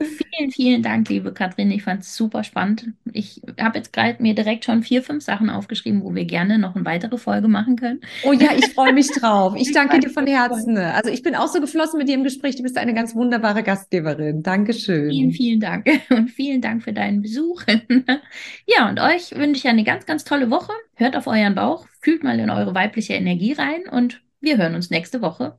vielen, 0.00 0.50
vielen 0.52 0.82
Dank, 0.82 1.08
liebe 1.08 1.32
Katrin. 1.32 1.72
Ich 1.72 1.82
fand 1.82 2.02
es 2.02 2.14
super 2.14 2.44
spannend. 2.44 2.86
Ich 3.12 3.42
habe 3.58 3.78
jetzt 3.78 3.92
gerade 3.92 4.22
mir 4.22 4.32
direkt 4.32 4.64
schon 4.64 4.84
vier, 4.84 5.02
fünf 5.02 5.24
Sachen 5.24 5.50
aufgeschrieben, 5.50 6.04
wo 6.04 6.14
wir 6.14 6.24
gerne 6.24 6.60
noch 6.60 6.76
eine 6.76 6.84
weitere 6.84 7.18
Folge 7.18 7.48
machen 7.48 7.74
können. 7.74 8.00
Oh 8.22 8.32
ja, 8.32 8.50
ich 8.56 8.66
freue 8.74 8.92
mich 8.92 9.08
drauf. 9.08 9.54
Ich 9.56 9.72
danke 9.74 9.98
dir 9.98 10.08
von 10.08 10.28
Herzen. 10.28 10.78
Also 10.78 11.10
ich 11.10 11.24
bin 11.24 11.34
auch 11.34 11.48
so 11.48 11.60
geflossen 11.60 11.98
mit 11.98 12.06
dir 12.06 12.14
im 12.14 12.22
Gespräch. 12.22 12.54
Du 12.54 12.62
bist 12.62 12.78
eine 12.78 12.94
ganz 12.94 13.16
wunderbare 13.16 13.64
Gastgeberin. 13.64 14.44
Dankeschön. 14.44 15.10
Vielen, 15.10 15.32
vielen 15.32 15.58
Dank 15.58 15.88
und 16.10 16.30
vielen 16.30 16.60
Dank 16.60 16.84
für 16.84 16.92
deinen 16.92 17.22
Besuch. 17.22 17.64
ja, 18.66 18.88
und 18.88 19.00
euch 19.00 19.32
wünsche 19.32 19.58
ich 19.58 19.66
eine 19.66 19.82
ganz, 19.82 20.06
ganz 20.06 20.22
tolle 20.22 20.48
Woche. 20.48 20.72
Hört 20.94 21.16
auf 21.16 21.26
euren 21.26 21.56
Bauch, 21.56 21.88
fühlt 22.00 22.22
mal 22.22 22.38
in 22.38 22.50
eure 22.50 22.72
weibliche 22.72 23.14
Energie 23.14 23.52
rein 23.52 23.88
und 23.90 24.22
wir 24.40 24.58
hören 24.58 24.76
uns 24.76 24.90
nächste 24.90 25.22
Woche 25.22 25.58